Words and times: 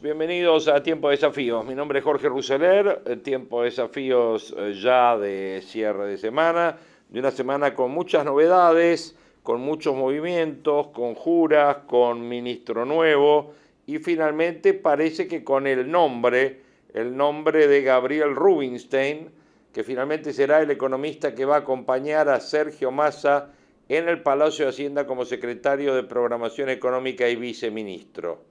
Bienvenidos 0.00 0.68
a 0.68 0.82
Tiempo 0.82 1.10
de 1.10 1.16
Desafíos. 1.16 1.62
Mi 1.66 1.74
nombre 1.74 1.98
es 1.98 2.04
Jorge 2.04 2.30
Ruseler, 2.30 3.02
eh, 3.04 3.16
Tiempo 3.16 3.60
de 3.60 3.66
Desafíos 3.66 4.54
eh, 4.56 4.72
ya 4.80 5.18
de 5.18 5.62
cierre 5.62 6.06
de 6.06 6.16
semana, 6.16 6.78
de 7.10 7.20
una 7.20 7.30
semana 7.30 7.74
con 7.74 7.90
muchas 7.90 8.24
novedades, 8.24 9.14
con 9.42 9.60
muchos 9.60 9.94
movimientos, 9.94 10.88
con 10.88 11.14
juras, 11.14 11.76
con 11.86 12.26
ministro 12.26 12.86
nuevo 12.86 13.52
y 13.86 13.98
finalmente 13.98 14.72
parece 14.72 15.28
que 15.28 15.44
con 15.44 15.66
el 15.66 15.90
nombre, 15.90 16.62
el 16.94 17.14
nombre 17.14 17.68
de 17.68 17.82
Gabriel 17.82 18.34
Rubinstein, 18.34 19.28
que 19.74 19.84
finalmente 19.84 20.32
será 20.32 20.62
el 20.62 20.70
economista 20.70 21.34
que 21.34 21.44
va 21.44 21.56
a 21.56 21.60
acompañar 21.60 22.30
a 22.30 22.40
Sergio 22.40 22.90
Massa 22.90 23.50
en 23.90 24.08
el 24.08 24.22
Palacio 24.22 24.64
de 24.64 24.70
Hacienda 24.70 25.06
como 25.06 25.26
secretario 25.26 25.94
de 25.94 26.04
Programación 26.04 26.70
Económica 26.70 27.28
y 27.28 27.36
viceministro. 27.36 28.47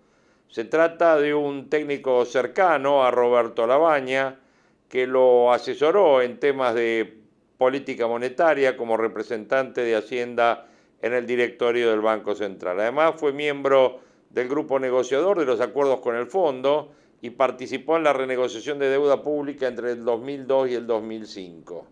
Se 0.49 0.63
trata 0.63 1.17
de 1.17 1.33
un 1.33 1.69
técnico 1.69 2.23
cercano 2.25 3.03
a 3.03 3.11
Roberto 3.11 3.67
Labaña, 3.67 4.39
que 4.87 5.05
lo 5.05 5.51
asesoró 5.51 6.21
en 6.21 6.39
temas 6.39 6.73
de 6.73 7.17
política 7.57 8.07
monetaria 8.07 8.77
como 8.77 8.95
representante 8.95 9.81
de 9.81 9.95
Hacienda 9.95 10.67
en 11.01 11.13
el 11.13 11.25
directorio 11.25 11.89
del 11.89 12.01
Banco 12.01 12.33
Central. 12.33 12.79
Además 12.79 13.15
fue 13.17 13.33
miembro 13.33 13.99
del 14.29 14.47
grupo 14.47 14.79
negociador 14.79 15.37
de 15.39 15.45
los 15.45 15.59
acuerdos 15.59 15.99
con 15.99 16.15
el 16.15 16.27
fondo 16.27 16.91
y 17.21 17.31
participó 17.31 17.97
en 17.97 18.03
la 18.03 18.13
renegociación 18.13 18.79
de 18.79 18.89
deuda 18.89 19.21
pública 19.21 19.67
entre 19.67 19.91
el 19.91 20.05
2002 20.05 20.69
y 20.69 20.75
el 20.75 20.87
2005. 20.87 21.87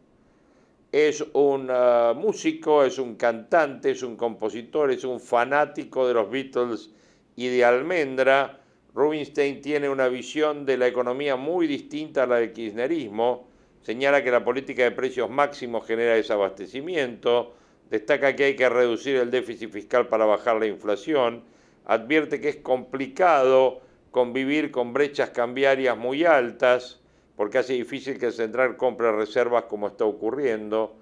Es 0.92 1.26
un 1.34 1.70
uh, 1.70 2.16
músico, 2.16 2.86
es 2.86 3.00
un 3.00 3.16
cantante, 3.16 3.92
es 3.92 4.02
un 4.02 4.16
compositor, 4.16 4.92
es 4.92 5.04
un 5.04 5.20
fanático 5.20 6.08
de 6.08 6.14
los 6.14 6.30
Beatles 6.30 6.95
y 7.36 7.48
de 7.48 7.66
Almendra, 7.66 8.62
Rubinstein 8.94 9.62
tiene 9.62 9.90
una 9.90 10.08
visión 10.08 10.66
de 10.66 10.78
la 10.78 10.88
economía 10.88 11.36
muy 11.36 11.68
distinta 11.68 12.24
a 12.24 12.28
la 12.28 12.38
del 12.38 12.54
kirchnerismo, 12.54 13.48
señala 13.82 14.24
que 14.24 14.32
la 14.32 14.44
política 14.44 14.84
de 14.84 14.92
precios 14.92 15.30
máximos 15.30 15.86
genera 15.86 16.16
desabastecimiento, 16.16 17.56
destaca 17.90 18.36
que 18.36 18.46
hay 18.46 18.56
que 18.56 18.70
reducir 18.70 19.18
el 19.18 19.32
déficit 19.32 19.70
fiscal 19.70 20.08
para 20.08 20.26
bajar 20.26 20.58
la 20.58 20.66
inflación, 20.66 21.44
advierte 21.86 22.40
que 22.40 22.50
es 22.50 22.56
complicado 22.58 23.82
convivir 24.12 24.72
con 24.72 24.94
brechas 24.94 25.32
cambiarias 25.32 25.98
muy 25.98 26.24
altas, 26.24 27.02
porque 27.36 27.58
hace 27.58 27.74
difícil 27.74 28.18
que 28.18 28.28
el 28.28 28.32
central 28.32 28.78
compre 28.78 29.12
reservas 29.12 29.64
como 29.64 29.88
está 29.88 30.06
ocurriendo, 30.06 30.96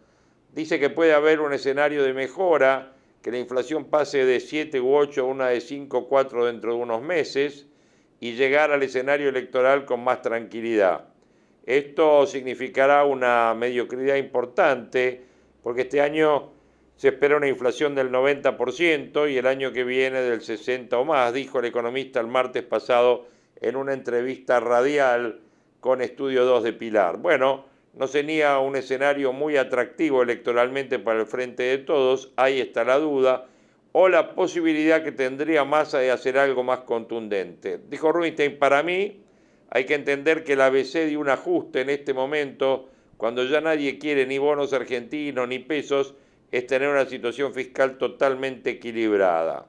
dice 0.52 0.79
que 0.79 0.90
puede 0.90 1.13
haber 1.13 1.40
un 1.40 1.53
escenario 1.53 2.03
de 2.03 2.13
mejora, 2.13 2.93
que 3.23 3.31
la 3.31 3.39
inflación 3.39 3.85
pase 3.85 4.25
de 4.25 4.41
7 4.41 4.81
u 4.81 4.94
8 4.94 5.22
a 5.22 5.23
una 5.23 5.47
de 5.47 5.61
5 5.61 5.97
o 5.97 6.07
4 6.09 6.45
dentro 6.45 6.73
de 6.73 6.79
unos 6.79 7.01
meses 7.01 7.67
y 8.19 8.34
llegar 8.34 8.72
al 8.72 8.84
escenario 8.84 9.29
electoral 9.29 9.85
con 9.85 10.03
más 10.03 10.22
tranquilidad. 10.22 11.06
Esto 11.66 12.28
significará 12.28 13.06
una 13.06 13.53
mediocridad 13.53 14.17
importante 14.17 15.23
porque 15.63 15.84
este 15.84 16.01
año 16.01 16.51
se 16.97 17.07
espera 17.09 17.38
una 17.38 17.47
inflación 17.47 17.95
del 17.95 18.11
90% 18.11 19.31
y 19.31 19.38
el 19.38 19.47
año 19.47 19.72
que 19.72 19.85
viene 19.85 20.22
del 20.22 20.41
60% 20.41 20.94
o 20.94 21.05
más, 21.05 21.34
dijo 21.34 21.59
el 21.59 21.66
economista 21.66 22.19
el 22.19 22.28
martes 22.28 22.63
pasado 22.63 23.25
en 23.61 23.78
una 23.78 23.94
entrevista 23.94 24.59
radial 24.59 25.40
con 25.79 26.01
Estudio 26.01 26.44
2 26.44 26.63
de 26.63 26.73
Pilar. 26.73 27.17
Bueno, 27.17 27.66
no 27.94 28.08
sería 28.08 28.58
un 28.59 28.76
escenario 28.76 29.34
muy 29.34 29.58
atractivo 29.58 30.24
electoralmente 30.24 31.00
para 31.00 31.22
el 31.22 31.26
Frente 31.28 31.64
de 31.64 31.78
Todos, 31.78 32.31
ahí 32.36 32.59
está 32.59 32.84
la 32.84 32.98
duda, 32.98 33.48
o 33.92 34.09
la 34.09 34.34
posibilidad 34.34 35.04
que 35.04 35.12
tendría 35.12 35.64
Massa 35.64 36.00
de 36.00 36.09
hacer 36.09 36.38
algo 36.38 36.64
más 36.64 36.80
contundente. 36.80 37.80
Dijo 37.90 38.12
Rubinstein, 38.12 38.58
para 38.58 38.82
mí 38.82 39.22
hay 39.70 39.86
que 39.86 39.94
entender 39.94 40.44
que 40.44 40.53
el 40.53 40.62
ABC 40.62 41.06
de 41.06 41.18
un 41.18 41.30
ajuste 41.30 41.82
en 41.82 41.92
este 41.92 42.14
momento, 42.14 42.90
cuando 43.18 43.44
ya 43.44 43.62
nadie 43.62 44.00
quiere 44.00 44.26
ni 44.26 44.40
bonos 44.40 44.74
argentinos 44.74 45.48
ni 45.48 45.59
pesos, 45.59 46.16
es 46.52 46.66
tener 46.68 46.90
una 46.90 47.06
situación 47.06 47.53
fiscal 47.53 47.98
totalmente 47.98 48.72
equilibrada. 48.72 49.68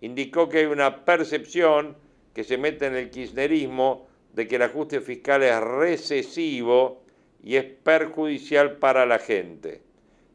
Indicó 0.00 0.48
que 0.48 0.58
hay 0.58 0.66
una 0.66 1.04
percepción 1.04 1.96
que 2.34 2.42
se 2.42 2.58
mete 2.58 2.86
en 2.86 2.96
el 2.96 3.10
kirchnerismo 3.10 4.08
de 4.32 4.48
que 4.48 4.56
el 4.56 4.62
ajuste 4.62 5.00
fiscal 5.00 5.42
es 5.44 5.60
recesivo 5.60 7.01
y 7.42 7.56
es 7.56 7.64
perjudicial 7.64 8.78
para 8.78 9.06
la 9.06 9.18
gente. 9.18 9.82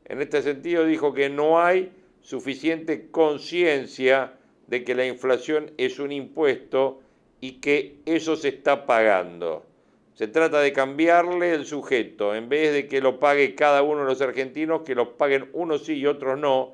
En 0.05 0.21
este 0.21 0.41
sentido 0.41 0.85
dijo 0.85 1.13
que 1.13 1.29
no 1.29 1.59
hay 1.59 1.91
suficiente 2.21 3.09
conciencia 3.09 4.33
de 4.67 4.83
que 4.83 4.95
la 4.95 5.05
inflación 5.05 5.71
es 5.77 5.99
un 5.99 6.11
impuesto 6.11 7.01
y 7.39 7.53
que 7.53 7.99
eso 8.05 8.35
se 8.35 8.49
está 8.49 8.85
pagando. 8.85 9.65
Se 10.13 10.27
trata 10.27 10.59
de 10.59 10.73
cambiarle 10.73 11.53
el 11.53 11.65
sujeto, 11.65 12.33
en 12.33 12.49
vez 12.49 12.73
de 12.73 12.87
que 12.87 13.01
lo 13.01 13.19
pague 13.19 13.53
cada 13.55 13.83
uno 13.83 14.01
de 14.01 14.07
los 14.07 14.21
argentinos, 14.21 14.81
que 14.81 14.95
lo 14.95 15.15
paguen 15.17 15.49
unos 15.53 15.85
sí 15.85 15.93
y 15.93 16.07
otros 16.07 16.39
no, 16.39 16.73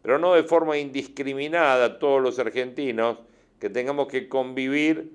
pero 0.00 0.18
no 0.18 0.34
de 0.34 0.44
forma 0.44 0.78
indiscriminada 0.78 1.98
todos 1.98 2.22
los 2.22 2.38
argentinos, 2.38 3.18
que 3.58 3.68
tengamos 3.68 4.06
que 4.06 4.28
convivir 4.28 5.10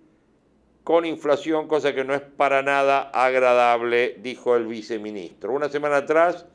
con 0.90 1.06
inflación, 1.06 1.68
cosa 1.68 1.94
que 1.94 2.04
no 2.04 2.16
es 2.16 2.22
para 2.22 2.64
nada 2.64 3.12
agradable, 3.14 4.16
dijo 4.24 4.56
el 4.56 4.66
viceministro. 4.66 5.54
Una 5.54 5.70
semana 5.70 5.98
atrás, 5.98 6.48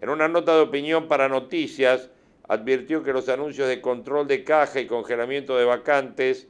en 0.00 0.08
una 0.08 0.26
nota 0.26 0.56
de 0.56 0.62
opinión 0.62 1.06
para 1.06 1.28
noticias, 1.28 2.10
advirtió 2.48 3.04
que 3.04 3.12
los 3.12 3.28
anuncios 3.28 3.68
de 3.68 3.80
control 3.80 4.26
de 4.26 4.42
caja 4.42 4.80
y 4.80 4.88
congelamiento 4.88 5.56
de 5.56 5.66
vacantes, 5.66 6.48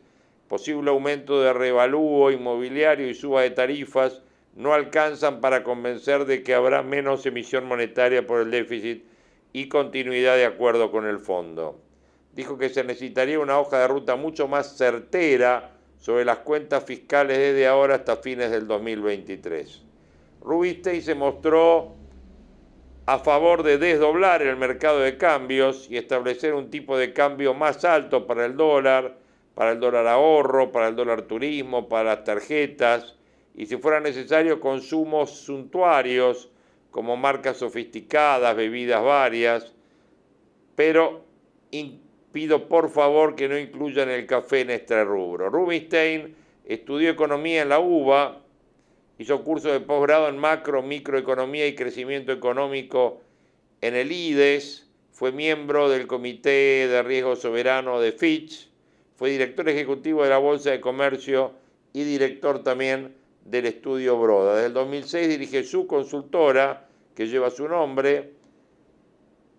posible 0.48 0.88
aumento 0.88 1.42
de 1.42 1.52
revalúo 1.52 2.30
inmobiliario 2.30 3.06
y 3.06 3.14
suba 3.14 3.42
de 3.42 3.50
tarifas, 3.50 4.22
no 4.54 4.72
alcanzan 4.72 5.42
para 5.42 5.62
convencer 5.62 6.24
de 6.24 6.42
que 6.42 6.54
habrá 6.54 6.82
menos 6.82 7.26
emisión 7.26 7.66
monetaria 7.66 8.26
por 8.26 8.40
el 8.40 8.50
déficit 8.50 9.04
y 9.52 9.68
continuidad 9.68 10.36
de 10.36 10.46
acuerdo 10.46 10.90
con 10.90 11.04
el 11.04 11.18
fondo. 11.18 11.78
Dijo 12.32 12.56
que 12.56 12.70
se 12.70 12.82
necesitaría 12.82 13.38
una 13.38 13.58
hoja 13.58 13.80
de 13.80 13.88
ruta 13.88 14.16
mucho 14.16 14.48
más 14.48 14.78
certera 14.78 15.75
sobre 16.06 16.24
las 16.24 16.38
cuentas 16.38 16.84
fiscales 16.84 17.36
desde 17.36 17.66
ahora 17.66 17.96
hasta 17.96 18.18
fines 18.18 18.52
del 18.52 18.68
2023. 18.68 19.82
Rubinstein 20.40 21.02
se 21.02 21.16
mostró 21.16 21.96
a 23.06 23.18
favor 23.18 23.64
de 23.64 23.76
desdoblar 23.76 24.40
el 24.40 24.56
mercado 24.56 25.00
de 25.00 25.18
cambios 25.18 25.90
y 25.90 25.96
establecer 25.96 26.54
un 26.54 26.70
tipo 26.70 26.96
de 26.96 27.12
cambio 27.12 27.54
más 27.54 27.84
alto 27.84 28.24
para 28.24 28.46
el 28.46 28.56
dólar, 28.56 29.16
para 29.56 29.72
el 29.72 29.80
dólar 29.80 30.06
ahorro, 30.06 30.70
para 30.70 30.86
el 30.86 30.94
dólar 30.94 31.22
turismo, 31.22 31.88
para 31.88 32.14
las 32.14 32.22
tarjetas 32.22 33.16
y 33.56 33.66
si 33.66 33.76
fuera 33.76 33.98
necesario 33.98 34.60
consumos 34.60 35.32
suntuarios 35.32 36.52
como 36.92 37.16
marcas 37.16 37.56
sofisticadas, 37.56 38.54
bebidas 38.54 39.02
varias, 39.02 39.72
pero 40.76 41.24
pido 42.36 42.68
por 42.68 42.90
favor 42.90 43.34
que 43.34 43.48
no 43.48 43.58
incluyan 43.58 44.10
el 44.10 44.26
café 44.26 44.60
en 44.60 44.68
este 44.68 45.02
rubro. 45.04 45.48
Rubinstein 45.48 46.36
estudió 46.66 47.08
economía 47.08 47.62
en 47.62 47.70
la 47.70 47.78
UBA, 47.78 48.42
hizo 49.16 49.42
curso 49.42 49.72
de 49.72 49.80
posgrado 49.80 50.28
en 50.28 50.36
macro, 50.36 50.82
microeconomía 50.82 51.66
y 51.66 51.74
crecimiento 51.74 52.32
económico 52.32 53.22
en 53.80 53.94
el 53.94 54.12
IDES, 54.12 54.86
fue 55.12 55.32
miembro 55.32 55.88
del 55.88 56.06
Comité 56.06 56.86
de 56.88 57.02
Riesgo 57.02 57.36
Soberano 57.36 58.02
de 58.02 58.12
Fitch, 58.12 58.68
fue 59.16 59.30
director 59.30 59.66
ejecutivo 59.70 60.22
de 60.22 60.28
la 60.28 60.36
Bolsa 60.36 60.72
de 60.72 60.80
Comercio 60.82 61.52
y 61.94 62.04
director 62.04 62.62
también 62.62 63.14
del 63.46 63.64
estudio 63.64 64.18
Broda. 64.18 64.56
Desde 64.56 64.66
el 64.66 64.74
2006 64.74 65.28
dirige 65.30 65.64
su 65.64 65.86
consultora, 65.86 66.86
que 67.14 67.28
lleva 67.28 67.48
su 67.48 67.66
nombre, 67.66 68.35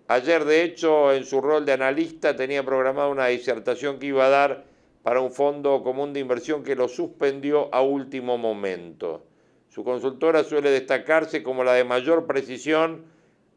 Ayer, 0.09 0.45
de 0.45 0.63
hecho, 0.63 1.11
en 1.11 1.25
su 1.25 1.41
rol 1.41 1.65
de 1.65 1.73
analista 1.73 2.33
tenía 2.33 2.63
programada 2.63 3.09
una 3.09 3.27
disertación 3.27 3.99
que 3.99 4.07
iba 4.07 4.25
a 4.25 4.29
dar 4.29 4.63
para 5.03 5.19
un 5.19 5.31
fondo 5.31 5.83
común 5.83 6.13
de 6.13 6.21
inversión 6.21 6.63
que 6.63 6.75
lo 6.75 6.87
suspendió 6.87 7.67
a 7.73 7.81
último 7.81 8.37
momento. 8.37 9.25
Su 9.67 9.83
consultora 9.83 10.45
suele 10.45 10.69
destacarse 10.69 11.43
como 11.43 11.65
la 11.65 11.73
de 11.73 11.83
mayor 11.83 12.25
precisión 12.25 13.03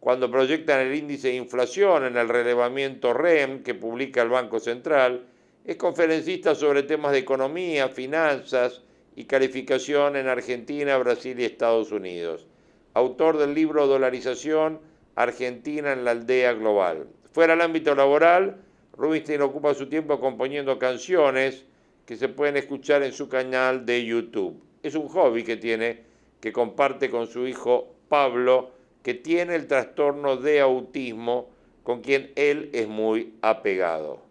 cuando 0.00 0.29
proyectan 0.29 0.81
el 0.81 0.94
índice 0.94 1.29
de 1.29 1.37
inflación 1.37 2.05
en 2.05 2.17
el 2.17 2.29
relevamiento 2.29 3.12
REM 3.12 3.62
que 3.62 3.75
publica 3.75 4.20
el 4.23 4.29
Banco 4.31 4.58
Central. 4.58 5.26
Es 5.64 5.76
conferencista 5.76 6.56
sobre 6.56 6.82
temas 6.82 7.12
de 7.12 7.19
economía, 7.19 7.88
finanzas 7.91 8.82
y 9.14 9.26
calificación 9.26 10.17
en 10.17 10.26
Argentina, 10.26 10.99
Brasil 10.99 11.38
y 11.38 11.44
Estados 11.44 11.93
Unidos. 11.93 12.49
Autor 12.94 13.38
del 13.38 13.55
libro 13.55 13.87
Dolarización 13.87 14.90
Argentina 15.22 15.93
en 15.93 16.05
la 16.05 16.12
aldea 16.12 16.52
global. 16.52 17.06
Fuera 17.32 17.55
del 17.55 17.62
ámbito 17.62 17.94
laboral, 17.94 18.56
Rubinstein 18.96 19.43
ocupa 19.43 19.75
su 19.75 19.88
tiempo 19.88 20.20
componiendo 20.20 20.78
canciones 20.78 21.64
que 22.06 22.17
se 22.17 22.28
pueden 22.28 22.56
escuchar 22.56 23.02
en 23.02 23.12
su 23.12 23.28
canal 23.28 23.87
de 23.87 24.05
YouTube. 24.05 24.61
Es 24.82 24.94
un 24.94 25.08
hobby 25.08 25.44
que 25.44 25.56
tiene 25.56 26.00
que 26.40 26.52
comparte 26.52 27.11
con 27.11 27.26
su 27.26 27.46
hijo 27.46 27.94
Pablo, 28.08 28.72
que 29.02 29.14
tiene 29.14 29.55
el 29.55 29.67
trastorno 29.67 30.37
de 30.37 30.61
autismo, 30.61 31.49
con 31.82 32.00
quien 32.00 32.32
él 32.34 32.70
es 32.72 32.88
muy 32.88 33.34
apegado. 33.43 34.22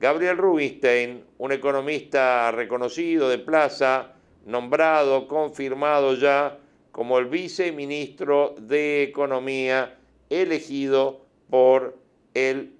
Gabriel 0.00 0.36
Rubinstein, 0.36 1.24
un 1.38 1.52
economista 1.52 2.50
reconocido 2.52 3.28
de 3.28 3.38
plaza, 3.38 4.12
nombrado, 4.44 5.26
confirmado 5.26 6.14
ya 6.14 6.58
como 6.92 7.18
el 7.18 7.26
viceministro 7.26 8.54
de 8.58 9.02
Economía, 9.02 9.95
elegido 10.30 11.26
por 11.50 11.96
el 12.34 12.72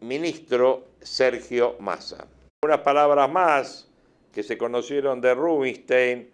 ministro 0.00 0.86
Sergio 1.00 1.76
Massa. 1.80 2.26
Unas 2.62 2.80
palabras 2.80 3.30
más 3.30 3.90
que 4.32 4.42
se 4.42 4.58
conocieron 4.58 5.20
de 5.20 5.34
Rubinstein 5.34 6.30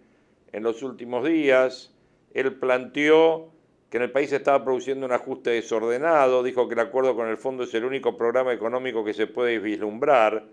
en 0.51 0.63
los 0.63 0.83
últimos 0.83 1.25
días. 1.25 1.93
Él 2.33 2.55
planteó 2.55 3.51
que 3.89 3.97
en 3.97 4.03
el 4.03 4.11
país 4.11 4.29
se 4.29 4.37
estaba 4.37 4.63
produciendo 4.63 5.05
un 5.05 5.11
ajuste 5.11 5.49
desordenado, 5.51 6.43
dijo 6.43 6.67
que 6.67 6.75
el 6.75 6.79
acuerdo 6.79 7.15
con 7.15 7.27
el 7.27 7.37
fondo 7.37 7.63
es 7.63 7.73
el 7.73 7.83
único 7.83 8.17
programa 8.17 8.53
económico 8.53 9.03
que 9.03 9.13
se 9.13 9.27
puede 9.27 9.59
vislumbrar. 9.59 10.45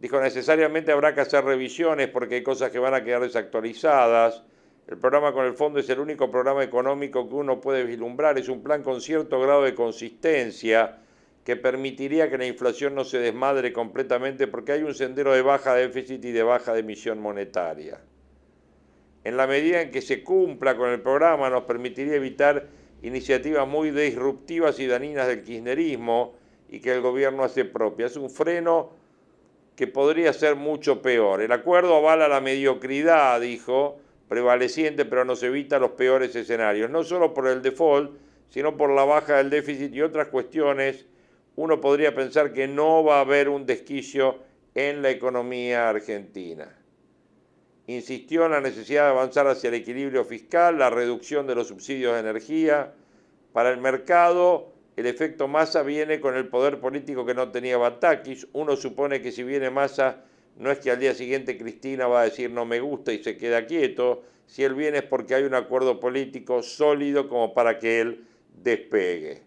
Dijo 0.00 0.20
necesariamente 0.20 0.92
habrá 0.92 1.14
que 1.14 1.20
hacer 1.20 1.44
revisiones 1.44 2.08
porque 2.08 2.36
hay 2.36 2.42
cosas 2.42 2.70
que 2.70 2.78
van 2.78 2.94
a 2.94 3.04
quedar 3.04 3.22
desactualizadas. 3.22 4.42
El 4.88 4.98
programa 4.98 5.32
con 5.32 5.46
el 5.46 5.54
fondo 5.54 5.80
es 5.80 5.88
el 5.88 5.98
único 5.98 6.30
programa 6.30 6.62
económico 6.62 7.28
que 7.28 7.34
uno 7.34 7.60
puede 7.60 7.84
vislumbrar. 7.84 8.38
Es 8.38 8.48
un 8.48 8.62
plan 8.62 8.82
con 8.82 9.00
cierto 9.00 9.40
grado 9.40 9.62
de 9.62 9.74
consistencia 9.74 10.98
que 11.44 11.56
permitiría 11.56 12.30
que 12.30 12.38
la 12.38 12.46
inflación 12.46 12.94
no 12.94 13.04
se 13.04 13.18
desmadre 13.18 13.72
completamente 13.72 14.46
porque 14.46 14.72
hay 14.72 14.82
un 14.82 14.94
sendero 14.94 15.32
de 15.32 15.42
baja 15.42 15.74
déficit 15.74 16.24
y 16.24 16.32
de 16.32 16.42
baja 16.42 16.72
de 16.72 16.80
emisión 16.80 17.20
monetaria 17.20 18.00
en 19.26 19.36
la 19.36 19.48
medida 19.48 19.80
en 19.80 19.90
que 19.90 20.02
se 20.02 20.22
cumpla 20.22 20.76
con 20.76 20.88
el 20.88 21.00
programa, 21.00 21.50
nos 21.50 21.64
permitiría 21.64 22.14
evitar 22.14 22.68
iniciativas 23.02 23.66
muy 23.66 23.90
disruptivas 23.90 24.78
y 24.78 24.86
dañinas 24.86 25.26
del 25.26 25.42
kirchnerismo 25.42 26.34
y 26.68 26.78
que 26.78 26.92
el 26.92 27.00
gobierno 27.00 27.42
hace 27.42 27.64
propia. 27.64 28.06
Es 28.06 28.16
un 28.16 28.30
freno 28.30 28.90
que 29.74 29.88
podría 29.88 30.32
ser 30.32 30.54
mucho 30.54 31.02
peor. 31.02 31.42
El 31.42 31.50
acuerdo 31.50 31.96
avala 31.96 32.28
la 32.28 32.40
mediocridad, 32.40 33.40
dijo, 33.40 33.98
prevaleciente, 34.28 35.04
pero 35.04 35.24
nos 35.24 35.42
evita 35.42 35.78
los 35.78 35.92
peores 35.92 36.34
escenarios, 36.34 36.90
no 36.90 37.04
solo 37.04 37.34
por 37.34 37.46
el 37.48 37.62
default, 37.62 38.16
sino 38.50 38.76
por 38.76 38.90
la 38.90 39.04
baja 39.04 39.36
del 39.36 39.50
déficit 39.50 39.94
y 39.94 40.02
otras 40.02 40.28
cuestiones. 40.28 41.06
Uno 41.56 41.80
podría 41.80 42.14
pensar 42.14 42.52
que 42.52 42.68
no 42.68 43.02
va 43.04 43.18
a 43.18 43.20
haber 43.20 43.48
un 43.48 43.66
desquicio 43.66 44.38
en 44.74 45.02
la 45.02 45.10
economía 45.10 45.88
argentina 45.88 46.68
insistió 47.86 48.46
en 48.46 48.52
la 48.52 48.60
necesidad 48.60 49.04
de 49.04 49.10
avanzar 49.10 49.46
hacia 49.46 49.68
el 49.68 49.74
equilibrio 49.74 50.24
fiscal, 50.24 50.78
la 50.78 50.90
reducción 50.90 51.46
de 51.46 51.54
los 51.54 51.68
subsidios 51.68 52.14
de 52.14 52.20
energía. 52.20 52.92
Para 53.52 53.70
el 53.70 53.78
mercado, 53.78 54.72
el 54.96 55.06
efecto 55.06 55.46
masa 55.48 55.82
viene 55.82 56.20
con 56.20 56.36
el 56.36 56.48
poder 56.48 56.80
político 56.80 57.24
que 57.24 57.34
no 57.34 57.50
tenía 57.50 57.76
Batakis. 57.76 58.48
Uno 58.52 58.76
supone 58.76 59.22
que 59.22 59.32
si 59.32 59.44
viene 59.44 59.70
masa, 59.70 60.24
no 60.56 60.70
es 60.70 60.78
que 60.78 60.90
al 60.90 60.98
día 60.98 61.14
siguiente 61.14 61.58
Cristina 61.58 62.06
va 62.06 62.22
a 62.22 62.24
decir 62.24 62.50
no 62.50 62.64
me 62.64 62.80
gusta 62.80 63.12
y 63.12 63.22
se 63.22 63.36
queda 63.36 63.66
quieto. 63.66 64.22
Si 64.46 64.64
él 64.64 64.74
viene 64.74 64.98
es 64.98 65.04
porque 65.04 65.34
hay 65.34 65.44
un 65.44 65.54
acuerdo 65.54 66.00
político 66.00 66.62
sólido 66.62 67.28
como 67.28 67.52
para 67.52 67.78
que 67.78 68.00
él 68.00 68.26
despegue. 68.62 69.42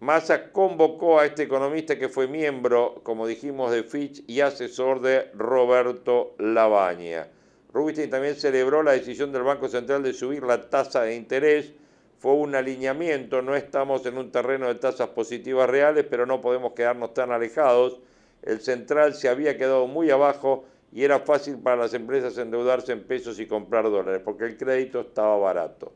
Massa 0.00 0.52
convocó 0.52 1.18
a 1.18 1.24
este 1.24 1.44
economista 1.44 1.98
que 1.98 2.10
fue 2.10 2.28
miembro, 2.28 3.00
como 3.02 3.26
dijimos, 3.26 3.72
de 3.72 3.82
Fitch 3.82 4.22
y 4.26 4.40
asesor 4.40 5.00
de 5.00 5.30
Roberto 5.32 6.34
Lavagna. 6.38 7.28
Rubinstein 7.72 8.10
también 8.10 8.34
celebró 8.36 8.82
la 8.82 8.92
decisión 8.92 9.32
del 9.32 9.42
Banco 9.42 9.68
Central 9.68 10.02
de 10.02 10.12
subir 10.12 10.42
la 10.42 10.68
tasa 10.68 11.02
de 11.02 11.14
interés. 11.14 11.72
Fue 12.18 12.32
un 12.32 12.54
alineamiento, 12.54 13.40
no 13.40 13.56
estamos 13.56 14.04
en 14.04 14.18
un 14.18 14.30
terreno 14.30 14.68
de 14.68 14.74
tasas 14.74 15.08
positivas 15.08 15.68
reales, 15.68 16.04
pero 16.08 16.26
no 16.26 16.42
podemos 16.42 16.72
quedarnos 16.72 17.14
tan 17.14 17.32
alejados. 17.32 17.98
El 18.46 18.60
central 18.60 19.14
se 19.14 19.28
había 19.28 19.58
quedado 19.58 19.88
muy 19.88 20.08
abajo 20.10 20.64
y 20.92 21.02
era 21.02 21.18
fácil 21.18 21.58
para 21.58 21.76
las 21.76 21.94
empresas 21.94 22.38
endeudarse 22.38 22.92
en 22.92 23.02
pesos 23.02 23.40
y 23.40 23.46
comprar 23.46 23.84
dólares, 23.90 24.22
porque 24.24 24.44
el 24.44 24.56
crédito 24.56 25.00
estaba 25.00 25.36
barato. 25.36 25.92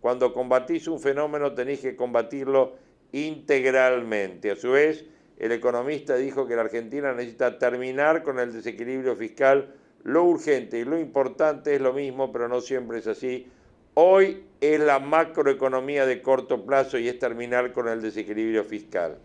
Cuando 0.00 0.32
combatís 0.32 0.86
un 0.86 1.00
fenómeno 1.00 1.52
tenéis 1.52 1.80
que 1.80 1.96
combatirlo 1.96 2.74
integralmente. 3.10 4.52
A 4.52 4.56
su 4.56 4.70
vez, 4.70 5.04
el 5.38 5.50
economista 5.50 6.14
dijo 6.14 6.46
que 6.46 6.54
la 6.54 6.62
Argentina 6.62 7.12
necesita 7.12 7.58
terminar 7.58 8.22
con 8.22 8.38
el 8.38 8.52
desequilibrio 8.52 9.16
fiscal. 9.16 9.74
Lo 10.04 10.22
urgente 10.24 10.78
y 10.78 10.84
lo 10.84 10.98
importante 10.98 11.74
es 11.74 11.80
lo 11.80 11.92
mismo, 11.92 12.30
pero 12.32 12.46
no 12.48 12.60
siempre 12.60 12.98
es 12.98 13.08
así. 13.08 13.48
Hoy 13.94 14.44
es 14.60 14.78
la 14.78 15.00
macroeconomía 15.00 16.06
de 16.06 16.22
corto 16.22 16.64
plazo 16.64 16.96
y 16.96 17.08
es 17.08 17.18
terminar 17.18 17.72
con 17.72 17.88
el 17.88 18.00
desequilibrio 18.00 18.62
fiscal. 18.62 19.18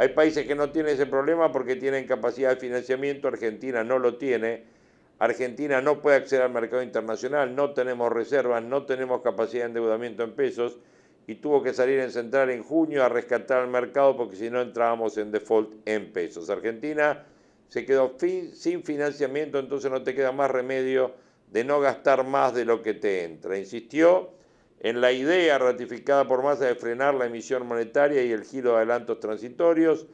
Hay 0.00 0.08
países 0.08 0.46
que 0.46 0.54
no 0.54 0.70
tienen 0.70 0.94
ese 0.94 1.04
problema 1.04 1.52
porque 1.52 1.76
tienen 1.76 2.06
capacidad 2.06 2.48
de 2.48 2.56
financiamiento, 2.56 3.28
Argentina 3.28 3.84
no 3.84 3.98
lo 3.98 4.16
tiene. 4.16 4.64
Argentina 5.18 5.82
no 5.82 6.00
puede 6.00 6.16
acceder 6.16 6.44
al 6.44 6.52
mercado 6.52 6.82
internacional, 6.82 7.54
no 7.54 7.74
tenemos 7.74 8.10
reservas, 8.10 8.62
no 8.62 8.86
tenemos 8.86 9.20
capacidad 9.20 9.64
de 9.64 9.68
endeudamiento 9.68 10.22
en 10.22 10.32
pesos 10.32 10.78
y 11.26 11.34
tuvo 11.34 11.62
que 11.62 11.74
salir 11.74 12.00
en 12.00 12.10
central 12.10 12.48
en 12.48 12.62
junio 12.62 13.04
a 13.04 13.10
rescatar 13.10 13.62
el 13.62 13.68
mercado 13.68 14.16
porque 14.16 14.36
si 14.36 14.48
no 14.48 14.62
entrábamos 14.62 15.18
en 15.18 15.32
default 15.32 15.86
en 15.86 16.10
pesos. 16.14 16.48
Argentina 16.48 17.26
se 17.68 17.84
quedó 17.84 18.16
sin 18.54 18.82
financiamiento, 18.82 19.58
entonces 19.58 19.90
no 19.90 20.02
te 20.02 20.14
queda 20.14 20.32
más 20.32 20.50
remedio 20.50 21.12
de 21.52 21.62
no 21.62 21.78
gastar 21.78 22.24
más 22.24 22.54
de 22.54 22.64
lo 22.64 22.80
que 22.80 22.94
te 22.94 23.24
entra. 23.24 23.58
Insistió 23.58 24.30
en 24.80 25.00
la 25.00 25.12
idea 25.12 25.58
ratificada 25.58 26.26
por 26.26 26.42
Massa 26.42 26.64
de 26.64 26.74
frenar 26.74 27.14
la 27.14 27.26
emisión 27.26 27.66
monetaria 27.66 28.24
y 28.24 28.32
el 28.32 28.44
giro 28.44 28.70
de 28.70 28.76
adelantos 28.78 29.20
transitorios. 29.20 30.06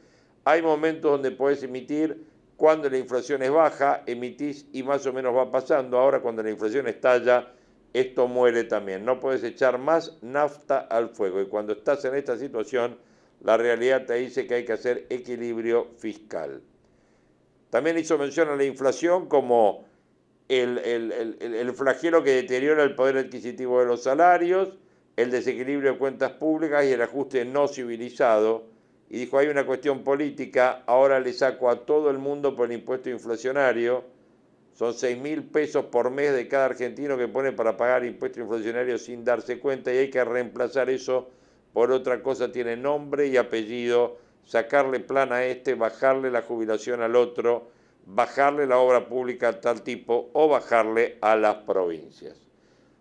Hay 0.43 0.61
momentos 0.61 1.09
donde 1.11 1.31
podés 1.31 1.63
emitir 1.63 2.25
cuando 2.57 2.89
la 2.89 2.97
inflación 2.97 3.43
es 3.43 3.51
baja, 3.51 4.03
emitís 4.05 4.67
y 4.73 4.83
más 4.83 5.05
o 5.05 5.13
menos 5.13 5.35
va 5.35 5.51
pasando. 5.51 5.97
Ahora 5.97 6.19
cuando 6.19 6.43
la 6.43 6.49
inflación 6.49 6.87
estalla, 6.87 7.53
esto 7.93 8.27
muere 8.27 8.65
también. 8.65 9.05
No 9.05 9.19
puedes 9.19 9.43
echar 9.43 9.77
más 9.77 10.17
nafta 10.21 10.79
al 10.79 11.09
fuego. 11.09 11.41
Y 11.41 11.47
cuando 11.47 11.73
estás 11.73 12.03
en 12.03 12.15
esta 12.15 12.37
situación, 12.37 12.97
la 13.41 13.55
realidad 13.55 14.05
te 14.05 14.15
dice 14.15 14.47
que 14.47 14.55
hay 14.55 14.65
que 14.65 14.73
hacer 14.73 15.05
equilibrio 15.09 15.91
fiscal. 15.97 16.61
También 17.69 17.97
hizo 17.97 18.17
mención 18.17 18.49
a 18.49 18.55
la 18.55 18.63
inflación 18.65 19.27
como 19.27 19.86
el, 20.49 20.77
el, 20.79 21.73
flagelo 21.73 22.23
que 22.23 22.31
deteriora 22.31 22.83
el 22.83 22.95
poder 22.95 23.17
adquisitivo 23.17 23.79
de 23.79 23.85
los 23.85 24.03
salarios, 24.03 24.69
el 25.15 25.31
desequilibrio 25.31 25.93
de 25.93 25.97
cuentas 25.97 26.31
públicas 26.31 26.85
y 26.85 26.91
el 26.91 27.01
ajuste 27.01 27.43
no 27.45 27.67
civilizado. 27.67 28.65
Y 29.09 29.17
dijo, 29.19 29.37
hay 29.37 29.47
una 29.47 29.65
cuestión 29.65 30.03
política, 30.03 30.83
ahora 30.85 31.19
le 31.19 31.33
saco 31.33 31.69
a 31.69 31.85
todo 31.85 32.09
el 32.09 32.17
mundo 32.17 32.55
por 32.55 32.67
el 32.67 32.77
impuesto 32.79 33.09
inflacionario 33.09 34.03
son 34.77 34.93
6 34.93 35.17
mil 35.17 35.43
pesos 35.43 35.85
por 35.85 36.11
mes 36.11 36.35
de 36.35 36.47
cada 36.47 36.65
argentino 36.65 37.17
que 37.17 37.27
pone 37.27 37.51
para 37.51 37.75
pagar 37.75 38.05
impuestos 38.05 38.43
inflacionarios 38.43 39.01
sin 39.01 39.25
darse 39.25 39.57
cuenta 39.59 39.91
y 39.91 39.97
hay 39.97 40.09
que 40.11 40.23
reemplazar 40.23 40.91
eso 40.91 41.29
por 41.73 41.91
otra 41.91 42.21
cosa. 42.21 42.51
Tiene 42.51 42.77
nombre 42.77 43.25
y 43.25 43.37
apellido, 43.37 44.19
sacarle 44.45 44.99
plan 44.99 45.33
a 45.33 45.43
este, 45.45 45.73
bajarle 45.73 46.29
la 46.29 46.43
jubilación 46.43 47.01
al 47.01 47.15
otro, 47.15 47.69
bajarle 48.07 48.65
la 48.65 48.79
obra 48.79 49.05
pública 49.05 49.49
a 49.49 49.61
tal 49.61 49.83
tipo 49.83 50.29
o 50.33 50.47
bajarle 50.47 51.17
a 51.21 51.35
las 51.35 51.55
provincias. 51.57 52.37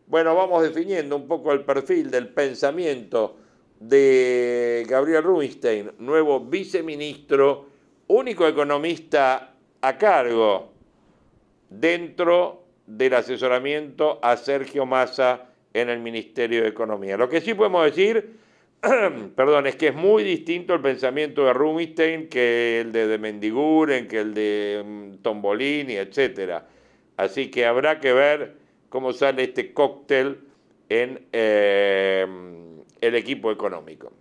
Bueno, 0.09 0.35
vamos 0.35 0.63
definiendo 0.63 1.17
un 1.17 1.29
poco 1.29 1.53
el 1.53 1.65
perfil 1.65 2.11
del 2.11 2.29
pensamiento 2.29 3.37
de 3.79 4.85
Gabriel 4.89 5.23
Rubinstein, 5.23 5.93
nuevo 5.99 6.41
viceministro, 6.41 7.67
único 8.09 8.47
economista 8.47 9.55
a 9.81 9.99
cargo 9.99 10.73
dentro 11.71 12.65
del 12.87 13.15
asesoramiento 13.15 14.19
a 14.23 14.37
Sergio 14.37 14.87
Massa 14.87 15.47
en 15.73 15.89
el 15.89 16.01
Ministerio 16.01 16.63
de 16.63 16.69
Economía. 16.69 17.17
Lo 17.17 17.29
que 17.29 17.41
sí 17.41 17.55
podemos 17.55 17.85
decir, 17.85 18.39
perdón, 19.37 19.67
es 19.67 19.77
que 19.77 19.89
es 19.89 19.95
muy 19.95 20.23
distinto 20.23 20.75
el 20.75 20.81
pensamiento 20.81 21.45
de 21.45 21.53
Rubinstein 21.53 22.29
que 22.29 22.81
el 22.81 22.93
de, 22.93 23.07
de 23.07 23.19
Mendiguren, 23.19 24.07
que 24.07 24.19
el 24.21 24.35
de 24.35 24.83
mm, 24.85 25.23
Tombolini, 25.23 25.95
etc. 25.95 26.63
Así 27.17 27.51
que 27.51 27.67
habrá 27.67 28.01
que 28.01 28.13
ver 28.13 28.57
cómo 28.89 29.13
sale 29.13 29.45
este 29.45 29.73
cóctel 29.73 30.41
en 30.89 31.27
eh, 31.33 32.27
el 33.01 33.15
equipo 33.15 33.51
económico. 33.51 34.13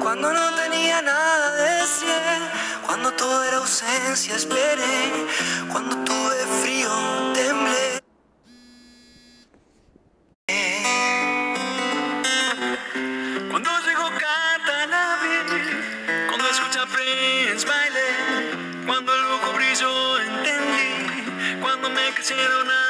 Cuando 0.00 0.32
no 0.32 0.54
tenía 0.62 1.02
nada 1.02 1.80
decir, 1.80 2.45
cuando 3.06 3.24
todo 3.24 3.44
era 3.44 3.58
ausencia 3.58 4.34
esperé, 4.34 5.12
cuando 5.70 5.94
tuve 6.04 6.46
frío 6.60 6.90
temblé. 7.34 8.02
Cuando 13.48 13.70
llegó 13.86 14.06
abrí, 14.06 14.18
cuando 16.28 16.48
escuché 16.48 16.80
a 16.80 16.86
Prince 16.86 17.64
bailé, 17.64 18.86
cuando 18.86 19.14
el 19.14 19.24
ojo 19.24 19.52
brilló 19.52 20.18
entendí, 20.18 21.60
cuando 21.60 21.88
me 21.90 22.12
crecieron 22.12 22.68
alas 22.68 22.85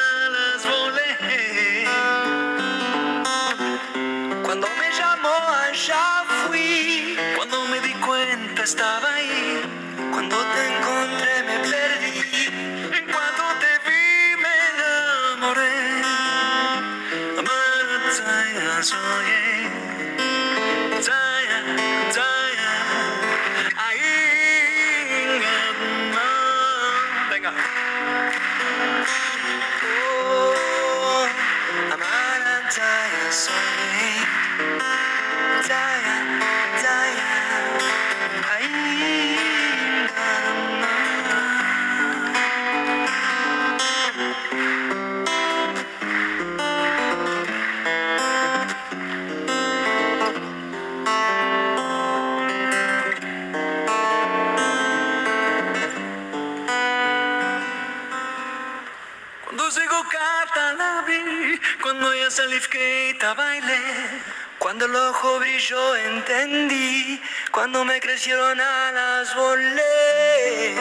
cuando 64.78 64.99
el 64.99 65.09
ojo 65.09 65.38
brilló 65.38 65.97
entendí, 65.97 67.18
cuando 67.50 67.83
me 67.87 67.99
crecieron 67.99 68.61
alas 68.61 69.35
volé. 69.35 70.75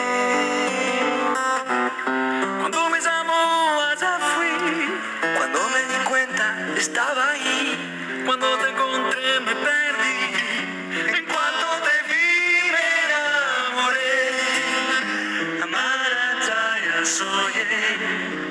Cuando 2.60 2.90
llamó 2.98 3.80
allá 3.90 4.18
fui, 4.34 5.00
cuando 5.38 5.70
me 5.70 5.78
di 5.86 6.04
cuenta 6.04 6.74
estaba 6.76 7.30
ahí, 7.30 8.22
cuando 8.26 8.46
te 8.58 8.68
encontré 8.68 9.40
me 9.40 9.54
perdí, 9.54 11.16
en 11.16 11.24
cuanto 11.24 11.66
te 11.86 11.96
vi 12.10 12.70
me 12.74 12.84
enamoré. 13.06 14.20
Amar 15.62 16.12
a 16.12 16.44
Zaya 16.44 17.02
soy. 17.06 18.45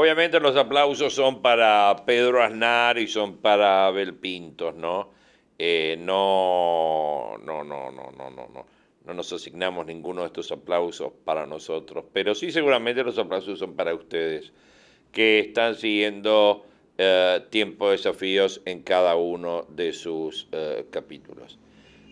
Obviamente 0.00 0.40
los 0.40 0.56
aplausos 0.56 1.12
son 1.12 1.42
para 1.42 1.94
Pedro 2.06 2.42
Aznar 2.42 2.96
y 2.96 3.06
son 3.06 3.36
para 3.36 3.84
Abel 3.86 4.14
Pintos, 4.14 4.74
¿no? 4.74 5.10
Eh, 5.58 5.98
no, 6.00 7.36
no, 7.44 7.62
no, 7.62 7.90
no, 7.90 8.10
no, 8.10 8.30
no, 8.30 8.48
no. 8.48 8.66
No 9.04 9.12
nos 9.12 9.30
asignamos 9.30 9.84
ninguno 9.84 10.22
de 10.22 10.28
estos 10.28 10.50
aplausos 10.52 11.12
para 11.22 11.44
nosotros, 11.44 12.06
pero 12.14 12.34
sí 12.34 12.50
seguramente 12.50 13.04
los 13.04 13.18
aplausos 13.18 13.58
son 13.58 13.74
para 13.74 13.94
ustedes, 13.94 14.54
que 15.12 15.40
están 15.40 15.74
siguiendo 15.74 16.64
eh, 16.96 17.42
Tiempo 17.50 17.90
de 17.90 17.98
Desafíos 17.98 18.62
en 18.64 18.80
cada 18.80 19.16
uno 19.16 19.66
de 19.68 19.92
sus 19.92 20.48
eh, 20.52 20.86
capítulos. 20.90 21.58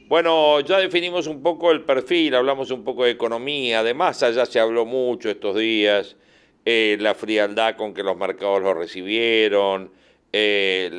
Bueno, 0.08 0.60
ya 0.60 0.76
definimos 0.76 1.26
un 1.26 1.42
poco 1.42 1.70
el 1.70 1.84
perfil, 1.84 2.34
hablamos 2.34 2.70
un 2.70 2.84
poco 2.84 3.04
de 3.04 3.12
economía, 3.12 3.80
además 3.80 4.22
allá 4.22 4.44
se 4.44 4.60
habló 4.60 4.84
mucho 4.84 5.30
estos 5.30 5.56
días, 5.56 6.18
eh, 6.70 6.98
la 7.00 7.14
frialdad 7.14 7.76
con 7.76 7.94
que 7.94 8.02
los 8.02 8.16
mercados 8.16 8.60
lo 8.62 8.74
recibieron. 8.74 9.90
eh, 10.32 10.90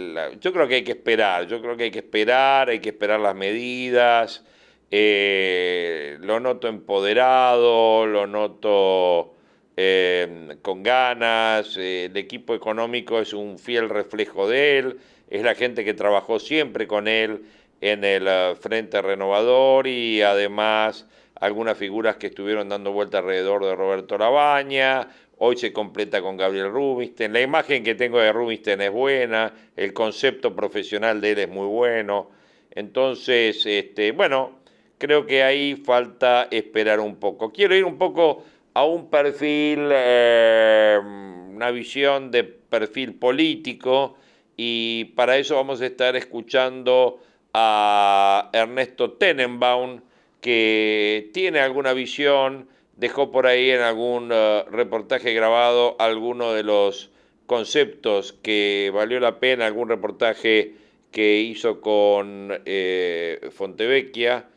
yo 0.41 0.51
creo 0.51 0.67
que 0.67 0.75
hay 0.75 0.83
que 0.83 0.93
esperar, 0.93 1.45
yo 1.47 1.61
creo 1.61 1.77
que 1.77 1.83
hay 1.85 1.91
que 1.91 1.99
esperar, 1.99 2.69
hay 2.69 2.79
que 2.79 2.89
esperar 2.89 3.19
las 3.19 3.35
medidas. 3.35 4.43
eh, 4.91 6.17
lo 6.21 6.39
noto 6.39 6.67
empoderado, 6.67 8.07
lo 8.07 8.25
noto 8.25 9.35
eh, 9.77 10.57
con 10.63 10.81
ganas, 10.83 11.77
el 11.77 12.17
equipo 12.17 12.55
económico 12.55 13.19
es 13.19 13.33
un 13.33 13.59
fiel 13.59 13.89
reflejo 13.89 14.47
de 14.49 14.79
él, 14.79 14.97
es 15.29 15.43
la 15.43 15.53
gente 15.55 15.85
que 15.85 15.93
trabajó 15.93 16.39
siempre 16.39 16.87
con 16.87 17.07
él 17.07 17.43
en 17.81 18.03
el 18.03 18.27
Frente 18.57 19.01
Renovador 19.01 19.85
y 19.87 20.21
además 20.23 21.05
algunas 21.35 21.77
figuras 21.77 22.17
que 22.17 22.27
estuvieron 22.27 22.69
dando 22.69 22.91
vuelta 22.91 23.19
alrededor 23.19 23.63
de 23.65 23.75
Roberto 23.75 24.17
Labaña, 24.17 25.07
hoy 25.39 25.57
se 25.57 25.73
completa 25.73 26.21
con 26.21 26.37
Gabriel 26.37 26.71
Rubinstein, 26.71 27.33
la 27.33 27.41
imagen 27.41 27.83
que 27.83 27.95
tengo 27.95 28.19
de 28.19 28.31
Rubinstein 28.31 28.81
es 28.81 28.91
buena, 28.91 29.53
el 29.75 29.93
concepto 29.93 30.55
profesional 30.55 31.19
de 31.19 31.31
él 31.31 31.39
es 31.39 31.49
muy 31.49 31.67
bueno, 31.67 32.29
entonces, 32.71 33.65
este, 33.65 34.11
bueno, 34.11 34.59
creo 34.97 35.25
que 35.25 35.43
ahí 35.43 35.75
falta 35.75 36.47
esperar 36.51 36.99
un 36.99 37.15
poco. 37.15 37.51
Quiero 37.51 37.75
ir 37.75 37.85
un 37.85 37.97
poco 37.97 38.43
a 38.73 38.85
un 38.85 39.09
perfil, 39.09 39.89
eh, 39.91 40.99
una 41.01 41.71
visión 41.71 42.29
de 42.31 42.43
perfil 42.43 43.15
político 43.15 44.17
y 44.55 45.05
para 45.15 45.37
eso 45.37 45.55
vamos 45.55 45.81
a 45.81 45.87
estar 45.87 46.15
escuchando 46.15 47.21
a 47.53 48.49
Ernesto 48.53 49.13
Tenenbaum 49.13 50.01
que 50.39 51.31
tiene 51.33 51.59
alguna 51.59 51.93
visión 51.93 52.69
dejó 52.99 53.31
por 53.31 53.47
ahí 53.47 53.71
en 53.71 53.81
algún 53.81 54.29
eh, 54.31 54.65
reportaje 54.69 55.33
grabado 55.33 55.95
alguno 55.99 56.53
de 56.53 56.63
los 56.63 57.09
conceptos 57.45 58.33
que 58.33 58.91
valió 58.93 59.19
la 59.21 59.39
pena, 59.39 59.65
algún 59.65 59.87
reportaje 59.87 60.75
que 61.11 61.39
hizo 61.39 61.79
con 61.79 62.61
eh, 62.65 63.49
Fontevecchia. 63.55 64.47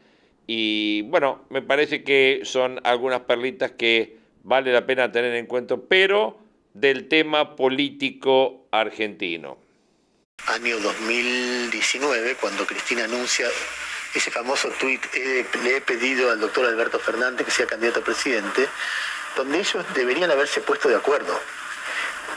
Y 0.47 1.03
bueno, 1.03 1.45
me 1.51 1.63
parece 1.63 2.03
que 2.03 2.41
son 2.43 2.81
algunas 2.83 3.21
perlitas 3.21 3.71
que 3.71 4.17
vale 4.43 4.73
la 4.73 4.87
pena 4.87 5.13
tener 5.13 5.35
en 5.37 5.47
cuenta, 5.47 5.77
pero 5.77 6.39
del 6.75 7.09
tema 7.09 7.55
político 7.55 8.67
argentino. 8.73 9.57
Año 10.49 10.81
2019, 10.81 12.35
cuando 12.41 12.67
Cristina 12.67 13.05
anuncia 13.05 13.47
ese 14.15 14.31
famoso 14.31 14.69
tuit, 14.71 15.05
eh, 15.15 15.47
le 15.63 15.77
he 15.77 15.81
pedido 15.81 16.31
al 16.31 16.41
doctor 16.41 16.67
Alberto 16.67 16.99
Fernández 16.99 17.47
que 17.47 17.53
sea 17.53 17.67
candidato 17.67 18.01
a 18.01 18.05
presidente, 18.05 18.69
donde 19.37 19.61
ellos 19.61 19.85
deberían 19.95 20.31
haberse 20.31 20.61
puesto 20.61 20.89
de 20.89 20.97
acuerdo 20.97 21.41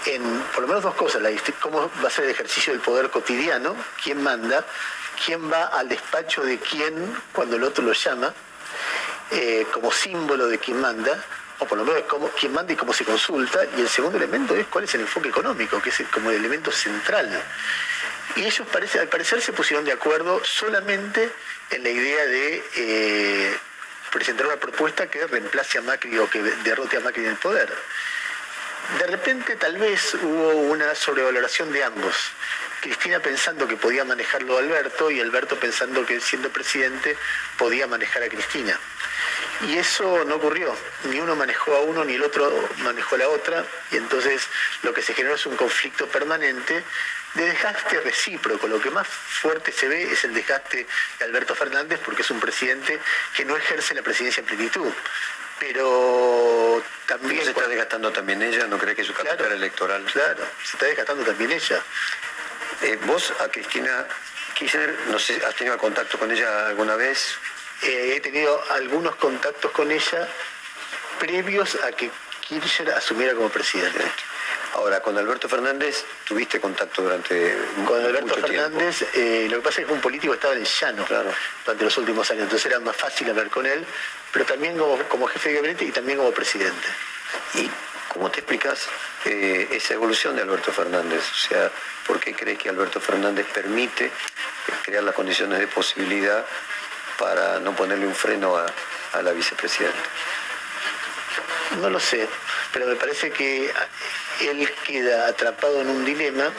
en 0.06 0.22
por 0.54 0.62
lo 0.62 0.68
menos 0.68 0.84
dos 0.84 0.96
cosas, 0.96 1.22
la, 1.22 1.30
cómo 1.60 1.92
va 2.04 2.08
a 2.08 2.12
ser 2.12 2.26
el 2.26 2.32
ejercicio 2.32 2.74
del 2.74 2.82
poder 2.82 3.10
cotidiano, 3.10 3.76
quién 4.04 4.22
manda, 4.22 4.66
quién 5.24 5.52
va 5.52 5.66
al 5.66 5.90
despacho 5.90 6.44
de 6.44 6.60
quién 6.60 7.16
cuando 7.34 7.56
el 7.56 7.64
otro 7.64 7.84
lo 7.84 7.94
llama, 7.94 8.34
eh, 9.32 9.66
como 9.74 9.92
símbolo 9.92 10.48
de 10.48 10.60
quién 10.60 10.80
manda, 10.80 11.24
o 11.60 11.66
por 11.66 11.78
lo 11.78 11.86
menos 11.86 12.04
cómo, 12.08 12.30
quién 12.30 12.54
manda 12.54 12.74
y 12.74 12.76
cómo 12.76 12.94
se 12.94 13.06
consulta, 13.06 13.60
y 13.78 13.82
el 13.82 13.90
segundo 13.90 14.18
elemento 14.18 14.56
es 14.56 14.68
cuál 14.68 14.84
es 14.84 14.94
el 14.96 15.02
enfoque 15.02 15.30
económico, 15.30 15.82
que 15.82 15.90
es 15.90 16.04
como 16.14 16.30
el 16.30 16.38
elemento 16.38 16.72
central. 16.72 17.44
Y 18.36 18.42
ellos 18.42 18.68
al 19.00 19.08
parecer 19.08 19.42
se 19.42 19.54
pusieron 19.54 19.86
de 19.86 19.94
acuerdo 19.94 20.44
solamente 20.44 21.30
en 21.72 21.84
la 21.84 21.90
idea 21.90 22.26
de 22.26 22.64
eh, 22.76 23.58
presentar 24.12 24.46
una 24.46 24.58
propuesta 24.58 25.08
que 25.08 25.26
reemplace 25.26 25.78
a 25.78 25.82
Macri 25.82 26.18
o 26.18 26.30
que 26.30 26.42
derrote 26.42 26.98
a 26.98 27.00
Macri 27.00 27.24
en 27.24 27.32
el 27.32 27.38
poder. 27.38 27.74
De 29.00 29.08
repente 29.08 29.56
tal 29.56 29.78
vez 29.78 30.14
hubo 30.16 30.50
una 30.50 30.94
sobrevaloración 30.96 31.72
de 31.72 31.84
ambos. 31.84 32.16
Cristina 32.82 33.20
pensando 33.20 33.68
que 33.68 33.78
podía 33.78 34.06
manejarlo 34.06 34.58
Alberto 34.58 35.10
y 35.10 35.20
Alberto 35.20 35.58
pensando 35.58 36.06
que 36.06 36.20
siendo 36.20 36.50
presidente 36.50 37.18
podía 37.58 37.88
manejar 37.88 38.22
a 38.24 38.30
Cristina. 38.30 38.80
Y 39.62 39.78
eso 39.78 40.26
no 40.26 40.36
ocurrió. 40.36 40.76
Ni 41.06 41.20
uno 41.20 41.36
manejó 41.36 41.76
a 41.76 41.82
uno 41.82 42.04
ni 42.04 42.16
el 42.16 42.24
otro 42.24 42.52
manejó 42.80 43.16
a 43.16 43.20
la 43.20 43.30
otra. 43.30 43.66
Y 43.92 43.98
entonces 43.98 44.42
lo 44.84 44.94
que 44.94 45.02
se 45.02 45.14
generó 45.14 45.36
es 45.36 45.46
un 45.46 45.56
conflicto 45.56 46.08
permanente 46.08 46.84
de 47.34 47.46
desgaste 47.46 48.00
recíproco. 48.02 48.68
Lo 48.68 48.80
que 48.80 48.92
más 48.92 49.08
fuerte 49.08 49.72
se 49.72 49.88
ve 49.88 50.04
es 50.04 50.24
el 50.24 50.34
desgaste 50.34 50.86
de 51.20 51.26
Alberto 51.26 51.56
Fernández 51.56 52.00
porque 52.04 52.22
es 52.22 52.32
un 52.32 52.40
presidente 52.40 53.00
que 53.36 53.46
no 53.46 53.56
ejerce 53.56 53.94
la 53.94 54.02
presidencia 54.02 54.42
en 54.42 54.48
plenitud 54.48 54.92
pero 55.60 56.84
también... 57.08 57.44
Se 57.44 57.52
está 57.52 57.68
desgastando 57.68 58.12
también 58.12 58.42
ella, 58.42 58.68
¿no 58.68 58.78
cree 58.78 58.96
que 58.96 59.04
su 59.04 59.14
capital 59.14 59.52
electoral? 59.52 60.04
Claro, 60.04 60.44
se 60.64 60.74
está 60.74 60.86
desgastando 60.86 61.24
también 61.24 61.52
ella. 61.52 61.82
Eh, 62.82 63.00
vos 63.06 63.34
a 63.40 63.48
Cristina 63.48 64.06
Kirchner, 64.54 64.96
no 65.10 65.20
sé, 65.20 65.42
¿has 65.46 65.56
tenido 65.56 65.78
contacto 65.78 66.18
con 66.18 66.32
ella 66.32 66.68
alguna 66.68 66.96
vez? 66.96 67.38
Eh, 67.84 68.14
he 68.16 68.22
tenido 68.22 68.62
algunos 68.72 69.16
contactos 69.16 69.72
con 69.72 69.92
ella 69.92 70.28
previos 71.20 71.78
a 71.84 71.92
que 71.92 72.10
Kirchner 72.48 72.94
asumiera 72.94 73.34
como 73.34 73.50
presidente. 73.50 74.04
Ahora, 74.76 75.00
con 75.00 75.18
Alberto 75.18 75.48
Fernández 75.48 76.04
tuviste 76.28 76.60
contacto 76.60 77.02
durante 77.02 77.56
Con 77.88 78.04
Alberto 78.04 78.36
Fernández, 78.36 79.06
eh, 79.14 79.48
lo 79.50 79.58
que 79.58 79.64
pasa 79.64 79.82
es 79.82 79.88
que 79.88 79.94
un 79.94 80.02
político 80.02 80.34
estaba 80.34 80.54
en 80.54 80.60
el 80.60 80.68
llano 80.68 81.06
durante 81.08 81.86
los 81.86 81.98
últimos 81.98 82.30
años, 82.30 82.44
entonces 82.44 82.66
era 82.66 82.80
más 82.82 82.96
fácil 82.96 83.30
hablar 83.30 83.50
con 83.50 83.66
él, 83.66 83.86
pero 84.34 84.46
también 84.46 84.78
como, 84.78 85.28
jefe 85.28 85.50
de 85.50 85.56
gabinete 85.56 85.86
y 85.86 85.92
también 85.92 86.18
como 86.18 86.32
presidente. 86.32 86.88
¿Y 87.54 87.70
cómo 88.10 88.30
te 88.30 88.42
explicas 88.42 88.88
eh, 89.24 89.70
esa 89.72 89.94
evolución 89.94 90.36
de 90.36 90.42
Alberto 90.42 90.74
Fernández? 90.74 91.24
O 91.32 91.36
sea, 91.36 91.72
¿por 92.06 92.20
qué 92.20 92.34
crees 92.34 92.60
que 92.60 92.68
Alberto 92.68 93.00
Fernández 93.00 93.48
permite 93.54 94.12
crear 94.84 95.04
las 95.04 95.16
condiciones 95.16 95.58
de 95.60 95.68
posibilidad 95.68 96.46
para 97.18 97.60
no 97.60 97.76
ponerle 97.76 98.06
un 98.06 98.16
freno 98.16 98.58
a 98.58 99.22
la 99.22 99.32
vicepresidenta? 99.32 99.98
No 101.82 101.90
lo 101.90 102.00
sé, 102.00 102.28
pero 102.72 102.88
me 102.88 102.96
parece 102.96 103.32
que 103.32 103.72
él 104.42 104.72
queda 104.86 105.28
atrapado 105.28 105.82
en 105.82 105.90
un 105.90 106.06
dilema 106.06 106.52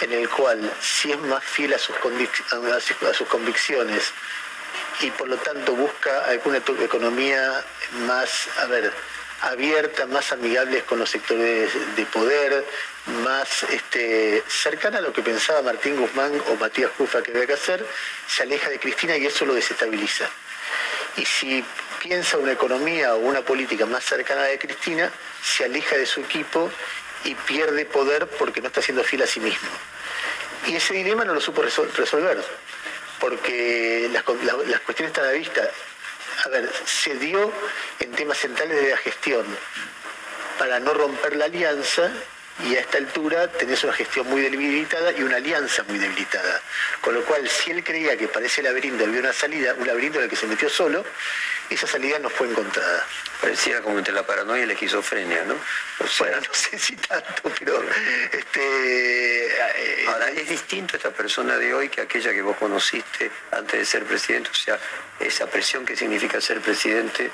en 0.00 0.12
el 0.12 0.28
cual 0.28 0.70
si 0.80 1.12
es 1.12 1.18
más 1.20 1.42
fiel 1.42 1.72
a 1.74 1.78
sus, 1.78 1.96
a 1.96 3.14
sus 3.14 3.28
convicciones 3.28 4.12
y 5.00 5.10
por 5.10 5.28
lo 5.28 5.36
tanto 5.36 5.74
busca 5.74 6.24
alguna 6.26 6.58
economía 6.58 7.64
más, 8.06 8.48
a 8.58 8.66
ver, 8.66 8.92
abierta, 9.42 10.06
más 10.06 10.32
amigable 10.32 10.82
con 10.82 10.98
los 10.98 11.10
sectores 11.10 11.70
de 11.96 12.06
poder, 12.06 12.64
más 13.22 13.62
este, 13.64 14.42
cercana 14.48 14.98
a 14.98 15.00
lo 15.00 15.12
que 15.12 15.22
pensaba 15.22 15.62
Martín 15.62 15.96
Guzmán 15.96 16.32
o 16.48 16.56
Matías 16.56 16.90
Cufa 16.96 17.22
que 17.22 17.30
había 17.32 17.46
que 17.46 17.52
hacer, 17.52 17.86
se 18.26 18.42
aleja 18.42 18.68
de 18.68 18.78
Cristina 18.78 19.16
y 19.16 19.26
eso 19.26 19.44
lo 19.44 19.54
desestabiliza. 19.54 20.28
Y 21.16 21.24
si 21.24 21.64
piensa 22.02 22.38
una 22.38 22.52
economía 22.52 23.14
o 23.14 23.18
una 23.18 23.42
política 23.42 23.86
más 23.86 24.04
cercana 24.04 24.42
a 24.42 24.46
de 24.46 24.58
Cristina, 24.58 25.10
se 25.42 25.64
aleja 25.64 25.96
de 25.96 26.06
su 26.06 26.20
equipo 26.20 26.70
y 27.24 27.34
pierde 27.34 27.84
poder 27.84 28.26
porque 28.26 28.60
no 28.60 28.68
está 28.68 28.82
siendo 28.82 29.02
fiel 29.02 29.22
a 29.22 29.26
sí 29.26 29.40
mismo. 29.40 29.68
Y 30.66 30.76
ese 30.76 30.94
dilema 30.94 31.24
no 31.24 31.34
lo 31.34 31.40
supo 31.40 31.62
resolver, 31.62 32.42
porque 33.20 34.08
las, 34.12 34.22
cuestiones 34.24 35.12
están 35.12 35.24
a 35.24 35.28
la 35.28 35.32
vista. 35.32 35.70
A 36.44 36.48
ver, 36.48 36.70
se 36.84 37.14
dio 37.14 37.52
en 38.00 38.12
temas 38.12 38.38
centrales 38.38 38.82
de 38.82 38.90
la 38.90 38.96
gestión 38.98 39.46
para 40.58 40.80
no 40.80 40.94
romper 40.94 41.36
la 41.36 41.46
alianza 41.46 42.10
y 42.64 42.74
a 42.74 42.80
esta 42.80 42.98
altura 42.98 43.48
tenés 43.48 43.84
una 43.84 43.92
gestión 43.92 44.26
muy 44.28 44.40
debilitada 44.40 45.12
y 45.12 45.22
una 45.22 45.36
alianza 45.36 45.82
muy 45.84 45.98
debilitada. 45.98 46.62
Con 47.00 47.14
lo 47.14 47.24
cual, 47.24 47.48
si 47.48 47.70
él 47.70 47.84
creía 47.84 48.16
que 48.16 48.28
para 48.28 48.46
ese 48.46 48.62
laberinto 48.62 49.04
había 49.04 49.20
una 49.20 49.32
salida, 49.32 49.74
un 49.74 49.86
laberinto 49.86 50.18
en 50.18 50.24
el 50.24 50.30
que 50.30 50.36
se 50.36 50.46
metió 50.46 50.68
solo, 50.70 51.04
esa 51.68 51.86
salida 51.86 52.18
no 52.18 52.30
fue 52.30 52.48
encontrada. 52.48 53.06
Parecía 53.40 53.82
como 53.82 53.98
entre 53.98 54.14
la 54.14 54.26
paranoia 54.26 54.62
y 54.62 54.66
la 54.66 54.72
esquizofrenia, 54.72 55.44
¿no? 55.44 55.56
bueno, 56.18 56.36
no 56.36 56.54
sé 56.54 56.78
si 56.78 56.96
tanto, 56.96 57.52
pero... 57.58 57.82
Este, 58.32 59.46
eh, 59.46 60.06
Ahora, 60.08 60.30
¿es 60.30 60.48
distinto 60.48 60.96
esta 60.96 61.10
persona 61.10 61.56
de 61.58 61.74
hoy 61.74 61.88
que 61.88 62.00
aquella 62.00 62.32
que 62.32 62.40
vos 62.40 62.56
conociste 62.56 63.30
antes 63.50 63.80
de 63.80 63.84
ser 63.84 64.04
presidente? 64.04 64.50
O 64.50 64.54
sea, 64.54 64.78
esa 65.20 65.46
presión 65.46 65.84
que 65.84 65.96
significa 65.96 66.40
ser 66.40 66.60
presidente 66.60 67.30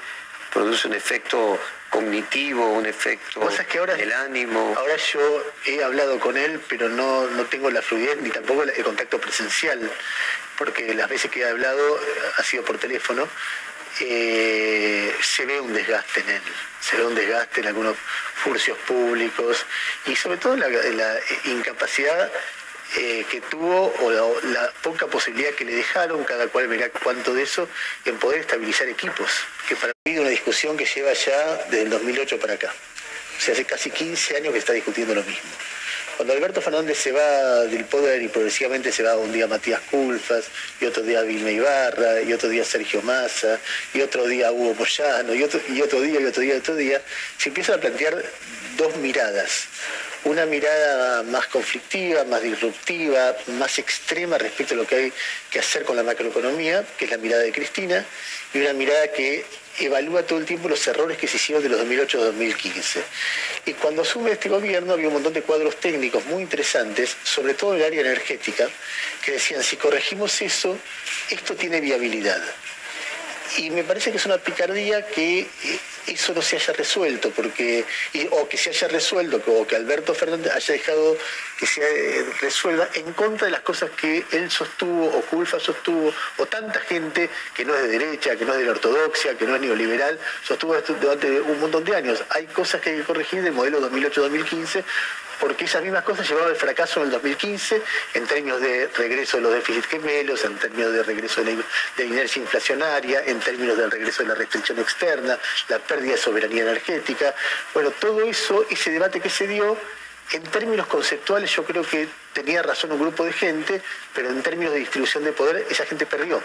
produce 0.52 0.88
un 0.88 0.94
efecto 0.94 1.58
cognitivo, 1.90 2.72
un 2.72 2.86
efecto 2.86 3.40
que 3.68 3.78
ahora, 3.78 3.94
del 3.94 4.12
ánimo. 4.12 4.74
Ahora 4.76 4.96
yo 4.96 5.44
he 5.66 5.82
hablado 5.82 6.18
con 6.18 6.36
él, 6.36 6.60
pero 6.68 6.88
no, 6.88 7.26
no 7.28 7.44
tengo 7.44 7.70
la 7.70 7.82
fluidez 7.82 8.20
ni 8.20 8.30
tampoco 8.30 8.62
el 8.62 8.84
contacto 8.84 9.20
presencial, 9.20 9.90
porque 10.58 10.94
las 10.94 11.08
veces 11.08 11.30
que 11.30 11.40
he 11.40 11.48
hablado 11.48 12.00
ha 12.38 12.42
sido 12.42 12.64
por 12.64 12.78
teléfono 12.78 13.28
eh, 14.00 15.14
se 15.20 15.44
ve 15.44 15.60
un 15.60 15.72
desgaste 15.72 16.20
en 16.20 16.30
él, 16.30 16.42
se 16.80 16.96
ve 16.96 17.04
un 17.04 17.14
desgaste 17.14 17.60
en 17.60 17.66
algunos 17.68 17.96
furcios 18.34 18.78
públicos 18.78 19.66
y 20.06 20.16
sobre 20.16 20.38
todo 20.38 20.56
la, 20.56 21.20
incapacidad 21.44 22.30
eh, 22.98 23.24
que 23.30 23.40
tuvo 23.40 23.92
o 24.00 24.10
la, 24.10 24.70
poca 24.82 25.06
posibilidad 25.06 25.50
que 25.52 25.64
le 25.64 25.74
dejaron, 25.74 26.24
cada 26.24 26.48
cual 26.48 26.68
verá 26.68 26.90
cuánto 26.90 27.32
de 27.32 27.42
eso, 27.42 27.68
en 28.04 28.18
poder 28.18 28.40
estabilizar 28.40 28.88
equipos, 28.88 29.30
que 29.68 29.76
para 29.76 29.92
mí 30.04 30.12
es 30.12 30.20
una 30.20 30.28
discusión 30.28 30.76
que 30.76 30.84
lleva 30.84 31.12
ya 31.12 31.54
desde 31.70 31.82
el 31.82 31.90
2008 31.90 32.38
para 32.38 32.54
acá. 32.54 32.72
O 33.38 33.40
sea, 33.40 33.54
hace 33.54 33.64
casi 33.64 33.90
15 33.90 34.36
años 34.36 34.52
que 34.52 34.58
está 34.58 34.72
discutiendo 34.72 35.14
lo 35.14 35.22
mismo. 35.22 35.50
Cuando 36.16 36.34
Alberto 36.34 36.60
Fernández 36.60 36.98
se 36.98 37.10
va 37.10 37.64
del 37.64 37.84
poder 37.86 38.22
y 38.22 38.28
progresivamente 38.28 38.92
se 38.92 39.02
va 39.02 39.16
un 39.16 39.32
día 39.32 39.46
Matías 39.46 39.80
Culfas, 39.90 40.44
y 40.80 40.84
otro 40.84 41.02
día 41.02 41.22
Vilma 41.22 41.50
Ibarra, 41.50 42.20
y 42.20 42.32
otro 42.32 42.48
día 42.48 42.64
Sergio 42.64 43.00
Massa, 43.02 43.58
y 43.94 44.02
otro 44.02 44.26
día 44.26 44.52
Hugo 44.52 44.74
Moyano, 44.74 45.34
y 45.34 45.42
otro, 45.42 45.60
y 45.68 45.80
otro 45.80 46.00
día, 46.00 46.20
y 46.20 46.26
otro 46.26 46.42
día, 46.42 46.54
y 46.54 46.58
otro 46.58 46.76
día, 46.76 47.02
se 47.38 47.48
empiezan 47.48 47.76
a 47.76 47.80
plantear 47.80 48.22
dos 48.76 48.94
miradas. 48.96 49.66
Una 50.24 50.46
mirada 50.46 51.24
más 51.24 51.48
conflictiva, 51.48 52.22
más 52.24 52.42
disruptiva, 52.42 53.36
más 53.58 53.78
extrema 53.78 54.38
respecto 54.38 54.74
a 54.74 54.76
lo 54.76 54.86
que 54.86 54.94
hay 54.94 55.12
que 55.50 55.58
hacer 55.58 55.84
con 55.84 55.96
la 55.96 56.04
macroeconomía, 56.04 56.84
que 56.96 57.06
es 57.06 57.10
la 57.10 57.18
mirada 57.18 57.42
de 57.42 57.50
Cristina, 57.50 58.04
y 58.54 58.58
una 58.58 58.72
mirada 58.72 59.08
que 59.08 59.44
evalúa 59.80 60.22
todo 60.22 60.38
el 60.38 60.44
tiempo 60.44 60.68
los 60.68 60.86
errores 60.86 61.18
que 61.18 61.26
se 61.26 61.38
hicieron 61.38 61.62
de 61.62 61.68
los 61.68 61.78
2008 61.78 62.20
a 62.20 62.24
2015. 62.26 63.02
Y 63.66 63.72
cuando 63.74 64.02
asume 64.02 64.32
este 64.32 64.48
gobierno 64.48 64.92
había 64.92 65.08
un 65.08 65.14
montón 65.14 65.32
de 65.32 65.42
cuadros 65.42 65.76
técnicos 65.80 66.24
muy 66.26 66.42
interesantes, 66.42 67.16
sobre 67.24 67.54
todo 67.54 67.74
en 67.74 67.80
el 67.80 67.86
área 67.86 68.00
energética, 68.02 68.68
que 69.24 69.32
decían, 69.32 69.62
si 69.62 69.76
corregimos 69.76 70.40
eso, 70.40 70.78
esto 71.30 71.56
tiene 71.56 71.80
viabilidad. 71.80 72.42
Y 73.58 73.70
me 73.70 73.84
parece 73.84 74.10
que 74.10 74.16
es 74.16 74.26
una 74.26 74.38
picardía 74.38 75.06
que 75.06 75.40
eh, 75.40 75.48
eso 76.06 76.34
no 76.34 76.42
se 76.42 76.56
haya 76.56 76.72
resuelto, 76.72 77.30
porque, 77.30 77.84
o 78.30 78.48
que 78.48 78.56
se 78.56 78.70
haya 78.70 78.88
resuelto, 78.88 79.42
o 79.46 79.66
que 79.66 79.76
Alberto 79.76 80.14
Fernández 80.14 80.52
haya 80.52 80.74
dejado 80.74 81.16
que 81.58 81.66
se 81.66 81.80
eh, 81.80 82.24
resuelva 82.40 82.88
en 82.94 83.12
contra 83.12 83.46
de 83.46 83.52
las 83.52 83.60
cosas 83.60 83.90
que 83.90 84.24
él 84.32 84.50
sostuvo, 84.50 85.06
o 85.06 85.22
Culfa 85.22 85.60
sostuvo, 85.60 86.12
o 86.38 86.46
tanta 86.46 86.80
gente 86.80 87.30
que 87.54 87.64
no 87.64 87.74
es 87.74 87.82
de 87.82 87.98
derecha, 87.98 88.36
que 88.36 88.44
no 88.44 88.52
es 88.52 88.58
de 88.58 88.64
la 88.64 88.72
ortodoxia, 88.72 89.36
que 89.36 89.46
no 89.46 89.54
es 89.54 89.60
neoliberal, 89.60 90.18
sostuvo 90.44 90.74
durante 91.00 91.40
un 91.40 91.60
montón 91.60 91.84
de 91.84 91.94
años. 91.94 92.22
Hay 92.30 92.46
cosas 92.46 92.80
que 92.80 92.90
hay 92.90 92.96
que 92.98 93.04
corregir 93.04 93.42
del 93.42 93.52
modelo 93.52 93.80
2008-2015 93.90 94.84
porque 95.42 95.64
esas 95.64 95.82
mismas 95.82 96.04
cosas 96.04 96.28
llevaron 96.28 96.50
al 96.50 96.56
fracaso 96.56 97.00
en 97.00 97.06
el 97.06 97.12
2015 97.14 97.82
en 98.14 98.26
términos 98.28 98.60
de 98.60 98.88
regreso 98.96 99.38
de 99.38 99.42
los 99.42 99.52
déficits 99.52 99.88
gemelos, 99.88 100.44
en 100.44 100.56
términos 100.56 100.92
de 100.92 101.02
regreso 101.02 101.42
de 101.42 101.56
la, 101.96 102.04
inercia 102.04 102.40
inflacionaria, 102.40 103.24
en 103.26 103.40
términos 103.40 103.76
del 103.76 103.90
regreso 103.90 104.22
de 104.22 104.28
la 104.28 104.36
restricción 104.36 104.78
externa, 104.78 105.36
la 105.68 105.80
pérdida 105.92 106.16
soberanía 106.16 106.62
energética. 106.62 107.34
Bueno, 107.74 107.90
todo 108.00 108.22
eso, 108.22 108.64
ese 108.70 108.90
debate 108.90 109.20
que 109.20 109.28
se 109.28 109.46
dio, 109.46 109.76
en 110.32 110.42
términos 110.44 110.86
conceptuales 110.86 111.54
yo 111.54 111.64
creo 111.64 111.82
que 111.82 112.08
tenía 112.32 112.62
razón 112.62 112.92
un 112.92 113.00
grupo 113.00 113.24
de 113.24 113.32
gente, 113.32 113.82
pero 114.14 114.30
en 114.30 114.42
términos 114.42 114.72
de 114.72 114.78
distribución 114.78 115.22
de 115.24 115.32
poder 115.32 115.66
esa 115.70 115.84
gente 115.84 116.06
perdió. 116.06 116.40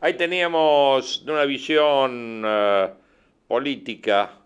Ahí 0.00 0.14
teníamos 0.14 1.22
una 1.26 1.44
visión 1.46 2.44
eh, 2.46 2.90
política, 3.48 4.38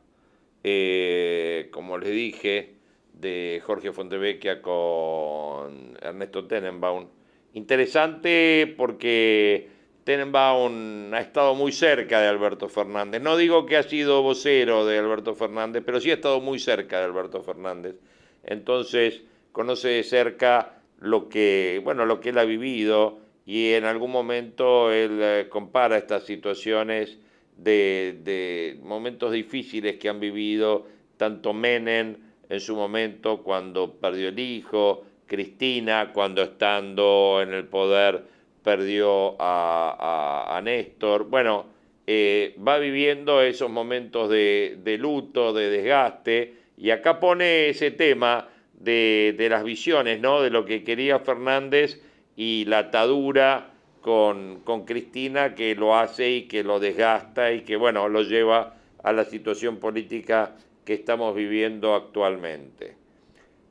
eh, 0.64 1.68
como 1.70 1.98
les 1.98 2.10
dije, 2.10 2.76
de 3.12 3.60
Jorge 3.66 3.92
Fontevecchia 3.92 4.62
con 4.62 5.98
Ernesto 6.00 6.46
Tenenbaum. 6.46 7.08
Interesante 7.52 8.72
porque 8.74 9.68
Tenenbaum 10.08 11.12
ha 11.12 11.20
estado 11.20 11.54
muy 11.54 11.70
cerca 11.70 12.18
de 12.22 12.28
Alberto 12.28 12.70
Fernández. 12.70 13.20
No 13.20 13.36
digo 13.36 13.66
que 13.66 13.76
ha 13.76 13.82
sido 13.82 14.22
vocero 14.22 14.86
de 14.86 14.96
Alberto 14.96 15.34
Fernández, 15.34 15.82
pero 15.84 16.00
sí 16.00 16.10
ha 16.10 16.14
estado 16.14 16.40
muy 16.40 16.58
cerca 16.58 16.98
de 16.98 17.04
Alberto 17.04 17.42
Fernández. 17.42 17.96
Entonces 18.42 19.20
conoce 19.52 19.88
de 19.88 20.02
cerca 20.04 20.80
lo 20.98 21.28
que, 21.28 21.82
bueno, 21.84 22.06
lo 22.06 22.20
que 22.20 22.30
él 22.30 22.38
ha 22.38 22.46
vivido 22.46 23.18
y 23.44 23.72
en 23.72 23.84
algún 23.84 24.10
momento 24.10 24.90
él 24.90 25.18
eh, 25.20 25.46
compara 25.50 25.98
estas 25.98 26.24
situaciones 26.24 27.18
de, 27.58 28.18
de 28.24 28.80
momentos 28.82 29.30
difíciles 29.30 29.96
que 29.96 30.08
han 30.08 30.20
vivido 30.20 30.86
tanto 31.18 31.52
Menem, 31.52 32.16
en 32.48 32.60
su 32.60 32.74
momento 32.74 33.42
cuando 33.42 33.92
perdió 33.92 34.30
el 34.30 34.38
hijo, 34.38 35.04
Cristina 35.26 36.12
cuando 36.14 36.40
estando 36.40 37.40
en 37.42 37.52
el 37.52 37.66
poder 37.66 38.37
perdió 38.68 39.34
a, 39.38 40.60
Néstor. 40.62 41.30
Bueno, 41.30 41.64
eh, 42.06 42.54
va 42.60 42.76
viviendo 42.76 43.40
esos 43.40 43.70
momentos 43.70 44.28
de, 44.28 44.98
luto, 45.00 45.54
de 45.54 45.70
desgaste, 45.70 46.54
y 46.76 46.90
acá 46.90 47.18
pone 47.18 47.70
ese 47.70 47.92
tema 47.92 48.46
de, 48.74 49.46
las 49.48 49.64
visiones, 49.64 50.20
¿no? 50.20 50.42
De 50.42 50.50
lo 50.50 50.66
que 50.66 50.84
quería 50.84 51.18
Fernández 51.20 52.02
y 52.36 52.66
la 52.66 52.80
atadura 52.80 53.70
con, 54.02 54.60
con 54.64 54.84
Cristina 54.84 55.54
que 55.54 55.74
lo 55.74 55.96
hace 55.96 56.30
y 56.30 56.42
que 56.42 56.62
lo 56.62 56.78
desgasta 56.78 57.50
y 57.52 57.62
que, 57.62 57.76
bueno, 57.76 58.06
lo 58.10 58.20
lleva 58.20 58.74
a 59.02 59.12
la 59.14 59.24
situación 59.24 59.78
política 59.78 60.56
que 60.84 60.92
estamos 60.92 61.34
viviendo 61.34 61.94
actualmente. 61.94 62.96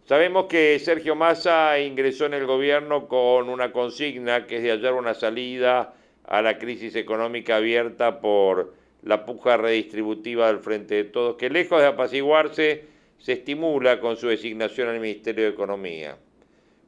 Sabemos 0.08 0.46
que 0.46 0.80
Sergio 0.80 1.17
Massa 1.17 1.78
ingresó 1.82 2.28
en 2.28 2.34
el 2.34 2.46
gobierno 2.46 3.10
con 3.10 3.50
una 3.50 3.74
consigna 3.74 4.48
que 4.48 4.56
es 4.56 4.63
de 4.63 4.72
hallar 4.72 4.93
una 4.93 5.13
salida 5.13 5.96
a 6.24 6.41
la 6.41 6.58
crisis 6.58 6.96
económica 6.96 7.58
abierta 7.58 8.22
por 8.22 8.74
la 9.04 9.26
puja 9.26 9.58
redistributiva 9.58 10.48
del 10.48 10.60
Frente 10.60 10.96
de 10.96 11.04
Todos, 11.04 11.36
que 11.36 11.50
lejos 11.50 11.82
de 11.82 11.88
apaciguarse, 11.88 12.86
se 13.17 13.34
estimula 13.34 14.00
con 14.00 14.15
su 14.15 14.30
designación 14.30 14.88
al 14.88 15.02
Ministerio 15.02 15.43
de 15.43 15.50
Economía. 15.50 16.15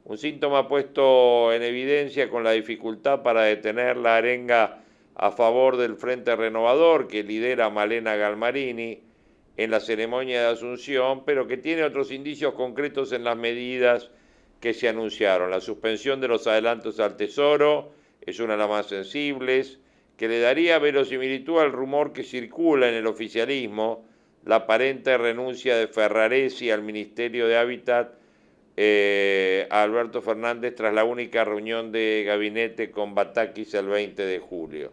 Un 0.06 0.16
síntoma 0.16 0.66
puesto 0.66 1.52
en 1.52 1.62
evidencia 1.62 2.30
con 2.30 2.42
la 2.42 2.52
dificultad 2.52 3.22
para 3.22 3.42
detener 3.42 3.98
la 3.98 4.16
arenga 4.16 4.80
a 5.14 5.30
favor 5.30 5.76
del 5.76 5.96
Frente 5.96 6.34
Renovador 6.36 7.06
que 7.06 7.22
lidera 7.22 7.68
Malena 7.68 8.16
Galmarini, 8.16 9.09
en 9.56 9.70
la 9.70 9.80
ceremonia 9.80 10.42
de 10.42 10.48
Asunción, 10.48 11.24
pero 11.24 11.46
que 11.46 11.56
tiene 11.56 11.84
otros 11.84 12.10
indicios 12.10 12.54
concretos 12.54 13.12
en 13.12 13.24
las 13.24 13.36
medidas 13.36 14.10
que 14.60 14.74
se 14.74 14.88
anunciaron. 14.88 15.50
La 15.50 15.60
suspensión 15.60 16.20
de 16.20 16.28
los 16.28 16.46
adelantos 16.46 17.00
al 17.00 17.16
Tesoro 17.16 17.92
es 18.20 18.40
una 18.40 18.52
de 18.54 18.58
las 18.58 18.68
más 18.68 18.86
sensibles, 18.86 19.78
que 20.16 20.28
le 20.28 20.40
daría 20.40 20.78
verosimilitud 20.78 21.58
al 21.58 21.72
rumor 21.72 22.12
que 22.12 22.22
circula 22.22 22.88
en 22.88 22.94
el 22.94 23.06
oficialismo, 23.06 24.04
la 24.44 24.56
aparente 24.56 25.16
renuncia 25.16 25.76
de 25.76 25.88
Ferraresi 25.88 26.70
al 26.70 26.82
Ministerio 26.82 27.46
de 27.46 27.56
Hábitat 27.56 28.12
eh, 28.76 29.66
a 29.70 29.82
Alberto 29.82 30.22
Fernández 30.22 30.74
tras 30.74 30.94
la 30.94 31.04
única 31.04 31.44
reunión 31.44 31.92
de 31.92 32.24
gabinete 32.26 32.90
con 32.90 33.14
Batakis 33.14 33.74
el 33.74 33.88
20 33.88 34.22
de 34.24 34.38
julio. 34.38 34.92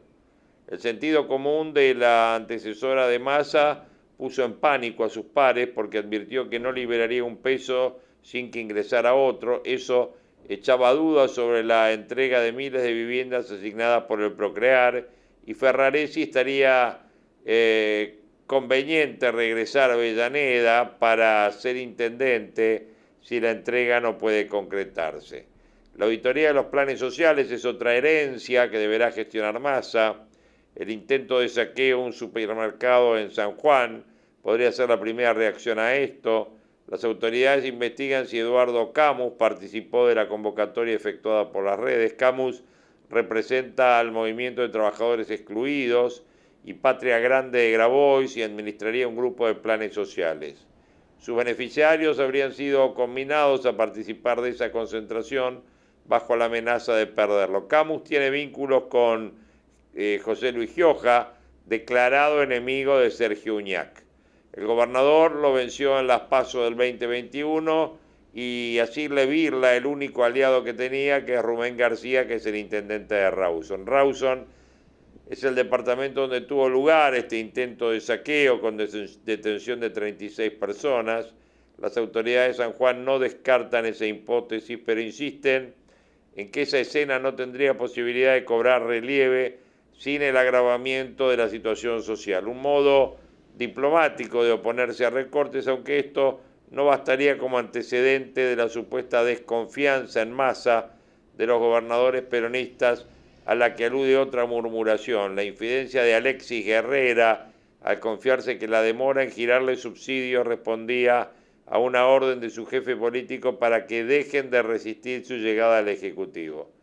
El 0.67 0.80
sentido 0.80 1.28
común 1.28 1.74
de 1.74 1.93
la 1.93 2.36
antecesora 2.36 3.08
de 3.08 3.20
Massa 3.20 3.86
puso 4.18 4.44
en 4.44 4.54
pánico 4.54 5.06
a 5.06 5.10
sus 5.10 5.26
pares 5.26 5.68
porque 5.68 6.00
advirtió 6.00 6.50
que 6.50 6.60
no 6.60 6.72
liberaría 6.72 7.24
un 7.24 7.38
peso 7.38 8.00
sin 8.22 8.52
que 8.52 8.60
ingresara 8.60 9.14
otro. 9.14 9.62
Eso 9.64 10.16
echaba 10.50 10.92
dudas 10.94 11.32
sobre 11.32 11.64
la 11.64 11.94
entrega 11.94 12.42
de 12.42 12.52
miles 12.52 12.82
de 12.82 12.94
viviendas 12.94 13.52
asignadas 13.52 14.04
por 14.04 14.22
el 14.22 14.34
Procrear 14.34 15.08
y 15.46 15.54
Ferraresi 15.54 16.24
estaría 16.24 17.00
eh, 17.46 18.20
conveniente 18.48 19.32
regresar 19.32 19.92
a 19.92 19.94
Avellaneda 19.94 20.98
para 21.00 21.52
ser 21.52 21.78
intendente 21.78 22.88
si 23.22 23.40
la 23.40 23.52
entrega 23.52 24.00
no 24.00 24.18
puede 24.18 24.48
concretarse. 24.48 25.46
La 25.96 26.06
auditoría 26.06 26.50
de 26.50 26.54
los 26.54 26.68
planes 26.68 27.00
sociales 27.00 27.52
es 27.52 27.66
otra 27.66 27.96
herencia 27.96 28.70
que 28.70 28.78
deberá 28.78 29.12
gestionar 29.12 29.60
Massa 29.60 30.27
el 30.78 30.92
intento 30.92 31.40
de 31.40 31.50
saqueo 31.50 31.98
a 32.00 32.06
un 32.06 32.13
supermercado 32.13 33.18
en 33.18 33.32
San 33.32 33.54
Juan 33.54 34.04
podría 34.44 34.72
ser 34.72 34.90
la 34.90 35.00
primera 35.00 35.34
reacción 35.34 35.80
a 35.80 35.96
esto. 35.96 36.54
Las 36.88 37.04
autoridades 37.04 37.66
investigan 37.66 38.28
si 38.28 38.38
Eduardo 38.38 38.94
Camus 38.94 39.34
participó 39.40 40.08
de 40.08 40.13
la 40.13 40.28
convocatoria 40.28 40.94
efectuada 40.96 41.52
por 41.52 41.66
las 41.66 41.80
redes. 41.80 42.13
Camus 42.13 42.63
representa 43.10 44.00
al 44.00 44.12
movimiento 44.12 44.62
de 44.62 44.70
trabajadores 44.70 45.32
excluidos 45.32 46.24
y 46.63 46.74
Patria 46.74 47.18
Grande 47.18 47.60
de 47.60 47.72
Grabois 47.72 48.38
y 48.38 48.44
administraría 48.44 49.08
un 49.08 49.18
grupo 49.18 49.48
de 49.48 49.56
planes 49.56 49.96
sociales. 49.96 50.68
Sus 51.18 51.36
beneficiarios 51.36 52.20
habrían 52.20 52.54
sido 52.54 52.94
combinados 52.94 53.66
a 53.66 53.76
participar 53.76 54.42
de 54.42 54.52
esa 54.52 54.72
concentración 54.72 55.63
bajo 56.06 56.36
la 56.36 56.46
amenaza 56.46 56.94
de 56.96 57.08
perderlo. 57.08 57.68
Camus 57.68 58.04
tiene 58.04 58.30
vínculos 58.30 58.84
con 58.90 59.47
eh, 60.00 60.22
José 60.24 60.52
Luis 60.52 60.72
Gioja, 60.76 61.34
declarado 61.66 62.44
enemigo 62.44 63.00
de 63.00 63.10
Sergio 63.10 63.56
Uñac. 63.56 64.04
El 64.54 64.68
gobernador 64.68 65.32
lo 65.32 65.54
venció 65.54 66.00
en 66.00 66.06
las 66.06 66.22
pasos 66.22 66.66
del 66.66 66.78
2021 66.78 67.98
y 68.32 68.78
así 68.78 69.08
le 69.08 69.26
virla 69.26 69.76
el 69.76 69.88
único 69.88 70.24
aliado 70.24 70.64
que 70.64 70.76
tenía, 70.76 71.26
que 71.26 71.34
es 71.34 71.42
Rubén 71.42 71.78
García, 71.78 72.28
que 72.28 72.36
es 72.36 72.46
el 72.46 72.58
intendente 72.58 73.16
de 73.16 73.32
Rawson. 73.32 73.88
Rawson 73.88 74.46
es 75.32 75.44
el 75.44 75.56
departamento 75.56 76.22
donde 76.22 76.42
tuvo 76.42 76.70
lugar 76.70 77.16
este 77.16 77.40
intento 77.40 77.90
de 77.90 78.00
saqueo 78.00 78.62
con 78.62 78.78
detención 78.78 79.80
de 79.80 79.90
36 79.90 80.52
personas. 80.52 81.34
Las 81.80 81.98
autoridades 81.98 82.56
de 82.56 82.64
San 82.64 82.74
Juan 82.74 83.04
no 83.04 83.18
descartan 83.18 83.88
esa 83.88 84.06
hipótesis, 84.06 84.78
pero 84.86 85.02
insisten 85.02 85.74
en 86.36 86.52
que 86.52 86.62
esa 86.62 86.78
escena 86.78 87.18
no 87.18 87.34
tendría 87.34 87.76
posibilidad 87.76 88.36
de 88.36 88.46
cobrar 88.46 88.84
relieve 88.84 89.66
sin 89.98 90.22
el 90.22 90.38
agravamiento 90.38 91.30
de 91.30 91.38
la 91.38 91.50
situación 91.50 92.04
social. 92.04 92.48
Un 92.48 92.62
modo 92.62 93.18
diplomático 93.58 94.44
de 94.44 94.52
oponerse 94.52 95.06
a 95.06 95.10
recortes, 95.10 95.68
aunque 95.68 96.00
esto 96.00 96.40
no 96.70 96.86
bastaría 96.86 97.38
como 97.38 97.58
antecedente 97.58 98.42
de 98.42 98.56
la 98.56 98.70
supuesta 98.70 99.24
desconfianza 99.24 100.22
en 100.22 100.32
masa 100.32 100.92
de 101.38 101.48
los 101.48 101.60
gobernadores 101.60 102.22
peronistas 102.24 103.06
a 103.46 103.56
la 103.56 103.76
que 103.76 103.86
alude 103.86 104.18
otra 104.18 104.46
murmuración, 104.46 105.36
la 105.36 105.44
infidencia 105.44 106.04
de 106.04 106.16
Alexis 106.16 106.66
Guerrera 106.66 107.52
al 107.82 108.00
confiarse 108.00 108.58
que 108.58 108.68
la 108.68 108.82
demora 108.82 109.24
en 109.24 109.32
girarle 109.32 109.78
subsidios 109.78 110.46
respondía 110.46 111.32
a 111.66 111.80
una 111.80 112.08
orden 112.08 112.40
de 112.40 112.50
su 112.50 112.66
jefe 112.66 112.96
político 112.96 113.58
para 113.60 113.86
que 113.88 114.04
dejen 114.04 114.50
de 114.50 114.62
resistir 114.62 115.26
su 115.26 115.36
llegada 115.36 115.80
al 115.80 115.88
Ejecutivo 115.88 116.77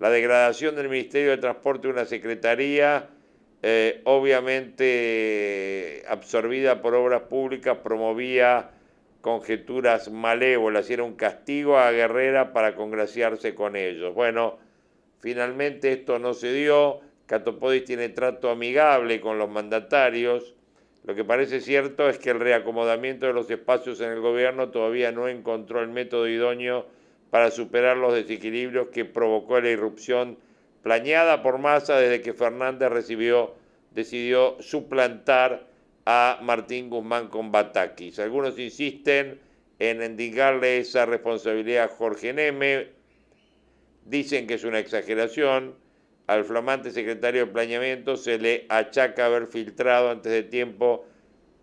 la 0.00 0.10
degradación 0.10 0.74
del 0.74 0.88
Ministerio 0.88 1.30
de 1.30 1.36
Transporte 1.36 1.86
una 1.86 2.06
secretaría, 2.06 3.10
eh, 3.62 4.00
obviamente 4.04 4.82
absorbida 6.08 6.80
por 6.80 6.94
obras 6.94 7.22
públicas, 7.22 7.76
promovía 7.84 8.70
conjeturas 9.20 10.10
malévolas 10.10 10.88
y 10.88 10.94
era 10.94 11.04
un 11.04 11.14
castigo 11.16 11.76
a 11.78 11.92
Guerrera 11.92 12.54
para 12.54 12.74
congraciarse 12.74 13.54
con 13.54 13.76
ellos. 13.76 14.14
Bueno, 14.14 14.58
finalmente 15.20 15.92
esto 15.92 16.18
no 16.18 16.32
se 16.32 16.54
dio, 16.54 17.00
Catopodis 17.26 17.84
tiene 17.84 18.08
trato 18.08 18.48
amigable 18.48 19.20
con 19.20 19.38
los 19.38 19.50
mandatarios, 19.50 20.54
Lo 21.04 21.14
que 21.14 21.24
parece 21.24 21.60
cierto 21.60 22.10
es 22.10 22.18
que 22.18 22.28
el 22.28 22.40
reacomodamiento 22.40 23.26
de 23.26 23.32
los 23.32 23.50
espacios 23.50 24.02
en 24.02 24.10
el 24.10 24.20
gobierno 24.20 24.68
todavía 24.68 25.12
no 25.12 25.28
encontró 25.28 25.80
el 25.80 25.88
método 25.88 26.28
idóneo 26.28 26.86
para 27.30 27.50
superar 27.50 27.96
los 27.96 28.14
desequilibrios 28.14 28.88
que 28.88 29.04
provocó 29.04 29.60
la 29.60 29.70
irrupción 29.70 30.38
planeada 30.82 31.42
por 31.42 31.58
Massa 31.58 31.96
desde 31.96 32.20
que 32.20 32.34
Fernández 32.34 32.90
recibió, 32.90 33.54
decidió 33.92 34.56
suplantar 34.60 35.66
a 36.06 36.38
Martín 36.42 36.90
Guzmán 36.90 37.28
con 37.28 37.52
Batakis. 37.52 38.18
Algunos 38.18 38.58
insisten 38.58 39.40
en 39.78 40.02
indicarle 40.02 40.78
esa 40.78 41.06
responsabilidad 41.06 41.84
a 41.84 41.88
Jorge 41.88 42.32
Neme, 42.32 42.88
dicen 44.04 44.46
que 44.46 44.54
es 44.54 44.64
una 44.64 44.78
exageración, 44.78 45.74
al 46.26 46.44
flamante 46.44 46.90
secretario 46.90 47.46
de 47.46 47.52
Planeamiento 47.52 48.16
se 48.16 48.38
le 48.38 48.66
achaca 48.68 49.26
haber 49.26 49.46
filtrado 49.46 50.10
antes 50.10 50.30
de 50.30 50.44
tiempo 50.44 51.04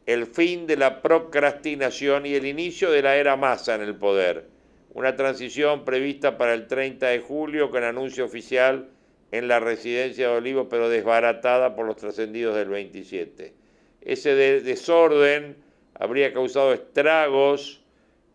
el 0.05 0.25
fin 0.25 0.67
de 0.67 0.77
la 0.77 1.01
procrastinación 1.01 2.25
y 2.25 2.33
el 2.33 2.45
inicio 2.45 2.91
de 2.91 3.01
la 3.01 3.15
era 3.15 3.35
masa 3.35 3.75
en 3.75 3.81
el 3.81 3.95
poder. 3.95 4.56
Una 4.97 5.15
transición 5.15 5.85
prevista 5.85 6.39
para 6.39 6.55
el 6.55 6.65
30 6.65 7.05
de 7.09 7.19
julio 7.19 7.69
con 7.69 7.83
anuncio 7.83 8.25
oficial 8.25 8.89
en 9.31 9.47
la 9.47 9.59
residencia 9.59 10.27
de 10.27 10.37
Olivo, 10.37 10.69
pero 10.69 10.89
desbaratada 10.89 11.75
por 11.75 11.85
los 11.85 11.97
trascendidos 11.97 12.55
del 12.55 12.69
27. 12.69 13.53
Ese 14.01 14.33
desorden 14.33 15.55
habría 15.93 16.33
causado 16.33 16.73
estragos 16.73 17.83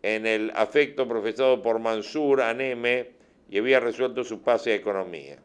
en 0.03 0.25
el 0.25 0.53
afecto 0.55 1.05
profesado 1.05 1.61
por 1.61 1.79
Mansur 1.79 2.39
a 2.39 2.53
Neme 2.53 3.09
y 3.49 3.57
había 3.57 3.81
resuelto 3.81 4.23
su 4.23 4.41
pase 4.41 4.71
a 4.71 4.75
economía. 4.75 5.39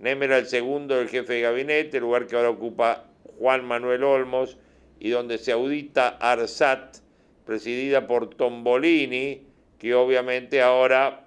Neme 0.00 0.24
era 0.24 0.38
el 0.38 0.46
segundo 0.46 0.96
del 0.96 1.08
jefe 1.08 1.34
de 1.34 1.42
gabinete, 1.42 2.00
lugar 2.00 2.26
que 2.26 2.34
ahora 2.34 2.50
ocupa 2.50 3.04
Juan 3.38 3.64
Manuel 3.64 4.02
Olmos 4.02 4.58
y 4.98 5.10
donde 5.10 5.38
se 5.38 5.52
audita 5.52 6.08
ARSAT, 6.08 6.96
presidida 7.46 8.08
por 8.08 8.34
Tombolini, 8.34 9.48
que 9.80 9.94
obviamente 9.94 10.60
ahora 10.60 11.26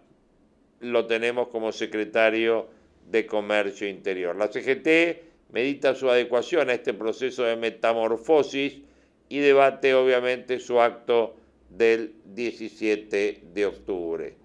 lo 0.80 1.08
tenemos 1.08 1.48
como 1.48 1.72
secretario 1.72 2.70
de 3.10 3.26
Comercio 3.26 3.90
Interior. 3.90 4.36
La 4.36 4.48
CGT 4.48 5.52
medita 5.52 5.96
su 5.96 6.10
adecuación 6.10 6.70
a 6.70 6.76
este 6.76 6.94
proceso 6.94 7.44
de 7.44 7.56
metamorfosis 7.56 8.80
y 9.28 9.40
debate 9.40 9.96
obviamente 9.96 10.60
su 10.60 10.80
acto 10.80 11.36
del 11.68 12.14
17 12.26 13.42
de 13.56 13.66
octubre, 13.66 14.36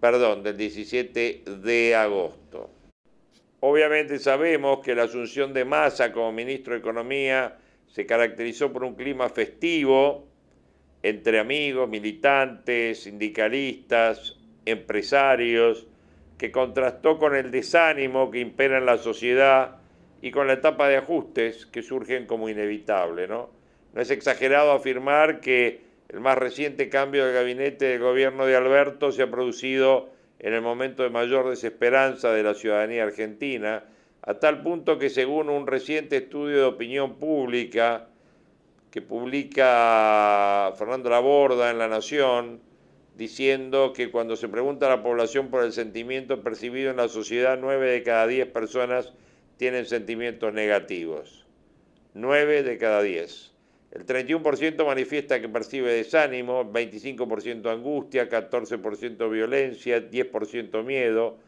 perdón, 0.00 0.42
del 0.42 0.56
17 0.56 1.44
de 1.62 1.94
agosto. 1.94 2.70
Obviamente 3.60 4.18
sabemos 4.18 4.80
que 4.80 4.96
la 4.96 5.04
asunción 5.04 5.52
de 5.52 5.64
Massa 5.64 6.12
como 6.12 6.32
ministro 6.32 6.72
de 6.72 6.80
Economía 6.80 7.56
se 7.86 8.04
caracterizó 8.04 8.72
por 8.72 8.82
un 8.82 8.96
clima 8.96 9.28
festivo 9.28 10.26
entre 11.02 11.38
amigos, 11.38 11.88
militantes, 11.88 13.02
sindicalistas, 13.02 14.36
empresarios, 14.64 15.86
que 16.36 16.52
contrastó 16.52 17.18
con 17.18 17.34
el 17.34 17.50
desánimo 17.50 18.30
que 18.30 18.40
impera 18.40 18.78
en 18.78 18.86
la 18.86 18.98
sociedad 18.98 19.76
y 20.22 20.30
con 20.30 20.46
la 20.46 20.54
etapa 20.54 20.88
de 20.88 20.96
ajustes 20.96 21.66
que 21.66 21.82
surgen 21.82 22.26
como 22.26 22.48
inevitable. 22.48 23.26
¿no? 23.28 23.50
es 23.94 24.10
exagerado 24.10 24.72
afirmar 24.72 25.40
que 25.40 25.80
el 26.08 26.20
más 26.20 26.38
reciente 26.38 26.88
cambio 26.88 27.26
de 27.26 27.32
gabinete 27.32 27.86
del 27.86 28.00
gobierno 28.00 28.46
de 28.46 28.56
Alberto 28.56 29.12
se 29.12 29.22
ha 29.22 29.30
producido 29.30 30.10
en 30.38 30.54
el 30.54 30.62
momento 30.62 31.02
de 31.02 31.10
mayor 31.10 31.50
desesperanza 31.50 32.32
de 32.32 32.42
la 32.44 32.54
ciudadanía 32.54 33.02
argentina, 33.02 33.84
a 34.22 34.34
tal 34.34 34.62
punto 34.62 34.98
que 34.98 35.10
según 35.10 35.48
un 35.48 35.66
reciente 35.66 36.16
estudio 36.18 36.58
de 36.58 36.64
opinión 36.64 37.18
pública 37.18 38.06
que 38.90 39.02
publica 39.02 40.72
Fernando 40.78 41.10
Laborda 41.10 41.70
en 41.70 41.78
La 41.78 41.88
Nación, 41.88 42.60
diciendo 43.16 43.92
que 43.92 44.10
cuando 44.10 44.36
se 44.36 44.48
pregunta 44.48 44.86
a 44.86 44.96
la 44.96 45.02
población 45.02 45.48
por 45.48 45.64
el 45.64 45.72
sentimiento 45.72 46.42
percibido 46.42 46.90
en 46.90 46.96
la 46.96 47.08
sociedad, 47.08 47.58
nueve 47.60 47.90
de 47.90 48.02
cada 48.02 48.26
diez 48.26 48.46
personas 48.46 49.12
tienen 49.56 49.86
sentimientos 49.86 50.54
negativos. 50.54 51.44
Nueve 52.14 52.62
de 52.62 52.78
cada 52.78 53.02
diez. 53.02 53.52
El 53.90 54.06
31% 54.06 54.86
manifiesta 54.86 55.40
que 55.40 55.48
percibe 55.48 55.92
desánimo, 55.92 56.70
25% 56.70 57.70
angustia, 57.72 58.28
14% 58.28 59.30
violencia, 59.30 60.10
10% 60.10 60.84
miedo, 60.84 61.38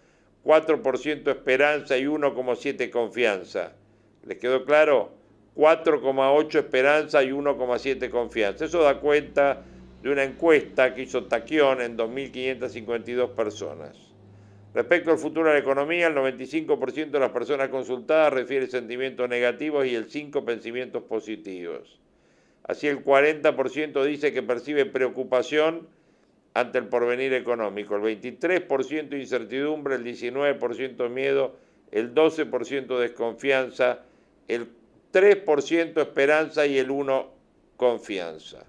4% 0.45 1.31
esperanza 1.31 1.99
y 1.99 2.05
1,7% 2.05 2.91
confianza. 2.91 3.75
¿Les 4.25 4.39
quedó 4.39 4.65
claro? 4.65 5.20
4,8 5.61 6.59
esperanza 6.59 7.23
y 7.23 7.29
1,7 7.29 8.09
confianza. 8.09 8.65
Eso 8.65 8.83
da 8.83 8.99
cuenta 8.99 9.63
de 10.03 10.11
una 10.11 10.25
encuesta 10.25 10.95
que 10.95 11.03
hizo 11.03 11.25
Taquión 11.25 11.83
en 11.83 11.99
2.552 11.99 13.29
personas. 13.35 13.95
Respecto 14.73 15.11
al 15.11 15.19
futuro 15.19 15.49
de 15.49 15.55
la 15.57 15.61
economía, 15.61 16.07
el 16.07 16.15
95% 16.15 17.11
de 17.11 17.21
las 17.21 17.33
personas 17.33 17.69
consultadas 17.69 18.33
refiere 18.33 18.69
sentimientos 18.69 19.29
negativos 19.29 19.85
y 19.85 19.95
el 19.95 20.09
5% 20.09 20.45
pensamientos 20.47 21.03
positivos. 21.03 22.01
Así 22.63 22.87
el 22.87 23.05
40% 23.05 24.03
dice 24.05 24.33
que 24.33 24.43
percibe 24.43 24.87
preocupación 24.87 25.89
ante 26.55 26.79
el 26.79 26.87
porvenir 26.87 27.35
económico, 27.35 27.97
el 27.97 28.03
23% 28.03 29.21
incertidumbre, 29.21 29.97
el 29.97 30.05
19% 30.05 31.11
miedo, 31.11 31.55
el 31.91 32.15
12% 32.15 32.99
desconfianza, 32.99 34.01
el 34.49 34.80
3% 35.13 36.01
esperanza 36.01 36.67
y 36.67 36.79
el 36.79 36.89
1% 36.89 37.27
confianza. 37.81 38.67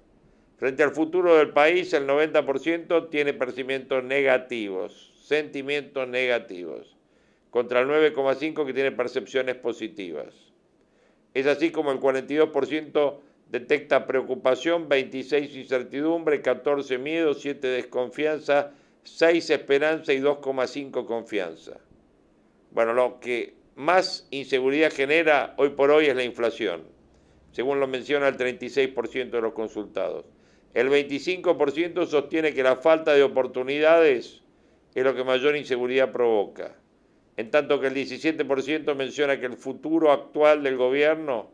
Frente 0.55 0.83
al 0.83 0.91
futuro 0.91 1.35
del 1.35 1.49
país, 1.49 1.91
el 1.91 2.07
90% 2.07 3.09
tiene 3.09 3.33
percibimientos 3.33 4.05
negativos, 4.05 5.11
sentimientos 5.21 6.07
negativos, 6.07 6.95
contra 7.49 7.81
el 7.81 7.87
9,5% 7.87 8.65
que 8.65 8.73
tiene 8.73 8.93
percepciones 8.93 9.55
positivas. 9.55 10.33
Es 11.33 11.45
así 11.45 11.71
como 11.71 11.91
el 11.91 11.99
42% 11.99 13.17
detecta 13.49 14.07
preocupación, 14.07 14.87
26 14.87 15.57
incertidumbre, 15.57 16.41
14 16.41 16.97
miedo, 16.97 17.33
7 17.33 17.67
desconfianza, 17.67 18.71
6 19.03 19.49
esperanza 19.49 20.13
y 20.13 20.21
2,5 20.21 21.05
confianza. 21.05 21.81
Bueno, 22.71 22.93
lo 22.93 23.19
que 23.19 23.55
más 23.81 24.27
inseguridad 24.29 24.93
genera 24.93 25.55
hoy 25.57 25.69
por 25.69 25.89
hoy 25.89 26.05
es 26.05 26.15
la 26.15 26.23
inflación, 26.23 26.83
según 27.51 27.79
lo 27.79 27.87
menciona 27.87 28.27
el 28.27 28.37
36% 28.37 29.31
de 29.31 29.41
los 29.41 29.53
consultados. 29.53 30.23
El 30.75 30.89
25% 30.89 32.05
sostiene 32.05 32.53
que 32.53 32.61
la 32.61 32.75
falta 32.75 33.15
de 33.15 33.23
oportunidades 33.23 34.43
es 34.93 35.03
lo 35.03 35.15
que 35.15 35.23
mayor 35.23 35.55
inseguridad 35.55 36.11
provoca, 36.11 36.75
en 37.37 37.49
tanto 37.49 37.81
que 37.81 37.87
el 37.87 37.95
17% 37.95 38.93
menciona 38.93 39.39
que 39.39 39.47
el 39.47 39.57
futuro 39.57 40.11
actual 40.11 40.61
del 40.61 40.77
gobierno 40.77 41.49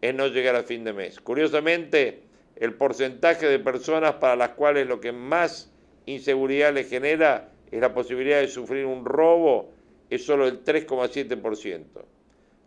es 0.00 0.12
no 0.12 0.26
llegar 0.26 0.56
a 0.56 0.64
fin 0.64 0.82
de 0.82 0.92
mes. 0.92 1.20
Curiosamente, 1.20 2.22
el 2.56 2.74
porcentaje 2.74 3.46
de 3.46 3.60
personas 3.60 4.14
para 4.14 4.34
las 4.34 4.50
cuales 4.50 4.88
lo 4.88 5.00
que 5.00 5.12
más 5.12 5.72
inseguridad 6.04 6.74
les 6.74 6.90
genera 6.90 7.52
es 7.70 7.80
la 7.80 7.94
posibilidad 7.94 8.40
de 8.40 8.48
sufrir 8.48 8.86
un 8.86 9.04
robo 9.04 9.73
es 10.10 10.24
solo 10.24 10.46
el 10.46 10.64
3,7%. 10.64 11.84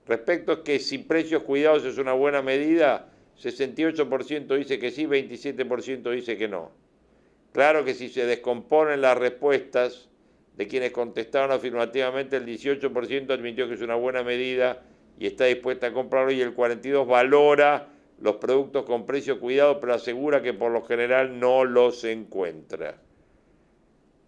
Respecto 0.07 0.51
a 0.51 0.63
que 0.63 0.79
si 0.79 0.99
precios 0.99 1.43
cuidados 1.43 1.83
es 1.83 1.97
una 1.97 2.13
buena 2.13 2.41
medida, 2.41 3.09
68% 3.41 4.57
dice 4.57 4.79
que 4.79 4.91
sí, 4.91 5.05
27% 5.05 6.11
dice 6.11 6.37
que 6.37 6.47
no. 6.47 6.71
Claro 7.51 7.83
que 7.83 7.93
si 7.93 8.09
se 8.09 8.25
descomponen 8.25 9.01
las 9.01 9.17
respuestas 9.17 10.09
de 10.55 10.67
quienes 10.67 10.91
contestaron 10.91 11.51
afirmativamente, 11.51 12.37
el 12.37 12.45
18% 12.45 13.31
admitió 13.31 13.67
que 13.67 13.75
es 13.75 13.81
una 13.81 13.95
buena 13.95 14.23
medida 14.23 14.83
y 15.19 15.27
está 15.27 15.45
dispuesta 15.45 15.87
a 15.87 15.93
comprarlo 15.93 16.31
y 16.31 16.41
el 16.41 16.55
42% 16.55 17.05
valora 17.05 17.89
los 18.19 18.37
productos 18.37 18.85
con 18.85 19.05
precio 19.05 19.39
cuidado, 19.39 19.79
pero 19.79 19.93
asegura 19.93 20.41
que 20.41 20.53
por 20.53 20.71
lo 20.71 20.83
general 20.83 21.39
no 21.39 21.63
los 21.65 22.03
encuentra. 22.03 22.99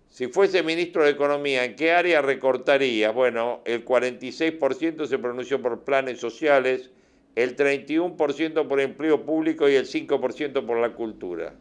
Si 0.09 0.27
fuese 0.27 0.63
ministro 0.63 1.03
de 1.03 1.11
Economía, 1.11 1.63
¿en 1.63 1.75
qué 1.75 1.91
área 1.91 2.21
recortaría? 2.21 3.11
Bueno, 3.11 3.61
el 3.65 3.85
46% 3.85 5.05
se 5.05 5.19
pronunció 5.19 5.61
por 5.61 5.83
planes 5.83 6.19
sociales, 6.19 6.89
el 7.35 7.55
31% 7.55 8.67
por 8.67 8.81
empleo 8.81 9.23
público 9.23 9.69
y 9.69 9.75
el 9.75 9.85
5% 9.85 10.65
por 10.65 10.79
la 10.79 10.93
cultura. 10.93 11.53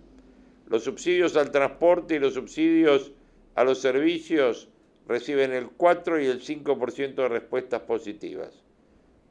Los 0.69 0.85
subsidios 0.85 1.37
al 1.37 1.51
transporte 1.51 2.17
y 2.17 2.19
los 2.19 2.35
subsidios 2.35 3.13
a 3.55 3.65
los 3.65 3.81
servicios 3.81 4.69
reciben 5.07 5.53
el 5.53 5.69
4 5.69 6.21
y 6.21 6.27
el 6.27 6.41
5% 6.41 7.15
de 7.15 7.29
respuestas 7.29 7.83
positivas. 7.83 8.63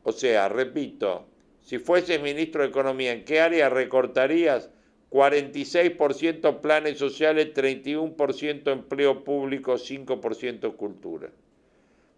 O 0.04 0.12
sea, 0.12 0.48
repito, 0.48 1.28
si 1.62 1.80
fuese 1.80 2.20
ministro 2.20 2.62
de 2.62 2.70
Economía, 2.70 3.12
¿en 3.12 3.26
qué 3.26 3.42
área 3.42 3.70
recortarías? 3.70 4.70
46% 5.10 6.60
planes 6.60 6.98
sociales, 6.98 7.54
31% 7.54 8.72
empleo 8.72 9.24
público, 9.24 9.76
5% 9.76 10.76
cultura. 10.76 11.30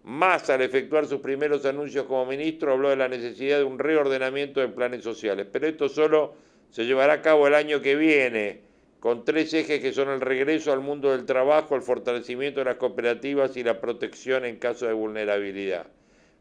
Más 0.04 0.50
al 0.50 0.62
efectuar 0.62 1.06
sus 1.06 1.20
primeros 1.20 1.66
anuncios 1.66 2.06
como 2.06 2.26
ministro 2.26 2.72
habló 2.72 2.90
de 2.90 2.96
la 2.96 3.08
necesidad 3.08 3.60
de 3.60 3.64
un 3.64 3.78
reordenamiento 3.78 4.60
de 4.60 4.70
planes 4.70 5.04
sociales, 5.04 5.46
pero 5.52 5.68
esto 5.68 5.88
solo 5.88 6.34
se 6.72 6.86
llevará 6.86 7.14
a 7.14 7.22
cabo 7.22 7.48
el 7.48 7.54
año 7.54 7.82
que 7.82 7.96
viene, 7.96 8.62
con 9.00 9.24
tres 9.24 9.54
ejes 9.54 9.80
que 9.82 9.94
son 9.94 10.10
el 10.10 10.22
regreso 10.22 10.74
al 10.74 10.80
mundo 10.80 11.12
del 11.12 11.26
trabajo, 11.26 11.76
el 11.76 11.84
fortalecimiento 11.84 12.60
de 12.60 12.66
las 12.66 12.76
cooperativas 12.76 13.56
y 13.56 13.64
la 13.64 13.80
protección 13.80 14.46
en 14.46 14.58
caso 14.58 14.88
de 14.88 14.94
vulnerabilidad. 14.94 15.88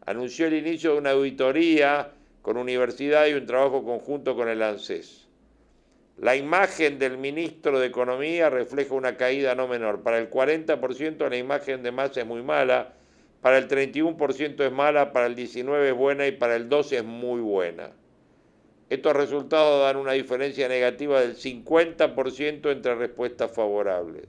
Anunció 0.07 0.47
el 0.47 0.55
inicio 0.55 0.93
de 0.93 0.99
una 0.99 1.11
auditoría 1.11 2.13
con 2.41 2.57
universidad 2.57 3.27
y 3.27 3.35
un 3.35 3.47
trabajo 3.47 3.85
conjunto 3.85 4.35
con 4.35 4.49
el 4.49 4.63
ANSES. 4.63 5.28
La 6.21 6.35
imagen 6.35 6.99
del 6.99 7.17
ministro 7.17 7.79
de 7.79 7.87
Economía 7.87 8.51
refleja 8.51 8.93
una 8.93 9.17
caída 9.17 9.55
no 9.55 9.69
menor. 9.69 10.03
Para 10.03 10.19
el 10.19 10.29
40% 10.29 11.29
la 11.29 11.37
imagen 11.37 11.85
de 11.85 11.93
Massa 11.93 12.21
es 12.23 12.27
muy 12.27 12.43
mala, 12.43 12.95
para 13.41 13.59
el 13.59 13.69
31% 13.69 14.67
es 14.67 14.73
mala, 14.73 15.13
para 15.13 15.27
el 15.27 15.37
19% 15.37 15.85
es 15.85 15.95
buena 15.95 16.27
y 16.27 16.33
para 16.33 16.57
el 16.57 16.69
12% 16.69 16.93
es 16.93 17.05
muy 17.05 17.41
buena. 17.41 17.93
Estos 18.91 19.15
resultados 19.15 19.83
dan 19.83 19.97
una 19.97 20.13
diferencia 20.13 20.67
negativa 20.67 21.21
del 21.21 21.37
50% 21.37 22.73
entre 22.73 22.95
respuestas 22.97 23.53
favorables. 23.53 24.27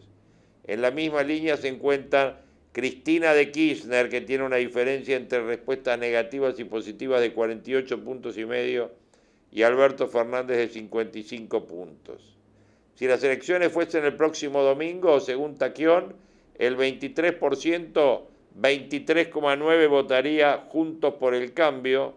En 0.65 0.83
la 0.83 0.91
misma 0.91 1.23
línea 1.23 1.57
se 1.57 1.69
encuentra 1.69 2.41
Cristina 2.71 3.33
de 3.33 3.49
Kirchner, 3.49 4.09
que 4.09 4.21
tiene 4.21 4.43
una 4.43 4.57
diferencia 4.57 5.15
entre 5.15 5.43
respuestas 5.43 5.97
negativas 5.97 6.59
y 6.59 6.65
positivas 6.65 7.19
de 7.21 7.33
48 7.33 8.03
puntos 8.03 8.37
y 8.37 8.45
medio, 8.45 8.91
y 9.51 9.63
Alberto 9.63 10.07
Fernández 10.07 10.57
de 10.57 10.67
55 10.67 11.65
puntos. 11.65 12.35
Si 12.95 13.07
las 13.07 13.23
elecciones 13.23 13.71
fuesen 13.71 14.05
el 14.05 14.15
próximo 14.15 14.61
domingo, 14.61 15.19
según 15.19 15.57
Taquión, 15.57 16.13
el 16.57 16.77
23%, 16.77 18.21
23,9 18.59 19.89
votaría 19.89 20.65
juntos 20.69 21.13
por 21.15 21.33
el 21.33 21.53
cambio, 21.53 22.15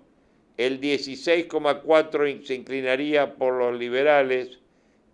el 0.57 0.81
16,4 0.81 2.45
se 2.45 2.55
inclinaría 2.55 3.37
por 3.37 3.55
los 3.55 3.79
liberales, 3.79 4.59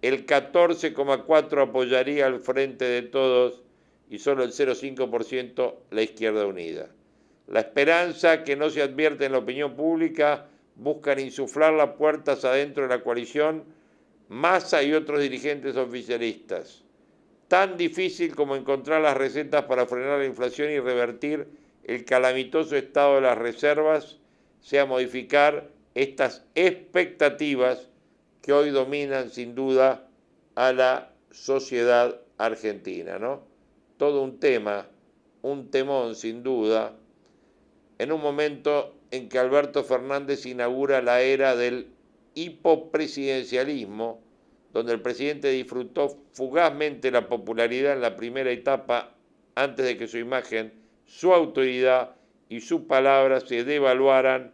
el 0.03 0.27
14,4 0.27 1.63
apoyaría 1.63 2.27
al 2.27 2.41
Frente 2.41 2.85
de 2.85 3.03
Todos 3.03 3.63
y 4.11 4.19
solo 4.19 4.43
el 4.45 4.53
0,5% 4.53 5.75
la 5.91 6.03
Izquierda 6.03 6.47
Unida. 6.47 6.89
La 7.47 7.61
esperanza 7.61 8.45
que 8.45 8.57
no 8.57 8.71
se 8.71 8.83
advierte 8.83 9.27
en 9.27 9.33
la 9.33 9.39
opinión 9.39 9.75
pública 9.75 10.47
buscan 10.79 11.19
insuflar 11.19 11.73
las 11.75 11.91
puertas 11.91 12.45
adentro 12.45 12.85
de 12.85 12.89
la 12.89 13.03
coalición 13.03 13.65
Massa 14.29 14.83
y 14.83 14.93
otros 14.93 15.21
dirigentes 15.21 15.77
oficialistas. 15.77 16.85
Tan 17.49 17.79
difícil 17.79 18.37
como 18.37 18.57
encontrar 18.57 19.01
las 19.01 19.17
recetas 19.17 19.65
para 19.65 19.87
frenar 19.87 20.19
la 20.19 20.27
inflación 20.27 20.71
y 20.71 20.79
revertir 20.79 21.49
el 21.85 22.05
calamitoso 22.05 22.77
estado 22.77 23.15
de 23.15 23.21
las 23.23 23.39
reservas 23.39 24.19
sea 24.61 24.85
modificar 24.85 25.71
estas 25.95 26.45
expectativas 26.55 27.89
que 28.43 28.53
hoy 28.53 28.69
dominan 28.69 29.31
sin 29.31 29.55
duda 29.55 30.07
a 30.55 30.73
la 30.75 31.13
sociedad 31.31 32.21
argentina, 32.37 33.19
¿no? 33.19 33.43
Todo 33.97 34.23
un 34.23 34.39
tema, 34.39 34.89
un 35.41 35.71
temón 35.71 36.15
sin 36.15 36.43
duda, 36.43 36.95
en 37.99 38.13
un 38.13 38.21
momento 38.21 38.98
en 39.11 39.29
que 39.29 39.39
Alberto 39.39 39.85
Fernández 39.85 40.47
inaugura 40.47 41.03
la 41.03 41.21
era 41.23 41.57
del 41.57 41.89
hipopresidencialismo, 42.35 44.23
donde 44.73 44.93
el 44.93 45.01
presidente 45.01 45.51
disfrutó 45.51 46.19
fugazmente 46.33 47.11
la 47.11 47.29
popularidad 47.29 47.95
en 47.95 48.03
la 48.03 48.17
primera 48.17 48.51
etapa 48.51 49.15
antes 49.55 49.85
de 49.85 49.97
que 49.97 50.07
su 50.07 50.19
imagen, 50.19 50.73
su 51.05 51.33
autoridad 51.33 52.17
y 52.49 52.61
su 52.61 52.87
palabra 52.87 53.41
se 53.41 53.65
devaluaran 53.65 54.53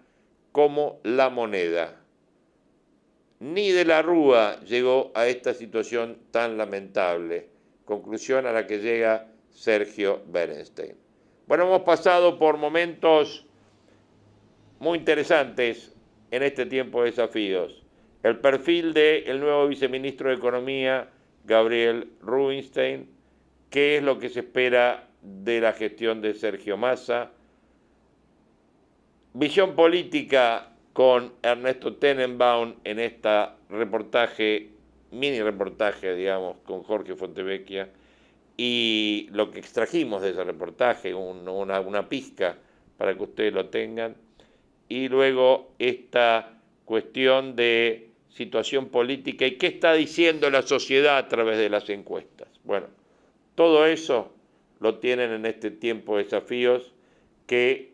como 0.53 1.01
la 1.03 1.31
moneda. 1.31 2.01
Ni 3.40 3.73
de 3.73 3.85
la 3.85 4.01
Rúa 4.03 4.61
llegó 4.61 5.11
a 5.14 5.27
esta 5.27 5.53
situación 5.53 6.17
tan 6.31 6.57
lamentable, 6.57 7.49
conclusión 7.85 8.47
a 8.47 8.53
la 8.53 8.67
que 8.67 8.79
llega 8.79 9.29
Sergio 9.51 10.23
Bernstein. 10.29 10.97
Bueno, 11.47 11.64
hemos 11.64 11.83
pasado 11.83 12.38
por 12.38 12.57
momentos 12.57 13.45
muy 14.79 14.99
interesantes 14.99 15.95
en 16.31 16.43
este 16.43 16.67
tiempo 16.67 17.03
de 17.03 17.11
desafíos. 17.11 17.83
El 18.23 18.39
perfil 18.39 18.95
del 18.95 19.41
nuevo 19.41 19.69
viceministro 19.69 20.31
de 20.31 20.37
Economía, 20.37 21.09
Gabriel 21.45 22.11
Rubinstein, 22.21 23.09
qué 23.71 23.99
es 23.99 24.03
lo 24.03 24.19
que 24.19 24.29
se 24.29 24.41
espera 24.41 25.09
de 25.21 25.61
la 25.61 25.73
gestión 25.73 26.21
de 26.21 26.35
Sergio 26.35 26.77
Massa, 26.77 27.33
visión 29.35 29.75
política 29.75 30.71
con 30.93 31.33
Ernesto 31.43 31.97
Tenenbaum 31.97 32.75
en 32.85 33.01
este 33.01 33.29
reportaje, 33.69 34.71
mini 35.11 35.41
reportaje, 35.43 36.15
digamos, 36.15 36.57
con 36.65 36.83
Jorge 36.83 37.15
Fontevecchia, 37.15 37.91
y 38.57 39.29
lo 39.33 39.51
que 39.51 39.59
extrajimos 39.59 40.23
de 40.23 40.31
ese 40.31 40.45
reportaje, 40.45 41.13
una, 41.13 41.81
una 41.81 42.09
pizca 42.09 42.57
para 42.97 43.17
que 43.17 43.23
ustedes 43.25 43.53
lo 43.53 43.67
tengan, 43.69 44.15
y 44.94 45.09
luego 45.09 45.72
esta 45.80 46.52
cuestión 46.85 47.57
de 47.57 48.11
situación 48.28 48.90
política 48.90 49.44
y 49.44 49.57
qué 49.57 49.66
está 49.66 49.92
diciendo 49.92 50.48
la 50.50 50.62
sociedad 50.62 51.18
a 51.18 51.26
través 51.26 51.59
de 51.59 51.68
las 51.68 51.90
encuestas. 51.90 52.46
Bueno, 52.62 52.87
todo 53.57 53.87
eso 53.87 54.33
lo 54.78 54.98
tienen 55.00 55.33
en 55.33 55.46
este 55.46 55.72
tiempo 55.72 56.16
de 56.16 56.24
desafíos 56.24 56.92
que 57.48 57.92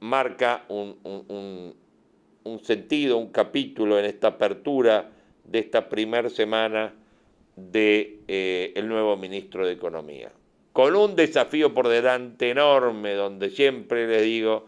marca 0.00 0.66
un, 0.68 1.74
sentido, 2.62 3.16
un 3.16 3.30
capítulo 3.30 3.98
en 3.98 4.04
esta 4.04 4.28
apertura 4.28 5.10
de 5.44 5.58
esta 5.58 5.88
primera 5.88 6.28
semana 6.28 6.92
del 7.56 7.72
de, 7.72 8.72
eh, 8.74 8.82
nuevo 8.82 9.16
ministro 9.16 9.66
de 9.66 9.72
Economía. 9.72 10.30
Con 10.74 10.94
un 10.94 11.16
desafío 11.16 11.72
por 11.72 11.88
delante 11.88 12.50
enorme, 12.50 13.14
donde 13.14 13.48
siempre 13.48 14.06
les 14.06 14.22
digo, 14.22 14.66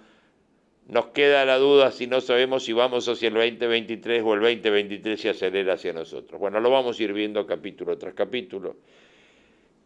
nos 0.90 1.06
queda 1.06 1.44
la 1.44 1.56
duda 1.56 1.92
si 1.92 2.06
no 2.06 2.20
sabemos 2.20 2.64
si 2.64 2.72
vamos 2.72 3.08
hacia 3.08 3.28
el 3.28 3.34
2023 3.34 4.22
o 4.24 4.34
el 4.34 4.40
2023 4.40 5.20
se 5.20 5.30
acelera 5.30 5.74
hacia 5.74 5.92
nosotros. 5.92 6.40
Bueno, 6.40 6.60
lo 6.60 6.70
vamos 6.70 6.98
a 6.98 7.02
ir 7.02 7.12
viendo 7.12 7.46
capítulo 7.46 7.96
tras 7.96 8.14
capítulo 8.14 8.76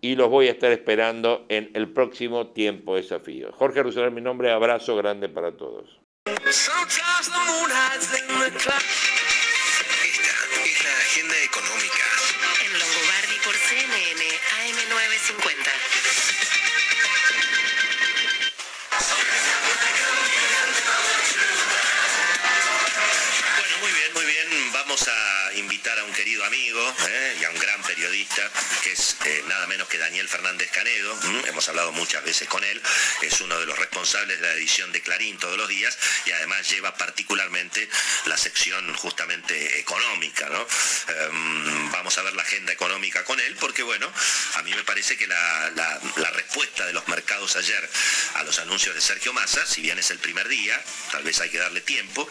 y 0.00 0.16
los 0.16 0.28
voy 0.28 0.48
a 0.48 0.50
estar 0.50 0.72
esperando 0.72 1.46
en 1.48 1.70
el 1.74 1.88
próximo 1.90 2.48
tiempo 2.48 2.96
desafío. 2.96 3.52
Jorge 3.52 3.82
Rousseau, 3.82 4.10
mi 4.10 4.20
nombre, 4.20 4.50
abrazo 4.50 4.96
grande 4.96 5.28
para 5.28 5.56
todos. 5.56 6.00
¿Eh? 27.09 27.37
y 27.40 27.44
a 27.44 27.50
un 27.50 27.59
gran 27.59 27.83
periodista 27.83 28.50
que 28.83 28.92
es 28.92 29.16
eh, 29.24 29.44
nada 29.48 29.66
menos 29.66 29.88
que 29.88 29.98
Daniel 29.98 30.28
Fernández 30.28 30.70
Canedo. 30.70 31.18
Hemos 31.46 31.68
hablado 31.68 31.92
muchas 31.92 32.24
veces 32.24 32.48
con 32.48 32.62
él. 32.64 32.80
Es 33.22 33.40
uno 33.40 33.59
de 33.59 33.66
los 33.66 33.78
responsables 33.78 34.40
de 34.40 34.46
la 34.46 34.54
edición 34.54 34.92
de 34.92 35.00
Clarín 35.00 35.38
todos 35.38 35.57
los 35.57 35.68
días 35.68 35.96
y 36.26 36.33
además 36.33 36.68
lleva 36.70 36.94
particularmente 36.96 37.88
la 38.26 38.37
sección 38.37 38.94
justamente 38.94 39.78
económica. 39.78 40.48
Em, 41.09 41.90
vamos 41.92 42.16
a 42.18 42.22
ver 42.22 42.35
la 42.35 42.42
agenda 42.42 42.72
económica 42.72 43.24
con 43.24 43.38
él 43.40 43.57
porque, 43.61 43.83
bueno, 43.83 44.11
a 44.54 44.62
mí 44.62 44.72
me 44.74 44.85
parece 44.85 45.16
que 45.16 45.26
la, 45.26 46.00
respuesta 46.35 46.85
de 46.85 46.92
los 46.92 47.07
mercados 47.07 47.54
ayer 47.57 47.88
a 48.35 48.42
los 48.42 48.59
anuncios 48.59 48.94
de 48.94 49.00
Sergio 49.00 49.33
Massa, 49.33 49.64
si 49.66 49.83
bien 49.83 49.98
es 49.98 50.11
el 50.11 50.18
primer 50.18 50.48
día, 50.48 50.83
tal 51.12 51.22
vez 51.22 51.40
hay 51.40 51.48
que 51.48 51.59
darle 51.59 51.80
tiempo, 51.80 52.28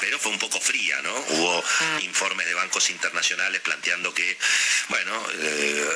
pero 0.00 0.18
fue 0.18 0.32
un 0.32 0.38
poco 0.38 0.58
fría, 0.58 1.00
¿no? 1.02 1.14
Hubo 1.14 1.62
mm. 1.62 2.00
informes 2.00 2.46
de 2.46 2.54
bancos 2.54 2.88
internacionales 2.90 3.60
planteando 3.60 4.01
que, 4.10 4.36
bueno, 4.88 5.26
eh, 5.38 5.88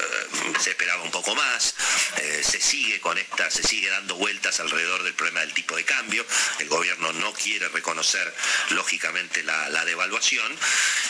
se 0.61 0.71
esperaba 0.71 1.03
un 1.03 1.11
poco 1.11 1.35
más, 1.35 1.75
eh, 2.19 2.43
se 2.45 2.61
sigue 2.61 3.01
con 3.01 3.19
esta, 3.19 3.51
se 3.51 3.63
sigue 3.63 3.91
dando 3.91 4.15
vueltas 4.15 4.61
alrededor 4.61 5.03
del 5.03 5.15
problema 5.15 5.41
del 5.41 5.53
tipo 5.53 5.75
de 5.75 5.85
cambio, 5.85 6.25
el 6.61 6.69
gobierno 6.69 7.13
no 7.15 7.33
quiere 7.33 7.69
reconocer 7.69 8.33
lógicamente 8.71 9.43
la, 9.43 9.67
devaluación 9.87 10.53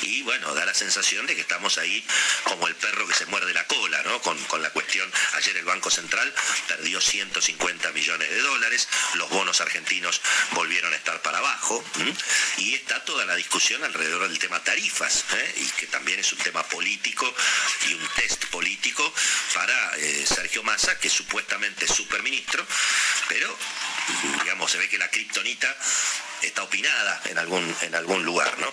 y 0.02 0.22
bueno, 0.22 0.52
da 0.54 0.66
la 0.66 0.74
sensación 0.74 1.26
de 1.26 1.34
que 1.34 1.40
estamos 1.40 1.78
ahí 1.78 2.04
como 2.44 2.68
el 2.68 2.74
perro 2.74 3.06
que 3.08 3.14
se 3.14 3.24
muerde 3.26 3.54
la 3.54 3.66
cola, 3.66 4.02
¿no? 4.02 4.20
Con, 4.20 4.36
la 4.62 4.70
cuestión, 4.70 5.10
ayer 5.34 5.56
el 5.56 5.64
Banco 5.64 5.90
Central 5.90 6.32
perdió 6.68 7.00
150 7.00 7.92
millones 7.92 8.28
de 8.28 8.40
dólares, 8.40 8.88
los 9.14 9.30
bonos 9.30 9.60
argentinos 9.62 10.20
volvieron 10.52 10.92
a 10.92 10.96
estar 10.96 11.22
para 11.22 11.38
abajo 11.38 11.82
y 12.58 12.74
está 12.74 13.02
toda 13.04 13.24
la 13.24 13.34
discusión 13.34 13.82
alrededor 13.84 14.28
del 14.28 14.38
tema 14.38 14.62
tarifas, 14.62 15.24
¿eh? 15.32 15.54
y 15.56 15.66
que 15.78 15.86
también 15.86 16.20
es 16.20 16.32
un 16.32 16.38
tema 16.38 16.62
político 16.64 16.85
y 16.86 17.94
un 17.94 18.08
test 18.14 18.46
político 18.46 19.12
para 19.54 19.96
eh, 19.96 20.24
Sergio 20.26 20.62
Massa, 20.62 20.98
que 20.98 21.10
supuestamente 21.10 21.84
es 21.84 21.90
superministro, 21.90 22.64
pero 23.28 23.56
digamos, 24.40 24.70
se 24.70 24.78
ve 24.78 24.88
que 24.88 24.98
la 24.98 25.08
kriptonita 25.08 25.74
está 26.42 26.62
opinada 26.62 27.20
en 27.26 27.38
algún, 27.38 27.76
en 27.82 27.94
algún 27.94 28.24
lugar, 28.24 28.58
¿no? 28.58 28.72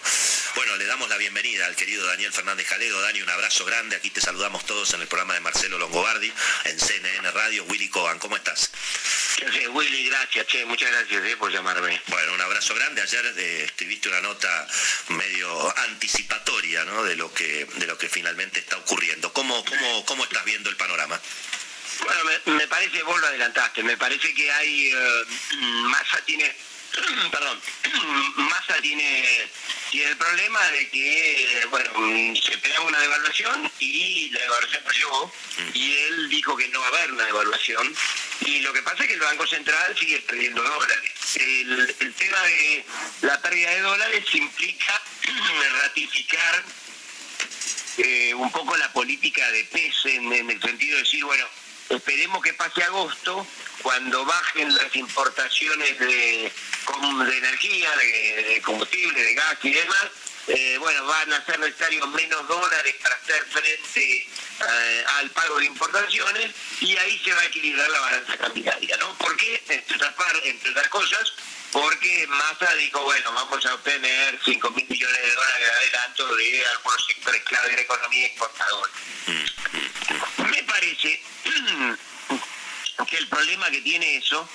Bueno, 0.55 0.75
le 0.75 0.86
damos 0.86 1.09
la 1.09 1.17
bienvenida 1.17 1.65
al 1.65 1.75
querido 1.75 2.05
Daniel 2.05 2.31
Fernández 2.31 2.67
Jalego. 2.67 3.01
Dani, 3.01 3.21
un 3.21 3.29
abrazo 3.29 3.65
grande. 3.65 3.95
Aquí 3.95 4.09
te 4.09 4.21
saludamos 4.21 4.65
todos 4.65 4.93
en 4.93 5.01
el 5.01 5.07
programa 5.07 5.34
de 5.34 5.39
Marcelo 5.39 5.77
Longobardi, 5.77 6.31
en 6.65 6.79
CNN 6.79 7.31
Radio. 7.31 7.63
Willy 7.65 7.89
Coban, 7.89 8.19
¿cómo 8.19 8.36
estás? 8.36 8.71
Sí, 9.51 9.67
Willy, 9.67 10.05
gracias, 10.09 10.45
che, 10.47 10.65
muchas 10.65 10.91
gracias 10.91 11.23
eh, 11.25 11.38
por 11.38 11.51
llamarme. 11.51 11.99
Bueno, 12.07 12.34
un 12.34 12.41
abrazo 12.41 12.75
grande. 12.75 13.01
Ayer 13.01 13.34
eh, 13.38 13.63
escribiste 13.65 14.09
una 14.09 14.21
nota 14.21 14.67
medio 15.09 15.77
anticipatoria 15.79 16.86
¿no? 16.86 17.03
de, 17.03 17.15
lo 17.15 17.34
que, 17.34 17.65
de 17.65 17.88
lo 17.88 17.97
que 17.97 18.09
finalmente 18.09 18.59
está 18.59 18.77
ocurriendo. 18.77 19.34
¿Cómo, 19.34 19.65
cómo, 19.65 20.05
cómo 20.05 20.23
estás 20.23 20.45
viendo 20.45 20.69
el 20.69 20.75
panorama? 20.75 21.19
Bueno, 22.06 22.24
me, 22.26 22.54
me 22.54 22.68
parece, 22.68 23.01
vos 23.04 23.20
lo 23.20 23.28
adelantaste, 23.28 23.84
me 23.84 23.97
parece 23.97 24.34
que 24.34 24.51
hay, 24.51 24.91
eh, 24.91 25.24
Massa 25.88 26.20
tiene, 26.26 26.54
perdón, 27.32 27.60
Massa 28.36 28.76
tiene, 28.82 29.49
tiene 29.91 30.12
el 30.12 30.18
problema 30.18 30.62
de 30.72 30.89
que, 30.89 31.68
bueno, 31.70 31.91
se 32.41 32.58
pegaba 32.58 32.86
una 32.86 32.99
devaluación 32.99 33.72
y 33.80 34.30
la 34.32 34.41
devaluación 34.41 34.84
no 34.84 34.91
llegó 34.91 35.34
y 35.74 35.93
él 35.93 36.30
dijo 36.30 36.58
que 36.58 36.68
no 36.70 36.82
va 36.82 36.88
a 36.88 36.89
haber 36.89 37.12
una 37.14 37.26
devaluación. 37.26 37.95
Y 38.41 38.60
lo 38.60 38.74
que 38.74 38.82
pasa 38.82 39.04
es 39.04 39.08
que 39.08 39.14
el 39.14 39.20
Banco 39.22 39.47
Central 39.47 39.95
sigue 39.97 40.20
perdiendo 40.22 40.62
dólares. 40.62 41.12
El, 41.36 41.95
el 41.99 42.14
tema 42.16 42.41
de 42.41 42.86
la 43.22 43.41
pérdida 43.41 43.72
de 43.72 43.82
dólares 43.82 44.26
implica 44.34 45.01
ratificar 45.82 46.64
eh, 47.97 48.34
un 48.34 48.51
poco 48.51 48.76
la 48.76 48.91
política 48.91 49.49
de 49.51 49.64
PES 49.66 50.06
en, 50.06 50.34
en 50.34 50.49
el 50.49 50.62
sentido 50.62 50.97
de 50.97 51.04
decir, 51.04 51.24
bueno, 51.24 51.45
esperemos 51.89 52.41
que 52.41 52.53
pase 52.53 52.84
agosto, 52.84 53.45
cuando 53.81 54.25
bajen 54.25 54.73
las 54.75 54.95
importaciones 54.95 55.99
de, 55.99 56.51
de 57.25 57.38
energía, 57.38 57.89
de, 57.97 58.61
combustible, 58.63 59.21
de 59.21 59.34
gas 59.34 59.57
y 59.63 59.73
demás, 59.73 60.07
eh, 60.47 60.77
bueno, 60.79 61.05
van 61.05 61.31
a 61.34 61.45
ser 61.45 61.59
necesarios 61.59 62.07
menos 62.09 62.47
dólares 62.47 62.95
para 63.01 63.15
hacer 63.15 63.45
frente 63.45 64.27
eh, 64.59 65.05
al 65.19 65.29
pago 65.31 65.57
de 65.59 65.65
importaciones 65.65 66.51
y 66.81 66.97
ahí 66.97 67.17
se 67.23 67.34
va 67.34 67.41
a 67.41 67.45
equilibrar 67.45 67.89
la 67.89 67.99
balanza 67.99 68.38
cambiaria, 68.38 68.97
¿no? 68.97 69.17
¿Por 69.17 69.36
qué? 69.38 69.63
Entre 69.69 69.95
otras, 69.95 70.13
entre 70.43 70.71
otras 70.71 70.88
cosas, 70.89 71.34
porque 71.74 72.28
Massa 72.28 72.71
dijo, 72.76 73.01
bueno, 73.03 73.34
vamos 73.34 73.65
a 73.65 73.74
obtener 73.74 74.39
5 74.45 74.69
mil 74.71 74.86
millones 74.88 75.21
de 75.21 75.32
dólares 75.34 75.59
de 75.59 75.71
adelanto 75.71 76.36
de 76.36 76.65
algunos 76.67 77.05
sectores 77.07 77.41
clave 77.45 77.69
de 77.69 77.76
la 77.78 77.82
economía 77.82 78.28
exportadora. 78.28 78.91
Me 80.51 80.63
parece 80.63 81.19
que 83.09 83.17
el 83.17 83.28
problema 83.28 83.71
que 83.71 83.82
tiene 83.82 84.17
eso 84.17 84.47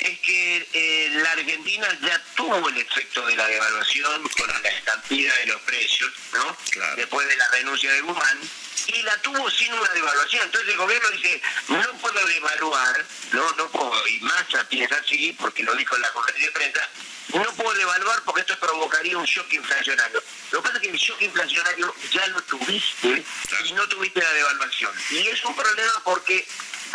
es 0.00 0.18
que 0.20 0.68
eh, 0.72 1.10
la 1.22 1.32
Argentina 1.32 1.88
ya 2.02 2.22
tuvo 2.36 2.68
el 2.68 2.76
efecto 2.78 3.26
de 3.26 3.36
la 3.36 3.46
devaluación 3.46 4.28
con 4.28 4.62
la 4.62 4.68
estampida 4.68 5.34
de 5.36 5.46
los 5.46 5.60
precios, 5.62 6.12
¿no? 6.32 6.56
Claro. 6.70 6.96
Después 6.96 7.28
de 7.28 7.36
la 7.36 7.48
renuncia 7.48 7.92
de 7.92 8.00
Guzmán, 8.02 8.40
y 8.86 9.02
la 9.02 9.16
tuvo 9.18 9.50
sin 9.50 9.72
una 9.72 9.88
devaluación. 9.90 10.42
Entonces 10.44 10.70
el 10.70 10.76
gobierno 10.76 11.08
dice, 11.10 11.40
no 11.68 11.92
puedo 11.98 12.26
devaluar, 12.26 13.04
no, 13.32 13.52
no 13.52 13.70
puedo, 13.70 14.08
y 14.08 14.20
Massa 14.20 14.68
piensa 14.68 14.96
así, 14.96 15.34
porque 15.38 15.62
lo 15.62 15.74
dijo 15.74 15.96
en 15.96 16.02
la 16.02 16.12
conferencia 16.12 16.48
de 16.48 16.52
prensa, 16.52 16.88
no 17.34 17.52
puedo 17.54 17.74
devaluar 17.74 18.22
porque 18.24 18.42
esto 18.42 18.58
provocaría 18.60 19.18
un 19.18 19.24
shock 19.24 19.52
inflacionario. 19.52 20.22
Lo 20.52 20.62
que 20.62 20.68
pasa 20.68 20.76
es 20.76 20.82
que 20.82 20.90
el 20.90 20.98
shock 20.98 21.20
inflacionario 21.22 21.94
ya 22.12 22.26
lo 22.28 22.40
tuviste 22.42 23.24
y 23.64 23.72
no 23.72 23.88
tuviste 23.88 24.20
la 24.20 24.32
devaluación. 24.32 24.92
Y 25.10 25.26
es 25.28 25.44
un 25.44 25.56
problema 25.56 25.92
porque 26.04 26.46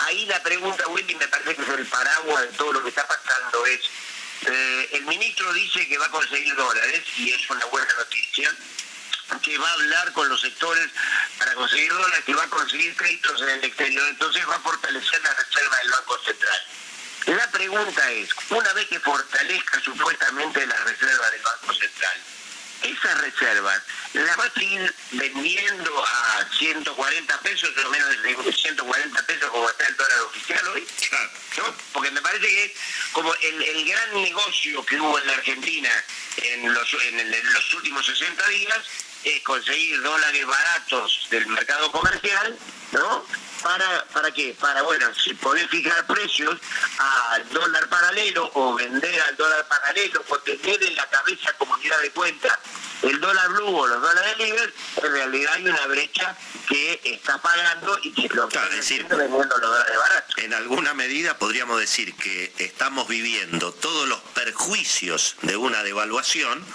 ahí 0.05 0.25
la 0.25 0.41
pregunta, 0.41 0.87
Willy, 0.87 1.15
me 1.15 1.27
parece 1.27 1.55
que 1.55 1.61
es 1.61 1.69
el 1.69 1.85
paraguas 1.87 2.41
de 2.41 2.57
todo 2.57 2.73
lo 2.73 2.83
que 2.83 2.89
está 2.89 3.07
pasando, 3.07 3.65
es, 3.65 3.81
eh, 4.45 4.89
el 4.93 5.05
ministro 5.05 5.51
dice 5.53 5.87
que 5.87 5.97
va 5.97 6.05
a 6.05 6.11
conseguir 6.11 6.55
dólares 6.55 7.03
y 7.17 7.31
es 7.31 7.49
una 7.49 7.65
buena 7.65 7.93
noticia, 7.95 8.51
que 9.43 9.57
va 9.57 9.69
a 9.69 9.73
hablar 9.73 10.11
con 10.13 10.27
los 10.27 10.41
sectores 10.41 10.89
para 11.37 11.53
conseguir 11.53 11.91
dólares, 11.91 12.23
que 12.25 12.33
va 12.33 12.43
a 12.43 12.49
conseguir 12.49 12.95
créditos 12.95 13.41
en 13.41 13.49
el 13.49 13.63
exterior, 13.63 14.07
entonces 14.09 14.47
va 14.49 14.55
a 14.55 14.59
fortalecer 14.59 15.21
la 15.21 15.33
reserva 15.33 15.77
del 15.77 15.91
Banco 15.91 16.19
Central. 16.23 16.65
La 17.27 17.51
pregunta 17.51 18.11
es, 18.11 18.29
una 18.49 18.73
vez 18.73 18.87
que 18.87 18.99
fortalezca 18.99 19.79
supuestamente 19.81 20.65
la 20.65 20.77
reserva 20.77 21.29
del 21.29 21.41
Banco 21.41 21.73
Central, 21.73 22.17
esas 22.83 23.21
reservas 23.21 23.81
las 24.13 24.39
va 24.39 24.45
a 24.45 24.53
seguir 24.53 24.93
vendiendo 25.11 26.05
a 26.05 26.45
140 26.57 27.39
pesos, 27.41 27.69
o 27.85 27.89
menos 27.89 28.09
de 28.23 28.53
140 28.53 29.21
pesos 29.25 29.49
como 29.51 29.69
está 29.69 29.87
el 29.87 29.95
dólar 29.97 30.21
oficial 30.21 30.67
hoy. 30.69 30.87
Claro. 31.09 31.29
¿no? 31.57 31.75
Porque 31.93 32.11
me 32.11 32.21
parece 32.21 32.47
que 32.47 32.75
como 33.11 33.33
el, 33.35 33.61
el 33.61 33.87
gran 33.89 34.21
negocio 34.21 34.85
que 34.85 34.99
hubo 34.99 35.19
en 35.19 35.27
la 35.27 35.33
Argentina 35.33 35.89
en 36.37 36.73
los, 36.73 36.93
en 36.93 37.19
el- 37.19 37.33
en 37.33 37.53
los 37.53 37.73
últimos 37.73 38.05
60 38.05 38.47
días 38.47 38.79
es 39.23 39.41
conseguir 39.41 40.01
dólares 40.01 40.45
baratos 40.45 41.27
del 41.29 41.47
mercado 41.47 41.91
comercial, 41.91 42.57
¿no? 42.91 43.25
¿Para, 43.61 44.05
¿Para 44.05 44.31
qué? 44.31 44.55
Para, 44.59 44.81
bueno, 44.83 45.13
si 45.15 45.33
poder 45.33 45.67
fijar 45.67 46.07
precios 46.07 46.57
al 46.97 47.49
dólar 47.49 47.89
paralelo 47.89 48.49
o 48.53 48.75
vender 48.75 49.21
al 49.21 49.35
dólar 49.35 49.67
paralelo 49.67 50.23
o 50.29 50.39
tener 50.39 50.81
en 50.81 50.95
la 50.95 51.05
cabeza 51.09 51.51
como 51.57 51.73
unidad 51.73 51.99
de 52.01 52.11
cuenta 52.11 52.57
el 53.01 53.19
dólar 53.19 53.49
blue 53.49 53.77
o 53.77 53.87
los 53.87 54.01
dólares 54.01 54.37
libres, 54.37 54.69
en 54.97 55.11
realidad 55.11 55.53
hay 55.53 55.67
una 55.67 55.87
brecha 55.87 56.35
que 56.67 57.01
está 57.03 57.37
pagando 57.41 57.97
y 58.03 58.11
que 58.11 58.29
lo 58.33 58.47
que 58.49 58.59
decir, 58.75 59.05
vendiendo 59.05 59.57
los 59.57 59.69
dólares 59.69 59.97
baratos. 59.97 60.37
En 60.37 60.53
alguna 60.53 60.93
medida 60.93 61.37
podríamos 61.37 61.79
decir 61.79 62.15
que 62.15 62.53
estamos 62.57 63.07
viviendo 63.07 63.73
todos 63.73 64.07
los 64.07 64.19
perjuicios 64.35 65.35
de 65.41 65.57
una 65.57 65.83
devaluación 65.83 66.65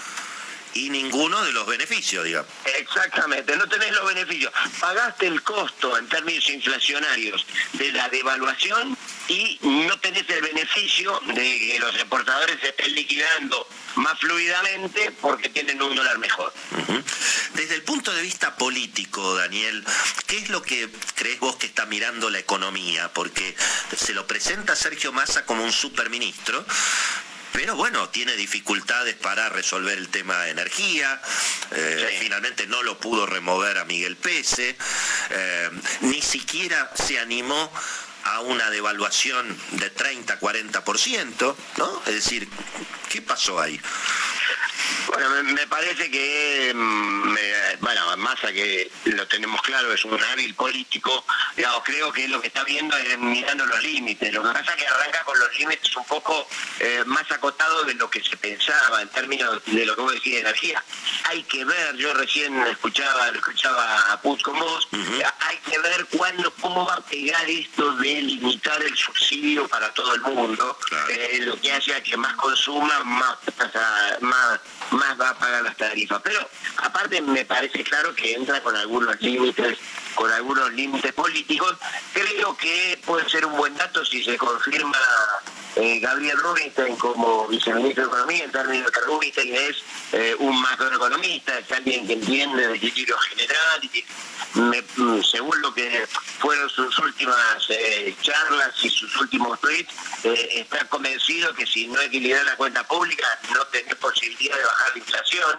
y 0.74 0.90
ninguno 0.90 1.42
de 1.44 1.52
los 1.52 1.66
beneficios, 1.66 2.24
digamos. 2.24 2.50
Exactamente, 2.78 3.56
no 3.56 3.68
tenés 3.68 3.92
los 3.92 4.06
beneficios. 4.06 4.52
Pagaste 4.80 5.26
el 5.26 5.42
costo 5.42 5.96
en 5.96 6.08
términos 6.08 6.48
inflacionarios 6.50 7.46
de 7.72 7.92
la 7.92 8.08
devaluación 8.08 8.96
y 9.28 9.58
no 9.62 9.98
tenés 10.00 10.28
el 10.28 10.42
beneficio 10.42 11.20
de 11.26 11.34
que 11.34 11.78
los 11.78 11.94
exportadores 11.94 12.58
se 12.60 12.68
estén 12.68 12.94
liquidando 12.94 13.66
más 13.96 14.18
fluidamente 14.18 15.12
porque 15.20 15.48
tienen 15.48 15.80
un 15.80 15.94
dólar 15.94 16.18
mejor. 16.18 16.52
Desde 17.54 17.76
el 17.76 17.82
punto 17.82 18.12
de 18.12 18.22
vista 18.22 18.56
político, 18.56 19.36
Daniel, 19.36 19.84
¿qué 20.26 20.38
es 20.38 20.48
lo 20.50 20.62
que 20.62 20.90
crees 21.14 21.38
vos 21.38 21.56
que 21.56 21.66
está 21.66 21.86
mirando 21.86 22.30
la 22.30 22.38
economía? 22.38 23.12
Porque 23.12 23.56
se 23.96 24.12
lo 24.12 24.26
presenta 24.26 24.74
Sergio 24.74 25.12
Massa 25.12 25.46
como 25.46 25.62
un 25.62 25.72
superministro, 25.72 26.64
pero 27.54 27.76
bueno, 27.76 28.08
tiene 28.08 28.34
dificultades 28.34 29.14
para 29.14 29.48
resolver 29.48 29.96
el 29.96 30.08
tema 30.08 30.42
de 30.42 30.50
energía, 30.50 31.20
eh, 31.70 32.08
Sí. 32.10 32.16
finalmente 32.24 32.66
no 32.66 32.82
lo 32.82 32.98
pudo 32.98 33.26
remover 33.26 33.78
a 33.78 33.84
Miguel 33.84 34.16
Pese, 34.16 34.76
eh, 35.30 35.70
ni 36.00 36.20
siquiera 36.20 36.90
se 36.96 37.20
animó 37.20 37.72
a 38.24 38.40
una 38.40 38.70
devaluación 38.70 39.56
de 39.72 39.94
30-40%, 39.94 41.56
¿no? 41.76 42.02
Es 42.06 42.14
decir, 42.14 42.48
¿qué 43.10 43.22
pasó 43.22 43.60
ahí? 43.60 43.80
Bueno, 45.08 45.30
me, 45.30 45.42
me 45.52 45.66
parece 45.66 46.10
que, 46.10 46.72
mm, 46.74 47.28
me- 47.32 47.76
bueno, 47.80 48.16
Massa 48.16 48.52
que 48.52 48.90
lo 49.06 49.26
tenemos 49.26 49.60
claro, 49.62 49.92
es 49.92 50.04
un 50.04 50.22
hábil 50.22 50.54
político, 50.54 51.24
digamos, 51.56 51.82
creo 51.84 52.12
que 52.12 52.28
lo 52.28 52.40
que 52.40 52.46
está 52.46 52.62
viendo 52.64 52.96
es 52.96 53.18
mirando 53.18 53.66
los 53.66 53.82
límites. 53.82 54.32
Lo 54.32 54.42
que 54.42 54.48
pasa 54.50 54.70
es 54.72 54.76
que 54.76 54.86
arranca 54.86 55.22
con 55.24 55.38
los 55.38 55.58
límites 55.58 55.94
un 55.96 56.04
poco 56.06 56.46
eh, 56.80 57.02
más 57.06 57.30
acotados 57.30 57.86
de 57.86 57.94
lo 57.94 58.08
que 58.08 58.22
se 58.22 58.36
pensaba 58.36 59.02
en 59.02 59.08
términos 59.08 59.60
de 59.66 59.84
lo 59.84 59.94
que 59.96 60.00
vos 60.02 60.12
decís 60.12 60.34
de 60.34 60.40
energía. 60.40 60.82
Hay 61.24 61.42
que 61.44 61.64
ver, 61.64 61.96
yo 61.96 62.14
recién 62.14 62.56
escuchaba, 62.66 63.28
escuchaba 63.28 64.12
a 64.12 64.20
Put 64.22 64.42
con 64.42 64.58
vos, 64.58 64.88
hay 65.40 65.56
que 65.70 65.78
ver 65.80 66.06
cuándo, 66.12 66.52
cómo 66.60 66.86
va 66.86 66.94
a 66.94 67.00
pegar 67.00 67.48
esto 67.50 67.92
de 67.96 68.13
limitar 68.22 68.82
el 68.82 68.96
subsidio 68.96 69.66
para 69.68 69.92
todo 69.94 70.14
el 70.14 70.20
mundo, 70.22 70.76
Claro. 70.88 71.08
eh, 71.10 71.38
lo 71.42 71.60
que 71.60 71.72
hace 71.72 71.94
a 71.94 72.02
que 72.02 72.16
más 72.16 72.34
consuma, 72.34 73.04
más, 73.04 73.36
más, 74.20 74.60
más 74.90 75.20
va 75.20 75.30
a 75.30 75.38
pagar 75.38 75.62
las 75.62 75.76
tarifas. 75.76 76.20
Pero 76.22 76.48
aparte 76.78 77.20
me 77.22 77.44
parece 77.44 77.82
claro 77.84 78.14
que 78.14 78.34
entra 78.34 78.62
con 78.62 78.74
algunos 78.76 79.20
límites, 79.20 79.78
con 80.14 80.30
algunos 80.30 80.72
límites 80.72 81.12
políticos. 81.12 81.76
Creo 82.12 82.56
que 82.56 82.98
puede 83.04 83.28
ser 83.28 83.44
un 83.46 83.56
buen 83.56 83.76
dato 83.76 84.04
si 84.04 84.22
se 84.22 84.36
confirma 84.36 84.98
eh, 85.76 85.98
Gabriel 86.00 86.38
Rubinstein 86.38 86.94
como 86.96 87.48
viceministro 87.48 88.04
de 88.04 88.08
Economía, 88.10 88.44
en 88.44 88.52
términos 88.52 88.90
que 88.92 89.00
Rubinstein 89.00 89.54
es 89.54 89.76
eh, 90.12 90.36
un 90.38 90.60
macroeconomista, 90.60 91.58
es 91.58 91.72
alguien 91.72 92.06
que 92.06 92.12
entiende 92.12 92.68
de 92.68 92.76
equilibrio 92.76 93.18
general 93.18 93.80
y 93.92 94.04
me- 94.54 94.84
mm, 94.96 95.22
según 95.24 95.60
lo 95.62 95.74
que 95.74 96.06
fueron 96.38 96.70
sus 96.70 96.96
últimas 97.00 97.36
eh, 97.70 98.14
charlas 98.22 98.72
y 98.84 98.88
sus 98.90 99.16
últimos 99.16 99.58
tweets, 99.60 99.92
está 100.22 100.84
convencido 100.88 101.52
que 101.54 101.66
si 101.66 101.88
no 101.88 102.00
equilibra 102.00 102.42
la 102.44 102.56
cuenta 102.56 102.86
pública 102.86 103.26
no 103.52 103.64
tiene 103.66 103.94
posibilidad 103.96 104.56
de 104.56 104.64
bajar 104.64 104.90
la 104.92 104.98
inflación. 104.98 105.58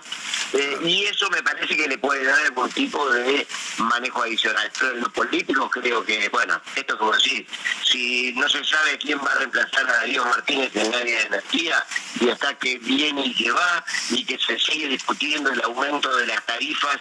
Y 0.88 1.04
eso 1.06 1.30
me 1.30 1.44
parece 1.44 1.76
que 1.76 1.88
le 1.88 1.98
puede 1.98 2.24
dar 2.24 2.40
algún 2.46 2.70
tipo 2.72 3.10
de 3.12 3.46
manejo 3.78 4.22
adicional. 4.24 4.45
Pero 4.80 4.92
en 4.92 5.02
los 5.02 5.12
políticos 5.12 5.70
creo 5.72 6.06
que, 6.06 6.30
bueno, 6.30 6.62
esto 6.76 6.94
es 6.94 7.00
como 7.00 7.12
decir, 7.14 7.48
si 7.84 8.34
no 8.34 8.48
se 8.48 8.64
sabe 8.64 8.98
quién 8.98 9.20
va 9.20 9.32
a 9.32 9.36
reemplazar 9.36 9.90
a 9.90 9.94
Darío 9.94 10.24
Martínez 10.26 10.76
en 10.76 10.88
el 10.88 10.94
área 10.94 11.20
de 11.20 11.26
energía, 11.26 11.86
y 12.20 12.30
hasta 12.30 12.54
que 12.56 12.78
viene 12.80 13.26
y 13.26 13.34
que 13.34 13.52
va, 13.52 13.84
y 14.12 14.24
que 14.24 14.38
se 14.38 14.60
sigue 14.60 14.88
discutiendo 14.88 15.52
el 15.52 15.62
aumento 15.62 16.16
de 16.16 16.28
las 16.28 16.46
tarifas 16.46 17.00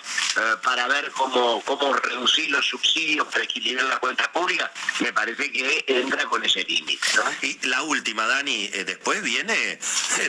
para 0.63 0.87
ver 0.89 1.11
cómo, 1.13 1.63
cómo 1.63 1.93
reducir 1.93 2.51
los 2.51 2.67
subsidios 2.67 3.27
para 3.29 3.45
equilibrar 3.45 3.87
la 3.87 3.99
cuenta 3.99 4.31
pública, 4.33 4.71
me 5.01 5.13
parece 5.13 5.51
que 5.51 5.85
entra 5.87 6.25
con 6.25 6.45
ese 6.45 6.65
límite. 6.65 7.07
Y 7.43 7.67
la 7.67 7.83
última, 7.83 8.27
Dani, 8.27 8.71
eh, 8.73 8.85
después 8.85 9.23
viene 9.23 9.55
eh, 9.55 9.79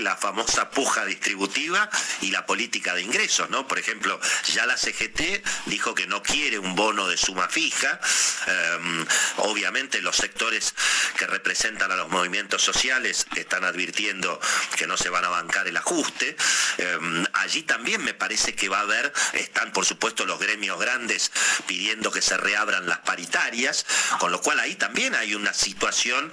la 0.01 0.15
famosa 0.15 0.69
puja 0.69 1.05
distributiva 1.05 1.89
y 2.21 2.31
la 2.31 2.45
política 2.45 2.93
de 2.93 3.01
ingresos, 3.01 3.49
¿no? 3.49 3.67
Por 3.67 3.79
ejemplo, 3.79 4.19
ya 4.53 4.65
la 4.65 4.77
CGT 4.77 5.43
dijo 5.65 5.95
que 5.95 6.07
no 6.07 6.21
quiere 6.21 6.59
un 6.59 6.75
bono 6.75 7.04
de 7.07 7.17
suma 7.17 7.47
fija. 7.47 7.99
Em, 8.47 9.05
obviamente 9.37 10.01
los 10.01 10.15
sectores 10.15 10.73
que 11.17 11.27
representan 11.27 11.91
a 11.91 11.95
los 11.95 12.09
movimientos 12.09 12.61
sociales 12.61 13.25
están 13.35 13.63
advirtiendo 13.63 14.39
que 14.77 14.87
no 14.87 14.97
se 14.97 15.09
van 15.09 15.25
a 15.25 15.29
bancar 15.29 15.67
el 15.67 15.77
ajuste. 15.77 16.35
Em, 16.77 17.25
allí 17.33 17.63
también 17.63 18.03
me 18.03 18.13
parece 18.13 18.55
que 18.55 18.69
va 18.69 18.79
a 18.79 18.81
haber, 18.81 19.13
están 19.33 19.71
por 19.71 19.85
supuesto 19.85 20.25
los 20.25 20.39
gremios 20.39 20.79
grandes 20.79 21.31
pidiendo 21.67 22.11
que 22.11 22.21
se 22.21 22.37
reabran 22.37 22.87
las 22.87 22.99
paritarias, 22.99 23.85
con 24.19 24.31
lo 24.31 24.41
cual 24.41 24.59
ahí 24.59 24.75
también 24.75 25.15
hay 25.15 25.35
una 25.35 25.53
situación 25.53 26.31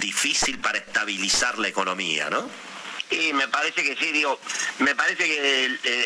difícil 0.00 0.58
para 0.58 0.78
estabilizar 0.78 1.58
la 1.58 1.68
economía, 1.68 2.30
¿no? 2.30 2.67
Y 3.10 3.32
me 3.32 3.48
parece 3.48 3.82
que 3.82 3.96
sí, 3.96 4.12
digo, 4.12 4.38
me 4.80 4.94
parece 4.94 5.24
que 5.24 5.64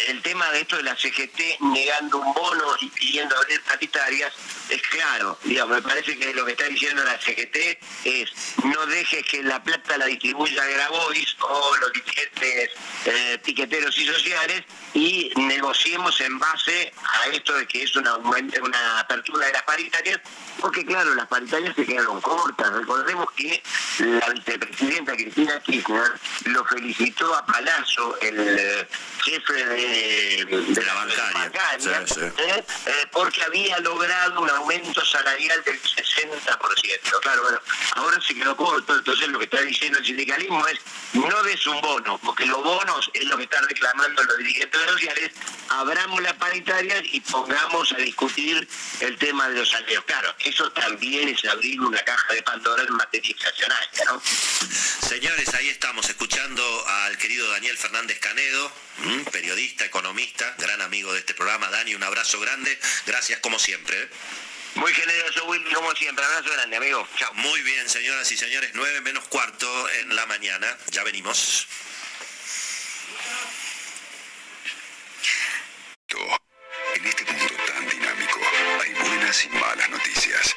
el, 0.08 0.22
tema 0.22 0.50
de 0.52 0.60
esto 0.60 0.76
de 0.76 0.84
la 0.84 0.96
CGT 0.96 1.60
negando 1.60 2.18
un 2.18 2.32
bono 2.32 2.64
y 2.80 2.88
pidiendo 2.90 3.36
abrir 3.36 3.60
paritarias 3.62 4.32
es 4.68 4.80
claro, 4.82 5.36
digo, 5.42 5.66
me 5.66 5.82
parece 5.82 6.16
que 6.16 6.32
lo 6.32 6.46
que 6.46 6.52
está 6.52 6.64
diciendo 6.64 7.02
la 7.02 7.18
CGT 7.20 7.56
es 8.04 8.30
no 8.64 8.86
dejes 8.86 9.24
que 9.26 9.42
la 9.42 9.62
plata 9.62 9.98
la 9.98 10.06
distribuya 10.06 10.64
Grabois 10.64 11.36
o 11.40 11.76
los 11.80 11.92
dirigentes 11.92 12.70
eh, 13.04 13.38
piqueteros 13.44 13.98
y 13.98 14.06
sociales 14.06 14.62
y 14.94 15.32
negociemos 15.36 16.20
en 16.20 16.38
base 16.38 16.92
a 17.02 17.28
esto 17.30 17.54
de 17.54 17.66
que 17.66 17.82
es 17.82 17.96
una, 17.96 18.16
una 18.16 19.00
apertura 19.00 19.46
de 19.46 19.52
las 19.52 19.62
paritarias, 19.64 20.20
porque 20.60 20.84
claro, 20.84 21.14
las 21.14 21.26
paritarias 21.26 21.74
se 21.74 21.84
quedaron 21.84 22.20
cortas. 22.20 22.72
Recordemos 22.72 23.26
que 23.32 23.62
la 23.98 24.28
vicepresidenta 24.30 25.16
Cristina 25.16 25.60
Kirchner 25.60 26.12
lo 26.44 26.64
felicitó 26.66 26.91
a 27.34 27.46
Palazzo, 27.46 28.18
el 28.20 28.36
eh, 28.38 28.88
jefe 29.24 29.52
de, 29.52 30.82
la 30.84 30.94
bancaria, 30.94 31.50
¿eh? 32.38 32.64
Eh, 32.86 33.06
porque 33.10 33.42
había 33.42 33.78
logrado 33.80 34.40
un 34.40 34.50
aumento 34.50 35.04
salarial 35.04 35.62
del 35.64 35.80
60%. 35.80 37.20
Claro, 37.20 37.42
bueno, 37.42 37.60
ahora 37.94 38.20
se 38.20 38.34
quedó 38.34 38.56
corto, 38.56 38.96
entonces 38.96 39.28
lo 39.28 39.38
que 39.38 39.44
está 39.44 39.60
diciendo 39.62 39.98
el 39.98 40.04
sindicalismo 40.04 40.66
es 40.66 40.78
no 41.14 41.42
des 41.42 41.66
un 41.66 41.80
bono, 41.80 42.18
porque 42.24 42.46
los 42.46 42.62
bonos 42.62 43.10
es 43.14 43.24
lo 43.26 43.36
que 43.36 43.44
están 43.44 43.66
reclamando 43.68 44.22
los 44.24 44.38
dirigentes 44.38 44.80
sociales, 44.82 45.30
abramos 45.68 46.22
la 46.22 46.34
paritaria 46.34 47.02
y 47.04 47.20
pongamos 47.20 47.92
a 47.92 47.96
discutir 47.96 48.66
el 49.00 49.16
tema 49.18 49.48
de 49.48 49.56
los 49.56 49.70
salarios. 49.70 50.04
Claro, 50.04 50.34
eso 50.40 50.70
también 50.72 51.28
es 51.28 51.44
abrir 51.44 51.80
una 51.80 51.98
caja 52.00 52.34
de 52.34 52.42
Pandora 52.42 52.82
en 52.82 52.94
materia 52.94 53.30
inflacionaria, 53.30 54.04
¿no? 54.06 54.22
Señores, 55.12 55.54
ahí 55.54 55.68
estamos 55.68 56.08
escuchando 56.08 56.81
al 56.86 57.18
querido 57.18 57.48
Daniel 57.50 57.76
Fernández 57.76 58.18
Canedo, 58.18 58.72
periodista, 59.30 59.84
economista, 59.84 60.54
gran 60.58 60.80
amigo 60.80 61.12
de 61.12 61.20
este 61.20 61.34
programa. 61.34 61.70
Dani, 61.70 61.94
un 61.94 62.02
abrazo 62.02 62.40
grande. 62.40 62.78
Gracias 63.06 63.40
como 63.40 63.58
siempre. 63.58 64.00
¿eh? 64.00 64.08
Muy 64.74 64.92
generoso, 64.94 65.44
Will, 65.46 65.64
como 65.74 65.94
siempre. 65.94 66.24
Abrazo 66.24 66.50
grande, 66.50 66.76
amigo. 66.76 67.06
Chao. 67.16 67.32
Muy 67.34 67.60
bien, 67.62 67.88
señoras 67.88 68.30
y 68.32 68.36
señores. 68.36 68.70
9 68.74 69.00
menos 69.02 69.26
cuarto 69.28 69.88
en 69.90 70.14
la 70.14 70.26
mañana. 70.26 70.76
Ya 70.90 71.02
venimos. 71.02 71.66
En 76.94 77.06
este 77.06 77.24
mundo 77.24 77.54
tan 77.66 77.88
dinámico 77.88 78.40
hay 78.82 78.92
buenas 78.92 79.44
y 79.44 79.48
malas 79.48 79.88
noticias. 79.90 80.54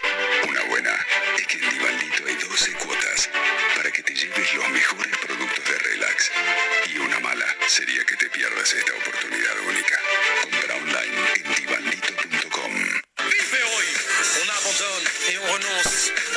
Una 0.48 0.62
buena 0.64 0.94
es 1.38 1.48
que 1.48 1.58
en 1.58 1.70
Divaldito 1.70 2.24
hay 2.28 2.36
12 2.36 2.74
cuotas 2.74 3.30
para 3.76 3.90
que 3.92 4.04
te 4.04 4.14
lleves 4.14 4.54
los 4.54 4.70
mejores 4.70 5.18
productos 5.18 5.35
Y 6.88 6.98
una 6.98 7.20
mala 7.20 7.46
sería 7.68 8.04
que 8.06 8.16
te 8.16 8.30
pierdas 8.30 8.74
esta 8.74 8.94
oportunidad 8.94 9.60
única. 9.68 10.00
Compra 10.44 10.76
online 10.76 11.32
en 11.36 11.55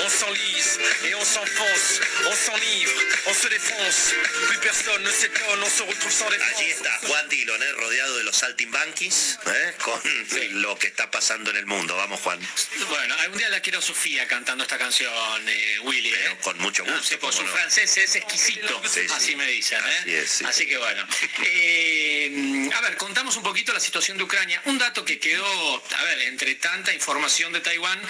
on 0.08 0.10
s'enlise 0.10 0.78
et 1.04 1.14
on 1.14 1.24
s'enfonce, 1.24 2.00
on 2.26 2.34
s'enivre, 2.34 2.92
on 3.26 3.34
se 3.34 3.48
défonce, 3.48 4.14
plus 4.48 4.58
personne 4.58 5.02
ne 5.02 5.10
s'étonne, 5.10 5.62
on 5.62 5.68
se 5.68 5.82
retrouve 5.82 6.10
sans 6.12 6.30
défense. 6.30 6.48
Allí 6.56 6.70
está 6.70 6.98
Juan 7.06 7.28
Dillon, 7.28 7.62
¿eh? 7.62 7.72
rodeado 7.72 8.16
de 8.16 8.24
los 8.24 8.34
saltimbanquis, 8.36 9.38
¿eh? 9.46 9.74
con 9.84 10.00
lo 10.62 10.78
que 10.78 10.86
está 10.86 11.10
pasando 11.10 11.50
en 11.50 11.56
el 11.58 11.66
mundo. 11.66 11.94
Vamos, 11.96 12.20
Juan. 12.20 12.40
Bueno, 12.88 13.14
algún 13.18 13.36
día 13.38 13.50
la 13.50 13.60
quiero 13.60 13.82
Sofía 13.82 14.26
cantando 14.26 14.64
esta 14.64 14.78
canción, 14.78 15.12
eh, 15.48 15.78
Willy. 15.82 16.08
¿eh? 16.08 16.36
Con 16.42 16.56
mucho 16.58 16.84
gusto. 16.84 17.02
Sí, 17.02 17.18
su 17.36 17.42
no. 17.42 17.52
francés 17.52 17.94
es 17.98 18.16
exquisito, 18.16 18.80
Sí, 18.84 19.00
sí. 19.06 19.06
así 19.14 19.36
me 19.36 19.46
dicen. 19.46 19.78
¿eh? 19.84 19.98
Así 20.00 20.14
es. 20.14 20.42
Así 20.42 20.66
que 20.66 20.78
bueno. 20.78 21.06
Eh, 21.44 22.70
a 22.74 22.80
ver, 22.80 22.96
contamos 22.96 23.36
un 23.36 23.42
poquito 23.42 23.72
la 23.74 23.80
situación 23.80 24.16
de 24.16 24.24
Ucrania. 24.24 24.62
Un 24.64 24.78
dato 24.78 25.04
que 25.04 25.18
quedó, 25.18 25.82
a 25.98 26.04
ver, 26.04 26.22
entre 26.22 26.54
tanta 26.54 26.94
información 26.94 27.52
de 27.52 27.60
Taiwán, 27.60 28.00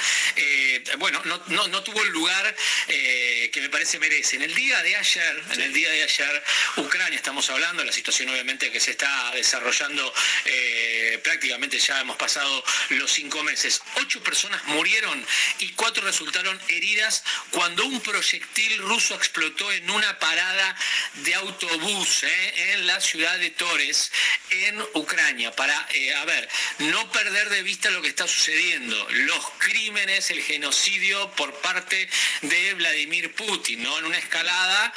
bueno, 0.98 1.20
no, 1.24 1.42
no- 1.48 1.66
no 1.68 1.82
tuvo 1.88 2.02
el 2.02 2.10
lugar 2.10 2.56
eh, 2.88 3.50
que 3.52 3.60
me 3.62 3.70
parece 3.70 3.98
merece. 3.98 4.36
En 4.36 4.42
el 4.42 4.54
día 4.54 4.82
de 4.82 4.96
ayer, 4.96 5.42
en 5.52 5.60
el 5.62 5.72
día 5.72 5.90
de 5.90 6.02
ayer, 6.02 6.44
Ucrania, 6.76 7.16
estamos 7.16 7.48
hablando, 7.48 7.82
la 7.82 7.92
situación 7.92 8.28
obviamente 8.28 8.70
que 8.70 8.80
se 8.80 8.90
está 8.90 9.30
desarrollando 9.34 10.12
eh, 10.44 11.18
prácticamente 11.24 11.78
ya 11.78 12.00
hemos 12.00 12.16
pasado 12.16 12.62
los 12.90 13.10
cinco 13.10 13.42
meses. 13.42 13.80
Ocho 13.96 14.22
personas 14.22 14.62
murieron 14.66 15.24
y 15.60 15.70
cuatro 15.70 16.04
resultaron 16.04 16.60
heridas 16.68 17.24
cuando 17.50 17.86
un 17.86 18.00
proyectil 18.00 18.78
ruso 18.78 19.14
explotó 19.14 19.72
en 19.72 19.90
una 19.90 20.18
parada 20.18 20.76
de 21.24 21.34
autobús 21.36 22.22
eh, 22.24 22.72
en 22.72 22.86
la 22.86 23.00
ciudad 23.00 23.38
de 23.38 23.50
Torres, 23.50 24.12
en 24.50 24.78
Ucrania, 24.94 25.52
para, 25.52 25.78
a 25.78 26.24
ver, 26.26 26.48
no 26.80 27.10
perder 27.12 27.48
de 27.48 27.62
vista 27.62 27.90
lo 27.90 28.02
que 28.02 28.08
está 28.08 28.26
sucediendo, 28.26 29.06
los 29.10 29.50
crímenes, 29.58 30.30
el 30.30 30.42
genocidio 30.42 31.30
por 31.32 31.54
parte 31.60 31.77
de 31.86 32.74
Vladimir 32.74 33.32
Putin, 33.34 33.82
¿no? 33.82 33.98
En 33.98 34.06
una 34.06 34.18
escalada 34.18 34.92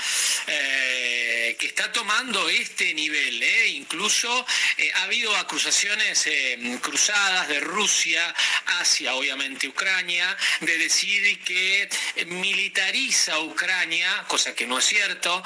eh, 0.47 1.55
que 1.59 1.67
está 1.67 1.91
tomando 1.91 2.49
este 2.49 2.93
nivel, 2.93 3.41
¿eh? 3.41 3.67
incluso 3.67 4.45
eh, 4.77 4.91
ha 4.95 5.03
habido 5.03 5.35
acusaciones 5.35 6.25
eh, 6.27 6.79
cruzadas 6.81 7.47
de 7.49 7.59
Rusia 7.59 8.33
hacia, 8.79 9.13
obviamente, 9.13 9.67
Ucrania, 9.67 10.35
de 10.61 10.77
decir 10.77 11.39
que 11.39 11.89
militariza 12.27 13.39
Ucrania, 13.39 14.23
cosa 14.27 14.55
que 14.55 14.65
no 14.65 14.79
es 14.79 14.85
cierto, 14.85 15.43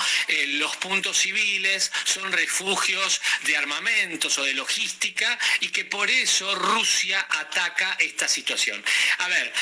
los 0.60 0.76
puntos 0.78 1.18
civiles 1.18 1.92
son 2.04 2.32
refugios 2.32 3.22
de 3.44 3.58
armamentos 3.58 4.38
o 4.38 4.44
de 4.44 4.54
logística 4.54 5.38
y 5.62 5.70
que 5.70 5.86
por 5.86 6.10
eso 6.10 6.56
Rusia 6.56 7.26
ataca 7.30 7.98
esta 8.00 8.28
situación. 8.28 8.84
A 9.20 9.28
ver, 9.28 9.54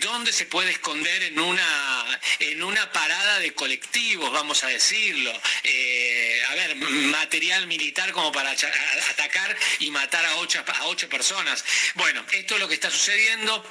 ¿dónde 0.00 0.32
se 0.32 0.46
puede 0.46 0.70
esconder 0.70 1.09
en 1.16 1.38
una, 1.38 2.20
en 2.38 2.62
una 2.62 2.92
parada 2.92 3.38
de 3.38 3.52
colectivos, 3.54 4.32
vamos 4.32 4.64
a 4.64 4.68
decirlo? 4.68 5.32
Eh, 5.64 6.42
a 6.48 6.54
ver, 6.54 6.76
material 6.76 7.66
militar 7.66 8.12
como 8.12 8.32
para 8.32 8.50
atacar 8.50 9.56
y 9.80 9.90
matar 9.90 10.24
a 10.26 10.36
ocho, 10.36 10.62
a 10.66 10.86
ocho 10.86 11.08
personas. 11.08 11.64
Bueno, 11.94 12.24
esto 12.32 12.54
es 12.54 12.60
lo 12.60 12.68
que 12.68 12.74
está 12.74 12.90
sucediendo. 12.90 13.64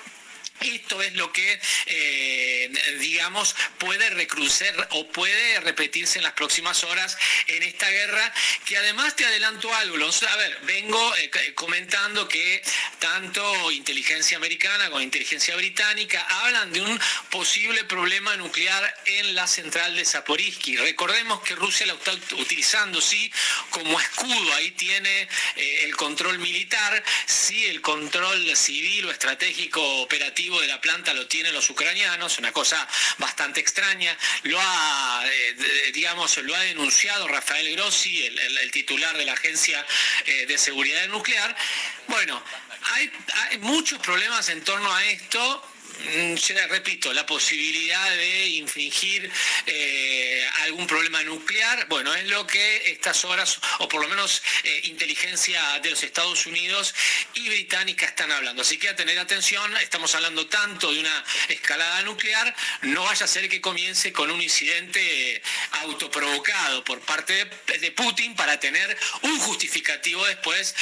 Esto 0.62 1.02
es 1.02 1.14
lo 1.14 1.32
que, 1.32 1.60
eh, 1.86 2.72
digamos, 3.00 3.56
puede 3.78 4.10
recrucer 4.10 4.76
o 4.92 5.08
puede 5.08 5.60
repetirse 5.62 6.20
en 6.20 6.24
las 6.24 6.34
próximas 6.34 6.84
horas 6.84 7.18
en 7.48 7.64
esta 7.64 7.90
guerra, 7.90 8.34
que 8.66 8.78
además 8.78 9.16
te 9.16 9.26
adelanto 9.26 9.74
algo. 9.74 9.98
A 10.00 10.36
ver, 10.38 10.60
vengo 10.64 11.16
eh, 11.18 11.32
comentando 11.56 12.28
que 12.28 12.62
tanto 13.00 13.72
inteligencia 13.72 14.38
americana 14.38 14.88
como 14.90 15.02
inteligencia 15.02 15.56
británica 15.56 16.22
hablan 16.42 16.72
de 16.74 16.82
un 16.82 17.00
posible 17.30 17.84
problema 17.86 18.36
nuclear 18.38 18.96
en 19.06 19.36
la 19.36 19.48
central 19.48 19.96
de 19.96 20.06
Zaporizhzhia. 20.06 20.82
Recordemos 20.82 21.42
que 21.42 21.56
Rusia 21.56 21.86
la 21.86 21.94
está 21.94 22.14
ut- 22.14 22.40
utilizando, 22.40 23.02
sí, 23.02 23.32
como 23.70 24.00
escudo. 24.00 24.54
Ahí 24.56 24.72
tiene 24.72 25.28
eh, 25.56 25.84
el 25.84 25.96
control 25.96 26.40
militar, 26.40 27.04
sí, 27.26 27.66
el 27.68 27.82
control 27.82 28.56
civil 28.56 29.06
o 29.06 29.12
estratégico 29.12 29.82
operativo 30.02 30.49
de 30.58 30.68
la 30.68 30.82
planta 30.82 31.14
lo 31.14 31.28
tienen 31.28 31.54
los 31.54 31.70
ucranianos, 31.70 32.40
una 32.40 32.52
cosa 32.52 32.88
bastante 33.18 33.60
extraña. 33.60 34.18
Lo 34.44 34.60
ha, 34.60 35.24
eh, 35.26 35.92
digamos, 35.94 36.38
lo 36.38 36.56
ha 36.56 36.62
denunciado 36.62 37.28
Rafael 37.28 37.72
Grossi, 37.76 38.26
el, 38.26 38.72
titular 38.72 39.16
de 39.18 39.26
la 39.26 39.34
Agencia 39.34 39.86
eh, 40.26 40.46
de 40.46 40.58
Seguridad 40.58 41.08
Nuclear. 41.08 41.56
Bueno, 42.08 42.42
hay, 42.94 43.12
muchos 43.60 44.00
problemas 44.00 44.50
en 44.50 44.64
torno 44.64 44.94
a 44.94 45.06
esto 45.06 45.64
repito, 46.70 47.14
la 47.14 47.26
posibilidad 47.26 48.10
de 48.16 48.48
infringir 48.48 49.30
eh, 49.66 50.48
algún 50.62 50.88
problema 50.88 51.22
nuclear, 51.24 51.88
bueno, 51.88 52.14
es 52.14 52.28
lo 52.28 52.46
que 52.48 52.92
estas 52.92 53.26
horas, 53.26 53.60
o 53.80 53.88
por 53.88 54.02
lo 54.02 54.08
menos 54.08 54.42
eh, 54.64 54.82
inteligencia 54.86 55.80
de 55.80 55.92
los 55.92 56.04
Estados 56.04 56.46
Unidos 56.46 56.94
y 57.34 57.50
británica 57.50 58.06
están 58.06 58.32
hablando. 58.32 58.62
Así 58.62 58.78
que 58.78 58.90
a 58.90 58.96
tener 58.96 59.20
atención, 59.20 59.76
estamos 59.78 60.14
hablando 60.16 60.48
tanto 60.48 60.92
de 60.92 61.00
una 61.00 61.24
escalada 61.50 62.02
nuclear, 62.04 62.56
no 62.84 63.04
vaya 63.04 63.26
a 63.26 63.28
ser 63.28 63.50
que 63.50 63.62
comience 63.62 64.14
con 64.14 64.32
un 64.32 64.42
incidente 64.42 65.36
eh, 65.36 65.42
autoprovocado 65.84 66.84
por 66.84 67.00
parte 67.02 67.34
de, 67.68 67.90
Putin 68.00 68.36
para 68.36 68.60
tener 68.60 68.98
un 69.24 69.40
justificativo 69.40 70.26
después 70.26 70.76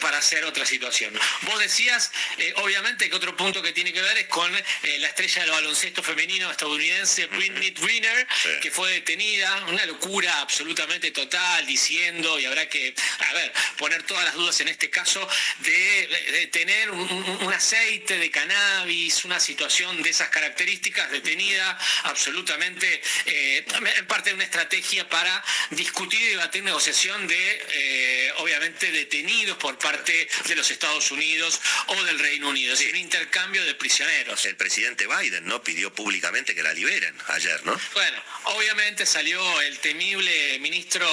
para 0.00 0.18
hacer 0.18 0.44
otra 0.44 0.66
situación. 0.66 1.18
Vos 1.42 1.58
decías, 1.60 2.10
obviamente, 2.56 3.08
que 3.08 3.14
otro 3.14 3.36
punto 3.36 3.62
que 3.62 3.72
tiene 3.72 3.92
que 3.92 4.02
ver 4.02 4.18
es 4.18 4.26
con 4.26 4.52
eh, 4.82 4.98
la 4.98 5.08
estrella 5.08 5.42
del 5.42 5.50
baloncesto 5.50 6.02
femenino 6.02 6.50
estadounidense 6.50 7.26
Britney 7.26 7.70
Greener, 7.70 8.26
que 8.60 8.70
fue 8.70 8.92
detenida, 8.92 9.66
una 9.68 9.84
locura 9.86 10.40
absolutamente 10.40 11.10
total, 11.10 11.66
diciendo, 11.66 12.38
y 12.38 12.46
habrá 12.46 12.68
que, 12.68 12.94
a 13.18 13.32
ver, 13.34 13.52
poner 13.76 14.02
todas 14.04 14.24
las 14.24 14.34
dudas 14.34 14.60
en 14.60 14.68
este 14.68 14.90
caso, 14.90 15.26
de, 15.60 16.48
tener 16.52 16.90
un, 16.90 17.52
aceite 17.52 18.18
de 18.18 18.30
cannabis, 18.30 19.24
una 19.24 19.40
situación 19.40 20.02
de 20.02 20.10
esas 20.10 20.28
características, 20.28 21.10
detenida 21.10 21.78
absolutamente, 22.04 23.00
eh, 23.26 23.64
en 23.96 24.06
parte 24.06 24.30
de 24.30 24.34
una 24.34 24.44
estrategia 24.44 25.08
para 25.08 25.44
discutir 25.70 26.20
y 26.20 26.28
debatir 26.28 26.62
negociación 26.62 27.26
de, 27.26 27.66
eh, 27.72 28.32
obviamente, 28.38 28.90
detenidos 28.90 29.56
por 29.58 29.78
parte 29.78 30.28
de 30.46 30.56
los 30.56 30.70
Estados 30.70 31.10
Unidos 31.10 31.60
o 31.86 32.04
del 32.04 32.18
Reino 32.18 32.48
Unido, 32.48 32.72
es 32.72 32.78
decir, 32.78 32.94
un 32.94 33.00
intercambio 33.00 33.64
de 33.64 33.74
prisioneros 33.74 34.47
el 34.48 34.56
presidente 34.56 35.06
Biden, 35.06 35.46
¿no? 35.46 35.62
Pidió 35.62 35.92
públicamente 35.92 36.54
que 36.54 36.62
la 36.62 36.72
liberen 36.72 37.14
ayer, 37.28 37.64
¿no? 37.64 37.78
Bueno, 37.92 38.22
obviamente 38.44 39.06
salió 39.06 39.60
el 39.60 39.78
temible 39.78 40.58
ministro 40.58 41.06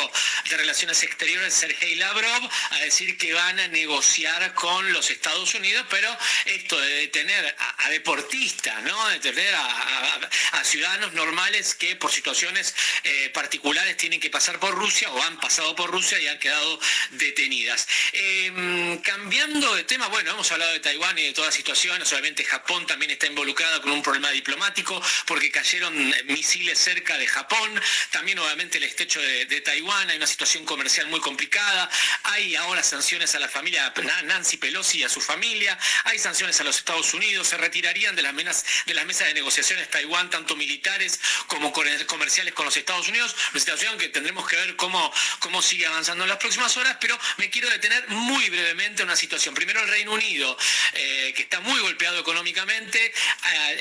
de 0.49 0.57
Relaciones 0.57 1.03
Exteriores, 1.03 1.53
Sergei 1.53 1.95
Lavrov, 1.95 2.49
a 2.71 2.79
decir 2.79 3.17
que 3.17 3.33
van 3.33 3.59
a 3.59 3.67
negociar 3.67 4.53
con 4.53 4.91
los 4.93 5.11
Estados 5.11 5.53
Unidos, 5.55 5.85
pero 5.89 6.15
esto 6.45 6.79
de 6.79 6.95
detener 6.95 7.55
a, 7.77 7.89
deportistas, 7.89 8.81
¿no? 8.83 9.07
De 9.09 9.19
detener 9.19 9.53
a, 9.55 10.63
ciudadanos 10.63 11.13
normales 11.13 11.75
que 11.75 11.95
por 11.95 12.11
situaciones 12.11 12.73
eh, 13.03 13.29
particulares 13.29 13.97
tienen 13.97 14.19
que 14.19 14.31
pasar 14.31 14.59
por 14.59 14.73
Rusia 14.73 15.11
o 15.11 15.23
han 15.23 15.39
pasado 15.39 15.75
por 15.75 15.91
Rusia 15.91 16.19
y 16.19 16.27
han 16.27 16.39
quedado 16.39 16.79
detenidas. 17.11 17.87
Em, 18.13 18.99
cambiando 19.01 19.75
de 19.75 19.83
tema, 19.83 20.07
bueno, 20.07 20.31
hemos 20.31 20.51
hablado 20.51 20.73
de 20.73 20.79
Taiwán 20.79 21.17
y 21.19 21.27
de 21.27 21.33
todas 21.33 21.53
situaciones, 21.53 22.11
obviamente 22.11 22.43
Japón 22.43 22.87
también 22.87 23.11
está 23.11 23.24
involucrada 23.27 23.81
con 23.81 23.91
un 23.91 24.01
problema 24.01 24.29
diplomático 24.31 25.01
porque 25.25 25.51
cayeron 25.51 26.13
misiles 26.25 26.79
cerca 26.79 27.17
de 27.17 27.27
Japón, 27.27 27.81
también 28.11 28.39
obviamente 28.39 28.77
el 28.77 28.83
estrecho 28.83 29.21
de, 29.21 29.61
Taiwán, 29.61 30.09
hay 30.09 30.17
una 30.17 30.27
situación 30.27 30.65
comercial 30.65 31.07
muy 31.07 31.19
complicada, 31.19 31.89
hay 32.23 32.55
ahora 32.55 32.83
sanciones 32.83 33.33
a 33.35 33.39
la 33.39 33.47
familia 33.47 33.93
Nancy 34.25 34.57
Pelosi 34.57 34.99
y 34.99 35.03
a 35.03 35.09
su 35.09 35.21
familia, 35.21 35.77
hay 36.03 36.19
sanciones 36.19 36.59
a 36.61 36.63
los 36.63 36.77
Estados 36.77 37.13
Unidos, 37.13 37.47
se 37.47 37.57
retirarían 37.57 38.15
de 38.15 38.21
las, 38.21 38.33
mesas, 38.33 38.65
de 38.85 39.33
negociaciones 39.33 39.89
Taiwán, 39.89 40.29
tanto 40.29 40.55
militares 40.55 41.19
como 41.47 41.71
comerciales 41.73 42.53
con 42.53 42.65
los 42.65 42.77
Estados 42.77 43.07
Unidos, 43.07 43.35
una 43.51 43.59
situación 43.59 43.97
que 43.97 44.09
tendremos 44.09 44.47
que 44.47 44.55
ver 44.55 44.75
cómo, 44.75 45.11
cómo 45.39 45.61
sigue 45.61 45.85
avanzando 45.85 46.23
en 46.23 46.29
las 46.29 46.37
próximas 46.37 46.75
horas, 46.77 46.97
pero 46.99 47.17
me 47.37 47.49
quiero 47.49 47.69
detener 47.69 48.07
muy 48.09 48.49
brevemente 48.49 49.01
en 49.01 49.07
una 49.07 49.15
situación. 49.15 49.55
Primero 49.55 49.81
el 49.81 49.87
Reino 49.87 50.13
Unido, 50.13 50.57
eh, 50.93 51.33
que 51.35 51.43
está 51.43 51.59
muy 51.61 51.79
golpeado 51.79 52.19
económicamente, 52.19 53.05
eh, 53.05 53.13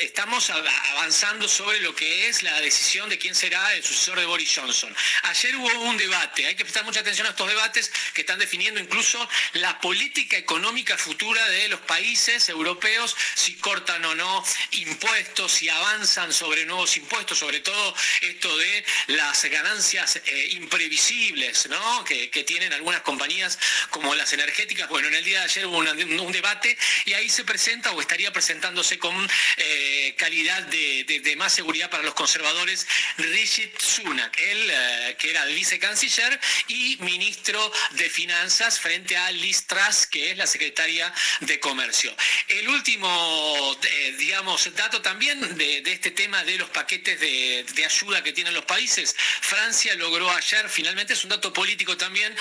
estamos 0.00 0.50
avanzando 0.50 1.48
sobre 1.48 1.80
lo 1.80 1.94
que 1.94 2.28
es 2.28 2.42
la 2.42 2.60
decisión 2.60 3.08
de 3.08 3.18
quién 3.18 3.34
será 3.34 3.74
el 3.74 3.82
sucesor 3.82 4.18
de 4.18 4.26
Boris 4.26 4.52
Johnson. 4.54 4.94
Ayer 5.24 5.56
hubo 5.56 5.80
un 5.82 5.96
debate, 5.96 6.46
hay 6.46 6.54
que 6.54 6.64
prestar 6.64 6.84
mucha 6.84 7.00
atención 7.00 7.26
a 7.26 7.30
estos 7.30 7.48
debates 7.48 7.90
que 8.12 8.22
están 8.22 8.38
definiendo 8.38 8.80
incluso 8.80 9.28
la 9.54 9.80
política 9.80 10.36
económica 10.36 10.96
futura 10.98 11.46
de 11.48 11.68
los 11.68 11.80
países 11.80 12.48
europeos, 12.48 13.16
si 13.34 13.54
cortan 13.56 14.04
o 14.04 14.14
no 14.14 14.44
impuestos, 14.72 15.52
si 15.52 15.68
avanzan 15.68 16.32
sobre 16.32 16.64
nuevos 16.66 16.96
impuestos, 16.96 17.38
sobre 17.38 17.60
todo 17.60 17.94
esto 18.20 18.56
de 18.56 18.84
las 19.08 19.44
ganancias 19.44 20.20
eh, 20.24 20.48
imprevisibles 20.52 21.68
¿no? 21.68 22.04
que, 22.04 22.28
tienen 22.44 22.72
algunas 22.74 23.00
compañías 23.00 23.58
como 23.90 24.14
las 24.14 24.32
energéticas. 24.32 24.88
Bueno, 24.88 25.08
en 25.08 25.14
el 25.14 25.24
día 25.24 25.38
de 25.40 25.44
ayer 25.44 25.66
hubo 25.66 25.78
un 25.78 26.32
debate 26.32 26.76
y 27.06 27.14
ahí 27.14 27.30
se 27.30 27.44
presenta 27.44 27.92
o 27.92 28.00
estaría 28.00 28.32
presentándose 28.32 28.98
con 28.98 29.13
eh, 29.56 30.14
calidad 30.16 30.62
de, 30.64 31.34
más 31.36 31.52
seguridad 31.52 31.90
para 31.90 32.02
los 32.02 32.14
conservadores, 32.14 32.86
Richard 33.18 33.70
Sunak, 33.78 34.38
él 34.38 34.70
eh, 34.70 35.16
que 35.18 35.30
era 35.30 35.44
vicecanciller 35.46 36.38
y 36.68 36.96
ministro 37.00 37.72
de 37.92 38.08
Finanzas 38.08 38.78
frente 38.78 39.16
a 39.16 39.30
Liz 39.32 39.66
Truss, 39.66 40.06
que 40.06 40.30
es 40.30 40.36
la 40.36 40.46
secretaria 40.46 41.12
de 41.40 41.58
Comercio. 41.58 42.14
El 42.48 42.68
último, 42.68 43.76
eh, 43.82 44.14
digamos, 44.18 44.72
dato 44.74 45.02
también 45.02 45.56
de, 45.56 45.82
este 45.86 46.12
tema 46.12 46.44
de 46.44 46.58
los 46.58 46.70
paquetes 46.70 47.18
de, 47.18 47.84
ayuda 47.84 48.22
que 48.22 48.32
tienen 48.32 48.54
los 48.54 48.64
países, 48.64 49.14
Francia 49.40 49.94
logró 49.96 50.30
ayer, 50.30 50.68
finalmente 50.70 51.12
es 51.12 51.24
un 51.24 51.30
dato 51.30 51.52
político 51.52 51.96
también, 51.96 52.34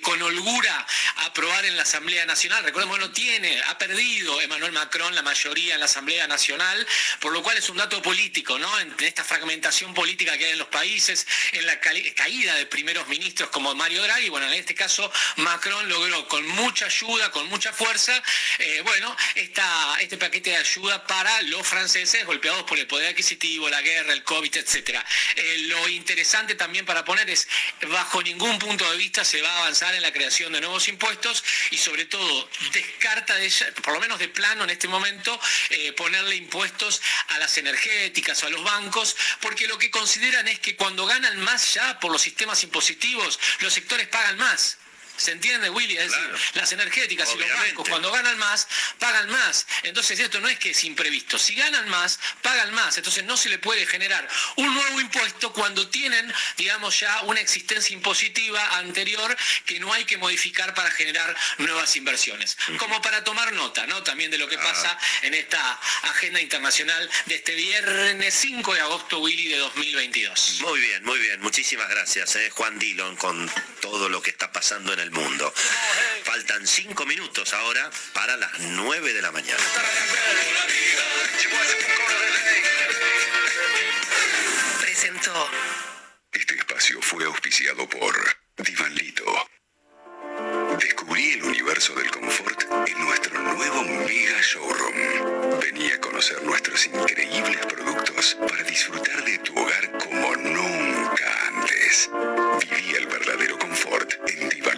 con 0.00 0.20
holgura 0.20 0.86
aprobar 1.18 1.64
en 1.64 1.76
la 1.76 1.82
Asamblea 1.82 2.26
Nacional. 2.26 2.64
Recordemos, 2.64 2.98
no 2.98 3.10
tiene, 3.12 3.60
ha 3.68 3.78
perdido 3.78 4.40
Emmanuel 4.40 4.72
Macron 4.72 5.14
la 5.14 5.22
mayoría 5.22 5.74
en 5.74 5.80
la 5.80 5.86
Asamblea 5.86 6.01
Nacional, 6.28 6.86
por 7.20 7.32
lo 7.32 7.42
cual 7.42 7.56
es 7.56 7.68
un 7.68 7.76
dato 7.76 8.02
político, 8.02 8.58
¿no? 8.58 8.80
En 8.80 8.94
esta 9.00 9.24
fragmentación 9.24 9.94
política 9.94 10.36
que 10.36 10.46
hay 10.46 10.52
en 10.52 10.58
los 10.58 10.68
países, 10.68 11.26
en 11.52 11.64
la 11.66 11.80
caída 11.80 12.54
de 12.54 12.66
primeros 12.66 13.08
ministros 13.08 13.50
como 13.50 13.74
Mario 13.74 14.02
Draghi, 14.02 14.28
bueno, 14.28 14.46
en 14.46 14.54
este 14.54 14.74
caso 14.74 15.10
Macron 15.36 15.88
logró 15.88 16.26
con 16.28 16.46
mucha 16.48 16.86
ayuda, 16.86 17.30
con 17.30 17.48
mucha 17.48 17.72
fuerza, 17.72 18.20
eh, 18.58 18.82
bueno, 18.84 19.16
esta, 19.34 19.96
este 20.00 20.16
paquete 20.18 20.50
de 20.50 20.56
ayuda 20.56 21.06
para 21.06 21.42
los 21.42 21.66
franceses 21.66 22.26
golpeados 22.26 22.64
por 22.64 22.78
el 22.78 22.86
poder 22.86 23.08
adquisitivo, 23.08 23.68
la 23.68 23.80
guerra, 23.80 24.12
el 24.12 24.24
COVID, 24.24 24.56
etc. 24.56 24.98
Eh, 25.36 25.58
lo 25.68 25.88
interesante 25.88 26.54
también 26.54 26.84
para 26.84 27.04
poner 27.04 27.28
es, 27.30 27.48
bajo 27.88 28.22
ningún 28.22 28.58
punto 28.58 28.90
de 28.90 28.96
vista 28.96 29.24
se 29.24 29.40
va 29.40 29.50
a 29.50 29.58
avanzar 29.58 29.94
en 29.94 30.02
la 30.02 30.12
creación 30.12 30.52
de 30.52 30.60
nuevos 30.60 30.88
impuestos 30.88 31.44
y 31.70 31.78
sobre 31.78 32.04
todo 32.06 32.48
descarta, 32.72 33.34
de, 33.36 33.50
por 33.82 33.94
lo 33.94 34.00
menos 34.00 34.18
de 34.18 34.28
plano 34.28 34.64
en 34.64 34.70
este 34.70 34.88
momento, 34.88 35.38
eh, 35.70 35.91
ponerle 35.92 36.36
impuestos 36.36 37.00
a 37.28 37.38
las 37.38 37.56
energéticas 37.58 38.42
o 38.42 38.46
a 38.46 38.50
los 38.50 38.64
bancos, 38.64 39.16
porque 39.40 39.66
lo 39.66 39.78
que 39.78 39.90
consideran 39.90 40.48
es 40.48 40.58
que 40.58 40.76
cuando 40.76 41.06
ganan 41.06 41.38
más 41.40 41.74
ya 41.74 41.98
por 42.00 42.12
los 42.12 42.22
sistemas 42.22 42.62
impositivos, 42.62 43.38
los 43.60 43.72
sectores 43.72 44.08
pagan 44.08 44.36
más. 44.38 44.78
¿Se 45.16 45.32
entiende, 45.32 45.70
Willy? 45.70 45.96
Es 45.96 46.10
decir, 46.10 46.30
las 46.54 46.72
energéticas 46.72 47.32
y 47.34 47.38
los 47.38 47.48
bancos 47.48 47.88
cuando 47.88 48.10
ganan 48.10 48.38
más, 48.38 48.66
pagan 48.98 49.30
más. 49.30 49.66
Entonces 49.82 50.18
esto 50.18 50.40
no 50.40 50.48
es 50.48 50.58
que 50.58 50.70
es 50.70 50.84
imprevisto. 50.84 51.38
Si 51.38 51.54
ganan 51.54 51.88
más, 51.88 52.18
pagan 52.40 52.72
más. 52.74 52.96
Entonces 52.96 53.24
no 53.24 53.36
se 53.36 53.48
le 53.48 53.58
puede 53.58 53.86
generar 53.86 54.28
un 54.56 54.74
nuevo 54.74 55.00
impuesto 55.00 55.52
cuando 55.52 55.88
tienen, 55.88 56.32
digamos, 56.56 56.98
ya 56.98 57.22
una 57.22 57.40
existencia 57.40 57.94
impositiva 57.94 58.78
anterior 58.78 59.36
que 59.64 59.78
no 59.80 59.92
hay 59.92 60.04
que 60.04 60.16
modificar 60.16 60.74
para 60.74 60.90
generar 60.90 61.36
nuevas 61.58 61.94
inversiones. 61.96 62.56
Como 62.78 63.00
para 63.02 63.22
tomar 63.22 63.52
nota, 63.52 63.86
¿no? 63.86 64.02
También 64.02 64.30
de 64.30 64.38
lo 64.38 64.48
que 64.48 64.56
ah. 64.56 64.62
pasa 64.62 64.98
en 65.22 65.34
esta 65.34 65.80
agenda 66.02 66.40
internacional 66.40 67.08
de 67.26 67.36
este 67.36 67.54
viernes 67.54 68.34
5 68.34 68.74
de 68.74 68.80
agosto, 68.80 69.20
Willy, 69.20 69.48
de 69.48 69.58
2022. 69.58 70.58
Muy 70.62 70.80
bien, 70.80 71.04
muy 71.04 71.18
bien. 71.18 71.40
Muchísimas 71.40 71.88
gracias, 71.88 72.34
eh, 72.36 72.50
Juan 72.50 72.78
Dillon, 72.78 73.16
con 73.16 73.50
todo 73.80 74.08
lo 74.08 74.20
que 74.22 74.30
está 74.30 74.50
pasando 74.50 74.92
en 74.92 75.00
el 75.00 75.11
mundo. 75.12 75.52
Faltan 76.24 76.66
cinco 76.66 77.04
minutos 77.06 77.52
ahora 77.54 77.90
para 78.12 78.36
las 78.36 78.58
nueve 78.58 79.12
de 79.12 79.22
la 79.22 79.30
mañana. 79.32 79.62
Presentó. 84.80 85.50
Este 86.32 86.54
espacio 86.56 87.00
fue 87.02 87.24
auspiciado 87.24 87.88
por 87.88 88.14
Divanlito. 88.56 89.24
Descubrí 90.78 91.32
el 91.32 91.42
universo 91.42 91.94
del 91.94 92.10
confort 92.10 92.62
en 92.86 93.04
nuestro 93.04 93.38
nuevo 93.40 93.82
Mega 93.84 94.40
Showroom. 94.40 95.60
Vení 95.60 95.90
a 95.92 96.00
conocer 96.00 96.42
nuestros 96.42 96.86
increíbles 96.86 97.66
productos 97.66 98.36
para 98.48 98.62
disfrutar 98.64 99.22
de 99.24 99.38
tu 99.38 99.56
hogar 99.58 99.98
como 99.98 100.34
nunca 100.36 101.48
antes. 101.48 102.10
Viví 102.60 102.94
el 102.94 103.06
verdadero 103.06 103.58
confort 103.58 104.12
en 104.28 104.48
divanlito.com. 104.48 104.71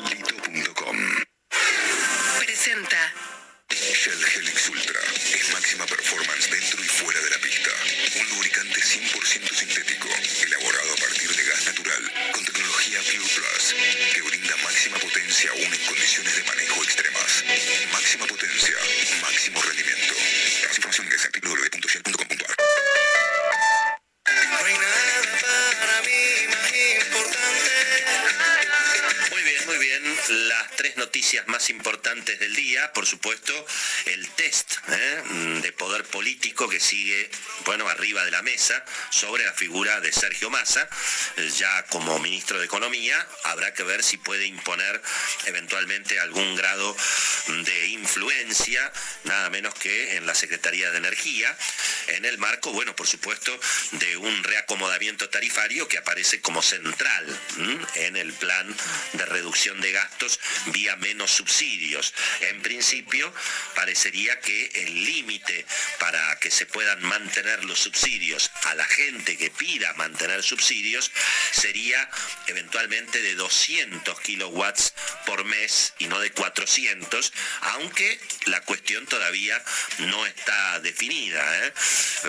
Shell 2.65 4.25
Helix 4.25 4.71
Ultra 4.71 5.01
es 5.35 5.53
máxima 5.53 5.85
performance 5.85 6.49
dentro 6.49 6.83
y 6.83 6.89
fuera 6.89 7.21
de 7.21 7.29
la 7.29 7.37
pista. 7.37 7.71
Un 8.19 8.29
lubricante 8.31 8.81
100% 8.81 9.55
sintético, 9.55 10.09
elaborado 10.41 10.95
a 10.95 10.97
partir 10.97 11.29
de 11.29 11.45
gas 11.45 11.67
natural, 11.67 12.13
con 12.33 12.43
tecnología 12.43 13.01
Pure 13.03 13.35
Plus, 13.35 13.75
que 14.15 14.23
brinda 14.23 14.57
máxima 14.65 14.99
potencia 14.99 15.51
aún 15.51 15.75
en 15.75 15.85
condiciones 15.85 16.37
de 16.37 16.45
manejo 16.45 16.83
extremas. 16.85 17.45
Máxima 17.93 18.27
potencia, 18.27 18.77
máximo 19.21 19.61
rendimiento. 19.61 20.15
Las 20.63 20.77
informaciones 20.79 21.25
en 21.27 21.33
noticias 30.97 31.47
más 31.49 31.71
importantes 31.71 32.39
del 32.39 32.55
día, 32.55 32.93
por 32.93 33.07
supuesto, 33.07 33.53
el 34.07 34.29
test 34.31 34.75
¿eh? 34.89 35.23
de 35.63 35.73
poder 35.73 36.05
político 36.05 36.69
que 36.69 36.81
sigue, 36.81 37.31
bueno, 37.65 37.89
arriba 37.89 38.25
de 38.25 38.31
la 38.31 38.43
mesa 38.43 38.85
sobre 39.11 39.45
la 39.45 39.53
figura 39.53 40.01
de 40.01 40.13
Sergio 40.13 40.51
Massa, 40.51 40.89
eh, 41.37 41.51
ya 41.57 41.85
como 41.87 42.19
ministro 42.19 42.59
de 42.59 42.67
Economía, 42.67 43.27
habrá 43.45 43.75
que 43.75 43.83
ver 43.83 44.03
si 44.03 44.17
puede 44.17 44.47
imponer 44.47 45.03
eventualmente 45.47 46.19
algún 46.21 46.55
grado 46.57 46.97
de 47.49 47.87
influencia, 47.89 48.93
nada 49.25 49.51
menos 49.51 49.75
que 49.75 50.17
en 50.17 50.27
la 50.27 50.35
Secretaría 50.35 50.91
de 50.91 50.99
Energía, 50.99 51.57
en 52.09 52.25
el 52.25 52.39
marco, 52.39 52.73
bueno, 52.73 52.95
por 52.95 53.07
supuesto, 53.07 53.59
de 53.93 54.17
un 54.17 54.45
reacomodamiento 54.45 55.29
tarifario 55.29 55.89
que 55.89 55.99
aparece 55.99 56.41
como 56.41 56.63
central 56.63 57.41
en 57.95 58.17
el 58.17 58.33
plan 58.33 58.75
de 59.13 59.27
reducción 59.27 59.81
de 59.81 59.93
gastos 59.93 60.41
vía 60.67 60.97
menos 60.97 61.31
subsidios. 61.31 62.15
En 62.41 62.63
principio, 62.63 63.33
parecería 63.75 64.39
que 64.41 64.67
el 64.75 65.05
límite 65.05 65.67
para 65.99 66.39
que 66.41 66.51
se 66.51 66.67
puedan 66.67 67.03
mantener 67.03 67.65
los 67.65 67.79
subsidios 67.81 68.51
a 68.65 68.75
la 68.75 68.85
gente 68.85 69.37
que 69.37 69.51
pida 69.51 69.93
mantener 69.95 70.43
subsidios 70.43 71.11
sería 71.53 72.09
eventualmente 72.47 73.21
de 73.23 73.35
200 73.35 74.21
kilowatts 74.21 74.95
por 75.27 75.45
mes 75.45 75.95
y 75.99 76.07
no 76.07 76.19
de 76.21 76.31
400, 76.33 77.33
aunque 77.61 78.19
la 78.47 78.61
cuestión 78.63 79.07
todavía 79.07 79.63
no 79.99 80.27
está 80.27 80.81
definida. 80.81 81.67
¿eh? 81.67 81.73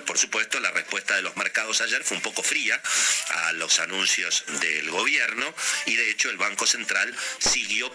Por 0.05 0.18
supuesto, 0.18 0.59
la 0.59 0.72
respuesta 0.72 1.16
de 1.16 1.22
los 1.22 1.36
mercados 1.38 1.82
ayer 1.82 2.03
fue 2.03 2.18
un 2.18 2.24
poco 2.24 2.43
fría 2.43 2.82
a 3.30 3.51
los 3.53 3.80
anuncios 3.80 4.43
del 4.61 4.89
gobierno 4.89 5.53
y 5.86 5.95
de 5.95 6.09
hecho 6.09 6.30
el 6.30 6.38
Banco 6.38 6.66
Central 6.66 7.16
siguió 7.39 7.91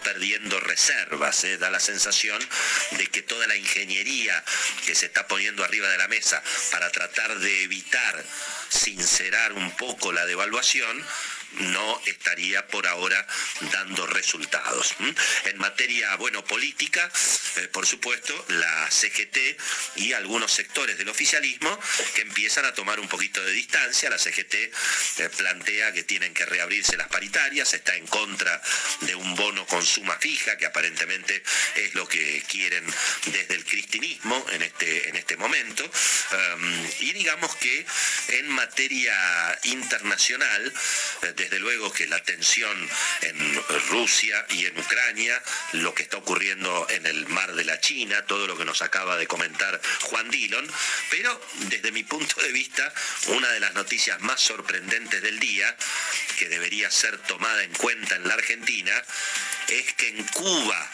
reservas. 0.63 1.43
¿eh? 1.43 1.57
Da 1.57 1.69
la 1.69 1.79
sensación 1.79 2.39
de 2.91 3.07
que 3.07 3.21
toda 3.21 3.47
la 3.47 3.55
ingeniería 3.55 4.43
que 4.85 4.95
se 4.95 5.07
está 5.07 5.27
poniendo 5.27 5.63
arriba 5.63 5.89
de 5.89 5.97
la 5.97 6.07
mesa 6.07 6.41
para 6.71 6.91
tratar 6.91 7.39
de 7.39 7.63
evitar 7.63 8.23
sincerar 8.69 9.53
un 9.53 9.71
poco 9.75 10.11
la 10.11 10.25
devaluación, 10.25 11.05
no 11.59 12.01
estaría 12.05 12.67
por 12.67 12.87
ahora 12.87 13.25
dando 13.71 14.05
resultados. 14.07 14.95
En 15.45 15.57
materia, 15.57 16.15
bueno, 16.15 16.43
política, 16.43 17.11
eh, 17.57 17.67
por 17.67 17.85
supuesto, 17.85 18.45
la 18.49 18.89
CGT 18.89 19.37
y 19.97 20.13
algunos 20.13 20.51
sectores 20.51 20.97
del 20.97 21.09
oficialismo 21.09 21.79
que 22.15 22.21
empiezan 22.21 22.65
a 22.65 22.73
tomar 22.73 22.99
un 22.99 23.07
poquito 23.07 23.43
de 23.43 23.51
distancia. 23.51 24.09
La 24.09 24.17
CGT 24.17 24.53
eh, 24.53 24.71
plantea 25.37 25.91
que 25.91 26.03
tienen 26.03 26.33
que 26.33 26.45
reabrirse 26.45 26.97
las 26.97 27.07
paritarias, 27.07 27.73
está 27.73 27.95
en 27.95 28.07
contra 28.07 28.61
de 29.01 29.15
un 29.15 29.35
bono 29.35 29.65
con 29.65 29.85
suma 29.85 30.17
fija, 30.17 30.57
que 30.57 30.65
aparentemente 30.65 31.43
es 31.75 31.93
lo 31.95 32.07
que 32.07 32.43
quieren 32.47 32.85
desde 33.25 33.55
el 33.55 33.65
cristinismo 33.65 34.45
en 34.51 34.61
este, 34.61 35.09
en 35.09 35.15
este 35.15 35.37
momento. 35.37 35.83
Um, 35.83 36.87
y 36.99 37.13
digamos 37.13 37.55
que 37.55 37.85
en 38.29 38.47
materia 38.49 39.59
internacional, 39.63 40.73
eh, 41.23 41.33
desde 41.41 41.59
luego 41.59 41.91
que 41.91 42.05
la 42.05 42.21
tensión 42.23 42.89
en 43.21 43.63
Rusia 43.89 44.45
y 44.49 44.67
en 44.67 44.77
Ucrania, 44.77 45.41
lo 45.73 45.95
que 45.95 46.03
está 46.03 46.17
ocurriendo 46.17 46.85
en 46.89 47.07
el 47.07 47.27
mar 47.27 47.55
de 47.55 47.63
la 47.63 47.79
China, 47.79 48.23
todo 48.27 48.45
lo 48.45 48.55
que 48.55 48.63
nos 48.63 48.83
acaba 48.83 49.17
de 49.17 49.25
comentar 49.25 49.81
Juan 50.01 50.29
Dillon, 50.29 50.69
pero 51.09 51.41
desde 51.69 51.91
mi 51.91 52.03
punto 52.03 52.39
de 52.41 52.51
vista, 52.51 52.93
una 53.27 53.49
de 53.49 53.59
las 53.59 53.73
noticias 53.73 54.21
más 54.21 54.39
sorprendentes 54.39 55.21
del 55.23 55.39
día, 55.39 55.75
que 56.37 56.47
debería 56.47 56.91
ser 56.91 57.17
tomada 57.17 57.63
en 57.63 57.73
cuenta 57.73 58.15
en 58.15 58.27
la 58.27 58.35
Argentina, 58.35 58.93
es 59.67 59.93
que 59.93 60.09
en 60.09 60.23
Cuba 60.25 60.91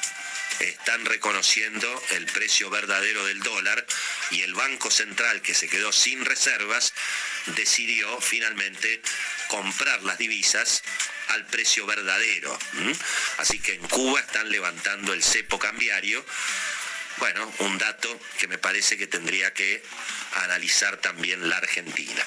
están 0.59 1.05
reconociendo 1.05 2.03
el 2.11 2.25
precio 2.25 2.69
verdadero 2.69 3.25
del 3.25 3.39
dólar 3.41 3.85
y 4.31 4.41
el 4.41 4.53
Banco 4.53 4.89
Central, 4.89 5.41
que 5.41 5.53
se 5.53 5.67
quedó 5.67 5.91
sin 5.91 6.25
reservas, 6.25 6.93
decidió 7.47 8.19
finalmente 8.21 9.01
comprar 9.47 10.03
las 10.03 10.17
divisas 10.17 10.83
al 11.29 11.45
precio 11.45 11.85
verdadero. 11.85 12.57
Así 13.37 13.59
que 13.59 13.73
en 13.73 13.87
Cuba 13.87 14.19
están 14.19 14.49
levantando 14.49 15.13
el 15.13 15.23
cepo 15.23 15.59
cambiario. 15.59 16.25
Bueno, 17.17 17.51
un 17.59 17.77
dato 17.77 18.19
que 18.39 18.47
me 18.47 18.57
parece 18.57 18.97
que 18.97 19.07
tendría 19.07 19.53
que 19.53 19.83
analizar 20.43 20.97
también 20.97 21.49
la 21.49 21.57
Argentina. 21.57 22.23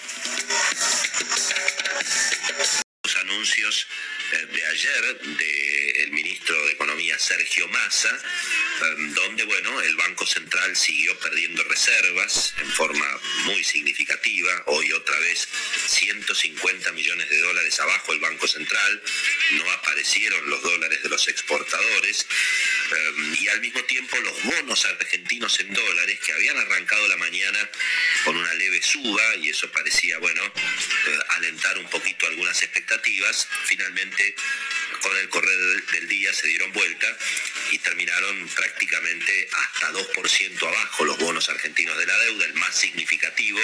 Los 3.04 3.16
anuncios 3.16 3.86
de 4.30 4.66
ayer 4.66 5.20
del 5.22 6.12
ministro 6.12 6.54
de 6.66 6.72
Economía 6.72 7.18
Sergio 7.18 7.66
Massa, 7.68 8.16
em, 8.96 9.12
donde 9.12 9.44
bueno, 9.44 9.80
el 9.82 9.96
Banco 9.96 10.24
Central 10.24 10.76
siguió 10.76 11.18
perdiendo 11.18 11.64
reservas 11.64 12.54
en 12.60 12.70
forma 12.70 13.20
muy 13.44 13.64
significativa, 13.64 14.62
hoy 14.66 14.92
otra 14.92 15.18
vez 15.18 15.48
150 15.88 16.92
millones 16.92 17.28
de 17.28 17.38
dólares 17.40 17.80
abajo 17.80 18.12
el 18.12 18.20
Banco 18.20 18.46
Central, 18.46 19.02
no 19.52 19.70
aparecieron 19.72 20.48
los 20.48 20.62
dólares 20.62 21.02
de 21.02 21.08
los 21.08 21.26
exportadores 21.26 22.26
em, 22.92 23.34
y 23.40 23.48
al 23.48 23.60
mismo 23.60 23.82
tiempo 23.84 24.16
los 24.18 24.44
bonos 24.44 24.84
argentinos 24.84 25.58
en 25.58 25.74
dólares 25.74 26.20
que 26.20 26.32
habían 26.32 26.56
arrancado 26.56 27.08
la 27.08 27.16
mañana 27.16 27.68
con 28.24 28.36
una 28.36 28.54
leve 28.54 28.80
suba 28.80 29.36
y 29.36 29.50
eso 29.50 29.70
parecía, 29.72 30.18
bueno, 30.18 30.44
eh, 30.44 31.18
alentar 31.30 31.78
un 31.78 31.88
poquito 31.88 32.26
algunas 32.26 32.62
expectativas, 32.62 33.48
finalmente 33.64 34.19
con 35.02 35.16
el 35.16 35.28
correr 35.28 35.84
del 35.92 36.08
día 36.08 36.32
se 36.32 36.48
dieron 36.48 36.72
vuelta 36.72 37.06
y 37.70 37.78
terminaron 37.78 38.48
prácticamente 38.48 39.48
hasta 39.52 39.92
2% 39.92 40.68
abajo 40.68 41.04
los 41.04 41.18
bonos 41.18 41.48
argentinos 41.48 41.96
de 41.96 42.06
la 42.06 42.18
deuda, 42.18 42.44
el 42.46 42.54
más 42.54 42.76
significativo, 42.76 43.60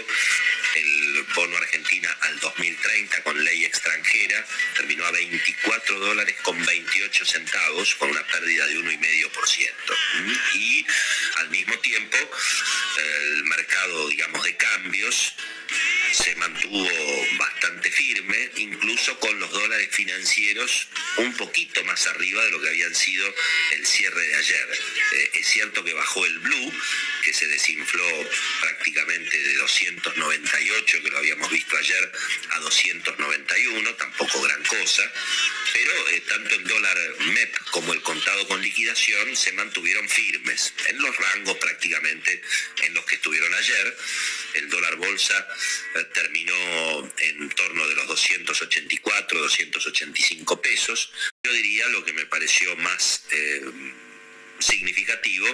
el 0.75 1.27
bono 1.35 1.57
argentina 1.57 2.17
al 2.23 2.39
2030 2.41 3.23
con 3.23 3.45
ley 3.45 3.65
extranjera, 3.65 4.47
terminó 4.77 5.05
a 5.07 5.11
24 5.11 5.99
dólares 5.99 6.37
con 6.43 6.65
28 6.65 7.25
centavos, 7.25 7.95
con 7.97 8.11
una 8.11 8.27
pérdida 8.27 8.67
de 8.67 8.79
1,5%. 8.79 9.73
Y 10.55 10.87
al 11.37 11.51
mismo 11.51 11.79
tiempo, 11.81 12.17
el 12.99 13.45
mercado, 13.45 14.09
digamos, 14.09 14.45
de 14.45 14.57
cambios 14.57 15.35
se 16.17 16.35
mantuvo 16.37 16.89
bastante 17.39 17.91
firme, 17.91 18.51
incluso 18.57 19.19
con 19.19 19.39
los 19.39 19.51
dólares 19.51 19.89
financieros 19.91 20.89
un 21.19 21.35
poquito 21.35 21.85
más 21.85 22.07
arriba 22.07 22.43
de 22.45 22.51
lo 22.53 22.61
que 22.61 22.69
habían 22.69 22.95
sido 22.95 23.27
el 23.73 23.87
cierre 23.87 24.27
de 24.27 24.35
ayer. 24.35 24.69
Eh, 25.13 25.31
es 25.35 25.47
cierto 25.47 25.85
que 25.85 25.93
bajó 25.93 26.25
el 26.25 26.39
blue, 26.39 26.73
que 27.23 27.35
se 27.35 27.47
desinfló 27.47 28.07
prácticamente 28.61 29.39
de 29.39 29.55
298, 29.57 31.03
que 31.03 31.11
lo 31.11 31.19
habíamos 31.19 31.51
visto 31.51 31.77
ayer, 31.77 32.13
a 32.53 32.61
291, 32.61 33.95
tampoco 33.97 34.41
gran 34.43 34.63
cosa, 34.65 35.13
pero 35.73 36.09
eh, 36.09 36.23
tanto 36.29 36.55
el 36.55 36.65
dólar 36.65 36.97
MEP 37.27 37.59
como 37.73 37.93
el 37.93 38.01
contado 38.01 38.47
con 38.49 38.63
liquidación 38.63 39.37
se 39.37 39.53
mantuvieron 39.53 40.09
firmes, 40.09 40.73
en 40.89 40.99
los 40.99 41.15
rangos 41.15 41.59
prácticamente 41.59 42.41
en 42.85 42.95
los 42.95 43.05
que 43.05 43.17
estuvieron 43.17 43.53
ayer. 43.53 43.97
El 44.57 44.71
dólar 44.71 44.97
bolsa 44.97 45.47
eh, 45.95 46.05
terminó 46.15 47.13
en 47.19 47.49
torno 47.51 47.87
de 47.89 47.95
los 47.95 48.07
284, 48.09 49.39
285 49.39 50.63
pesos. 50.63 51.13
Yo 51.43 51.53
diría 51.53 51.87
lo 51.89 52.05
que 52.05 52.13
me 52.13 52.27
pareció 52.27 52.75
más 52.77 53.25
eh, 53.33 53.63
significativo 54.59 55.47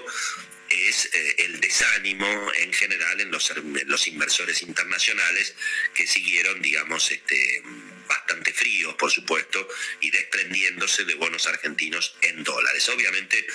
es 0.72 1.10
eh, 1.12 1.34
el 1.38 1.60
desánimo 1.60 2.52
en 2.54 2.72
general 2.72 3.20
en 3.20 3.30
los, 3.30 4.06
inversores 4.06 4.62
internacionales 4.62 5.54
que 5.94 6.06
siguieron, 6.06 6.60
digamos, 6.62 7.10
este, 7.10 7.62
bastante 8.06 8.52
fríos, 8.52 8.94
por 8.94 9.10
supuesto, 9.10 9.68
y 10.00 10.10
desprendiéndose 10.10 11.04
de 11.04 11.14
bonos 11.14 11.46
argentinos 11.46 12.16
en 12.22 12.42
dólares. 12.42 12.88
Obviamente 12.88 13.46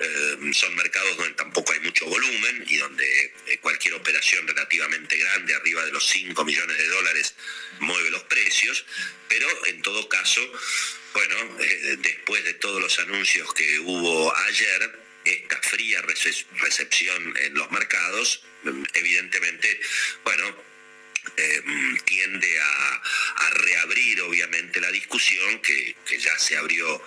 eh, 0.00 0.36
son 0.52 0.74
mercados 0.76 1.16
donde 1.16 1.34
tampoco 1.34 1.72
hay 1.72 1.80
mucho 1.80 2.06
volumen 2.06 2.64
y 2.66 2.76
donde 2.76 3.34
eh, 3.46 3.58
cualquier 3.60 3.94
operación 3.94 4.46
relativamente 4.46 5.16
grande, 5.16 5.54
arriba 5.54 5.84
de 5.84 5.92
los 5.92 6.06
5 6.06 6.44
millones 6.44 6.76
de 6.76 6.86
dólares, 6.86 7.34
mueve 7.80 8.10
los 8.10 8.24
precios, 8.24 8.84
pero 9.28 9.48
en 9.66 9.82
todo 9.82 10.08
caso, 10.08 10.40
bueno, 11.14 11.56
después 11.98 12.44
de 12.44 12.54
todos 12.54 12.80
los 12.80 12.98
anuncios 12.98 13.52
que 13.54 13.78
hubo 13.80 14.34
ayer, 14.36 15.07
esta 15.28 15.60
fría 15.62 16.02
recepción 16.02 17.36
en 17.38 17.54
los 17.54 17.70
mercados, 17.70 18.42
evidentemente, 18.94 19.80
bueno, 20.24 20.64
em, 21.36 21.98
tiende 22.04 22.60
a, 22.60 23.02
reabrir 23.50 24.20
obviamente 24.22 24.80
la 24.80 24.90
discusión 24.90 25.60
que, 25.60 25.96
ya 26.18 26.38
se 26.38 26.56
abrió 26.56 27.02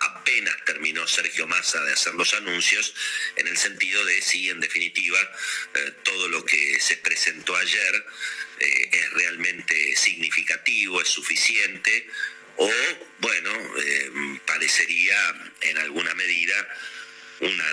apenas 0.00 0.54
terminó 0.64 1.06
Sergio 1.06 1.46
Massa 1.46 1.82
de 1.84 1.92
hacer 1.92 2.14
los 2.14 2.34
anuncios, 2.34 2.94
en 3.36 3.46
el 3.46 3.56
sentido 3.56 4.04
de 4.04 4.20
si 4.22 4.48
en 4.48 4.60
definitiva 4.60 5.18
eh, 5.74 5.92
todo 6.04 6.28
lo 6.28 6.44
que 6.44 6.78
se 6.80 6.96
presentó 6.98 7.56
ayer 7.56 8.06
eh, 8.60 8.88
es 8.92 9.10
realmente 9.12 9.96
significativo, 9.96 11.00
es 11.00 11.08
suficiente 11.08 12.08
o, 12.58 12.70
bueno, 13.20 13.50
eh, 13.78 14.40
parecería 14.44 15.16
en 15.60 15.78
alguna 15.78 16.12
medida 16.14 16.68
una, 17.40 17.64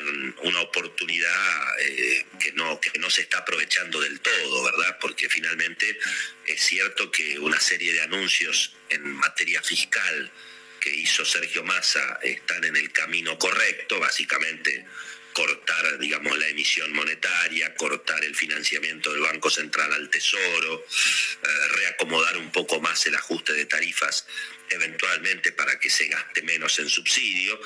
una 0.44 0.62
oportunidad 0.62 1.80
eh, 1.80 2.26
que, 2.40 2.52
no, 2.54 2.80
que 2.80 2.98
no 3.00 3.10
se 3.10 3.22
está 3.22 3.40
aprovechando 3.40 4.00
del 4.00 4.20
todo, 4.20 4.64
¿verdad? 4.64 4.98
Porque 5.00 5.30
finalmente 5.30 5.98
es 6.46 6.62
cierto 6.62 7.12
que 7.12 7.40
una 7.40 7.60
serie 7.60 7.94
de 7.94 8.02
anuncios 8.02 8.76
en 8.90 9.08
materia 9.16 9.62
fiscal 9.62 10.32
que 10.80 10.94
hizo 10.94 11.26
Sergio 11.26 11.64
Massa 11.64 12.20
están 12.22 12.64
en 12.64 12.76
el 12.76 12.92
camino 12.92 13.38
correcto, 13.40 14.00
básicamente 14.00 14.86
cortar, 15.34 16.00
digamos, 16.00 16.38
la 16.38 16.48
emisión 16.48 16.94
monetaria, 16.94 17.76
cortar 17.76 18.24
el 18.24 18.34
financiamiento 18.36 19.12
del 19.12 19.22
Banco 19.22 19.50
Central 19.50 19.92
al 19.92 20.10
Tesoro, 20.10 20.86
eh, 20.86 21.48
reacomodar 21.76 22.38
un 22.38 22.52
poco 22.54 22.80
más 22.80 23.06
el 23.06 23.16
ajuste 23.16 23.52
de 23.52 23.66
tarifas 23.66 24.26
eventualmente 24.70 25.52
para 25.52 25.80
que 25.80 25.90
se 25.90 26.08
gaste 26.08 26.42
menos 26.42 26.78
en 26.80 26.90
subsidio 26.90 27.60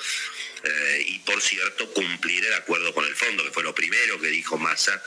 eh, 0.63 1.03
y, 1.07 1.19
por 1.19 1.41
cierto, 1.41 1.91
cumplir 1.93 2.45
el 2.45 2.53
acuerdo 2.53 2.93
con 2.93 3.05
el 3.05 3.15
fondo, 3.15 3.43
que 3.43 3.51
fue 3.51 3.63
lo 3.63 3.73
primero 3.73 4.19
que 4.19 4.27
dijo 4.27 4.57
Massa 4.57 5.01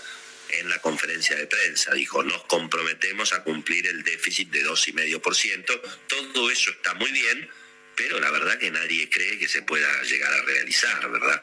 en 0.49 0.69
la 0.69 0.81
conferencia 0.81 1.37
de 1.37 1.47
prensa. 1.47 1.95
Dijo, 1.95 2.23
nos 2.23 2.45
comprometemos 2.45 3.33
a 3.33 3.43
cumplir 3.43 3.87
el 3.87 4.03
déficit 4.03 4.51
de 4.51 4.65
2,5%. 4.65 5.81
Todo 6.07 6.51
eso 6.51 6.71
está 6.71 6.95
muy 6.95 7.11
bien, 7.11 7.49
pero 7.95 8.21
la 8.21 8.31
verdad 8.31 8.59
que 8.59 8.71
nadie 8.71 9.09
cree 9.09 9.39
que 9.39 9.49
se 9.49 9.63
pueda 9.63 10.03
llegar 10.03 10.33
a 10.33 10.43
realizar, 10.43 11.11
¿verdad? 11.11 11.43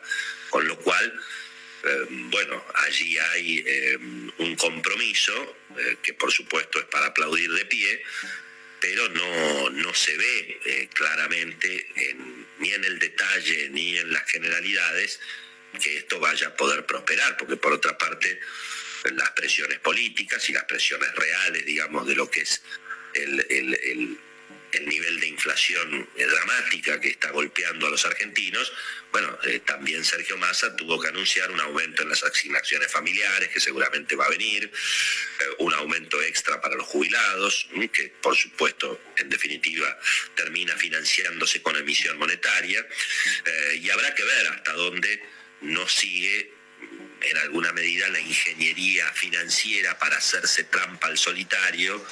Con 0.49 0.67
lo 0.67 0.77
cual, 0.79 1.21
eh, 1.83 2.05
bueno, 2.09 2.65
allí 2.75 3.17
hay 3.17 3.63
eh, 3.65 3.97
un 4.37 4.55
compromiso 4.55 5.55
que 6.01 6.13
por 6.15 6.31
supuesto 6.31 6.79
es 6.79 6.85
para 6.85 7.07
aplaudir 7.07 7.51
de 7.51 7.65
pie, 7.65 8.03
pero 8.79 9.09
no, 9.09 9.69
no 9.69 9.93
se 9.93 10.15
ve 10.17 10.89
claramente 10.93 11.87
ni 12.59 12.71
en 12.71 12.83
el 12.85 12.99
detalle 12.99 13.69
ni 13.69 13.97
en 13.97 14.11
las 14.11 14.23
generalidades 14.29 15.19
que 15.81 15.97
esto 15.97 16.19
vaya 16.19 16.47
a 16.47 16.55
poder 16.55 16.85
prosperar, 16.85 17.37
porque 17.37 17.57
por 17.57 17.73
otra 17.73 17.97
parte 17.97 18.39
las 19.13 19.31
presiones 19.31 19.79
políticas 19.79 20.49
y 20.49 20.53
las 20.53 20.65
presiones 20.65 21.13
reales, 21.15 21.65
digamos, 21.65 22.07
de 22.07 22.15
lo 22.15 22.29
que 22.29 22.41
es 22.41 22.61
el 23.13 24.17
nivel 24.81 25.19
de 25.19 25.27
inflación 25.27 26.09
dramática 26.15 26.99
que 26.99 27.09
está 27.09 27.31
golpeando 27.31 27.87
a 27.87 27.89
los 27.89 28.05
argentinos, 28.05 28.71
bueno, 29.11 29.39
eh, 29.43 29.59
también 29.65 30.05
Sergio 30.05 30.37
Massa 30.37 30.75
tuvo 30.75 30.99
que 30.99 31.07
anunciar 31.07 31.49
un 31.49 31.59
aumento 31.59 32.03
en 32.03 32.09
las 32.09 32.23
asignaciones 32.23 32.91
familiares, 32.91 33.49
que 33.49 33.59
seguramente 33.59 34.15
va 34.15 34.25
a 34.25 34.29
venir, 34.29 34.65
eh, 34.65 35.43
un 35.59 35.73
aumento 35.73 36.21
extra 36.21 36.61
para 36.61 36.75
los 36.75 36.85
jubilados, 36.85 37.67
que 37.91 38.13
por 38.21 38.35
supuesto, 38.37 39.01
en 39.17 39.29
definitiva, 39.29 39.97
termina 40.35 40.75
financiándose 40.77 41.61
con 41.63 41.75
emisión 41.75 42.19
monetaria, 42.19 42.85
eh, 43.45 43.79
y 43.81 43.89
habrá 43.89 44.13
que 44.13 44.23
ver 44.23 44.47
hasta 44.47 44.73
dónde 44.73 45.23
no 45.61 45.87
sigue 45.87 46.53
en 47.21 47.37
alguna 47.37 47.73
medida 47.73 48.07
la 48.09 48.19
ingeniería 48.19 49.11
financiera 49.13 49.97
para 49.97 50.17
hacerse 50.17 50.65
trampa 50.65 51.07
al 51.07 51.17
solitario, 51.17 52.05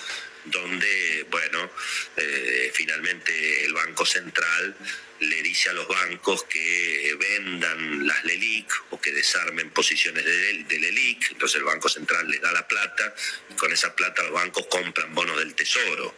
donde, 0.52 1.26
bueno, 1.30 1.72
eh, 2.16 2.72
finalmente 2.74 3.66
el 3.66 3.74
Banco 3.74 4.06
Central 4.06 4.76
le 5.20 5.42
dice 5.42 5.70
a 5.70 5.74
los 5.74 5.88
bancos 5.88 6.44
que 6.44 7.16
vendan 7.20 8.06
las 8.06 8.24
LELIC 8.24 8.72
o 8.92 9.02
que 9.02 9.12
desarmen 9.12 9.72
posiciones 9.72 10.24
de, 10.24 10.64
de 10.64 10.80
LELIC, 10.80 11.32
entonces 11.32 11.58
el 11.58 11.64
Banco 11.64 11.90
Central 11.90 12.30
les 12.30 12.42
da 12.42 12.52
la 12.52 12.68
plata, 12.68 13.16
y 13.50 13.56
con 13.56 13.72
esa 13.72 13.96
plata 13.96 14.24
los 14.24 14.34
bancos 14.34 14.68
compran 14.68 15.14
bonos 15.16 15.38
del 15.40 15.56
Tesoro, 15.56 16.16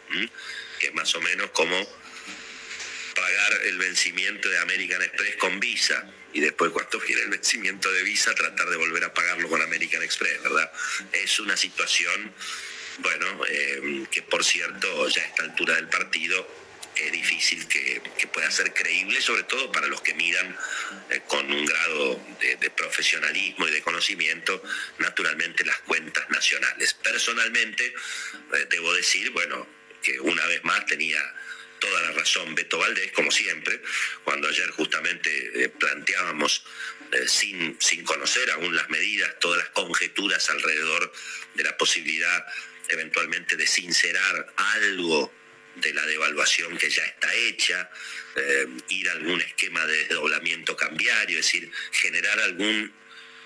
que 0.78 0.88
es 0.88 0.94
más 0.94 1.14
o 1.14 1.20
menos 1.20 1.50
como 1.50 1.76
pagar 3.14 3.60
el 3.64 3.78
vencimiento 3.78 4.48
de 4.48 4.58
American 4.58 5.02
Express 5.02 5.36
con 5.36 5.60
Visa. 5.60 6.10
Y 6.32 6.40
después 6.40 6.70
cuando 6.70 7.00
viene 7.00 7.22
el 7.22 7.28
vencimiento 7.28 7.90
de 7.92 8.02
Visa 8.02 8.34
tratar 8.34 8.68
de 8.68 8.76
volver 8.76 9.02
a 9.04 9.12
pagarlo 9.12 9.48
con 9.48 9.60
American 9.60 10.02
Express, 10.02 10.42
¿verdad? 10.42 10.70
Es 11.12 11.40
una 11.40 11.56
situación 11.56 12.32
bueno, 13.02 13.44
eh, 13.48 14.06
que 14.10 14.22
por 14.22 14.44
cierto, 14.44 15.08
ya 15.08 15.22
a 15.22 15.26
esta 15.26 15.44
altura 15.44 15.76
del 15.76 15.88
partido 15.88 16.46
es 16.96 17.12
difícil 17.12 17.66
que, 17.66 18.02
pueda 18.32 18.50
ser 18.50 18.72
creíble, 18.72 19.20
sobre 19.20 19.42
todo 19.44 19.72
para 19.72 19.88
los 19.88 20.00
que 20.02 20.14
miran 20.14 20.56
eh, 21.10 21.20
con 21.26 21.50
un 21.50 21.66
grado 21.66 22.20
de, 22.40 22.70
profesionalismo 22.70 23.66
y 23.66 23.72
de 23.72 23.82
conocimiento, 23.82 24.62
naturalmente, 24.98 25.64
las 25.64 25.80
cuentas 25.80 26.28
nacionales. 26.30 26.94
Personalmente, 26.94 27.86
eh, 27.86 28.66
debo 28.70 28.92
decir, 28.94 29.30
bueno, 29.30 29.66
que 30.02 30.20
una 30.20 30.46
vez 30.46 30.62
más 30.64 30.86
tenía 30.86 31.20
toda 31.80 32.02
la 32.02 32.12
razón 32.12 32.54
Beto 32.54 32.78
Valdés, 32.78 33.10
como 33.12 33.30
siempre, 33.30 33.82
cuando 34.22 34.48
ayer 34.48 34.70
justamente 34.70 35.70
planteábamos, 35.78 36.64
sin, 37.26 37.76
sin 37.80 38.04
conocer 38.04 38.50
aún 38.52 38.76
las 38.76 38.88
medidas, 38.90 39.38
todas 39.40 39.58
las 39.58 39.70
conjeturas 39.70 40.48
alrededor 40.50 41.12
de 41.54 41.64
la 41.64 41.76
posibilidad 41.76 42.46
eventualmente 42.94 43.56
de 43.56 43.66
sincerar 43.66 44.54
algo 44.56 45.32
de 45.76 45.94
la 45.94 46.04
devaluación 46.06 46.76
que 46.76 46.90
ya 46.90 47.04
está 47.04 47.34
hecha, 47.34 47.90
eh, 48.36 48.66
ir 48.88 49.08
a 49.08 49.12
algún 49.12 49.40
esquema 49.40 49.84
de 49.86 49.96
desdoblamiento 50.04 50.76
cambiario, 50.76 51.38
es 51.38 51.46
decir, 51.46 51.70
generar 51.92 52.38
algún, 52.40 52.92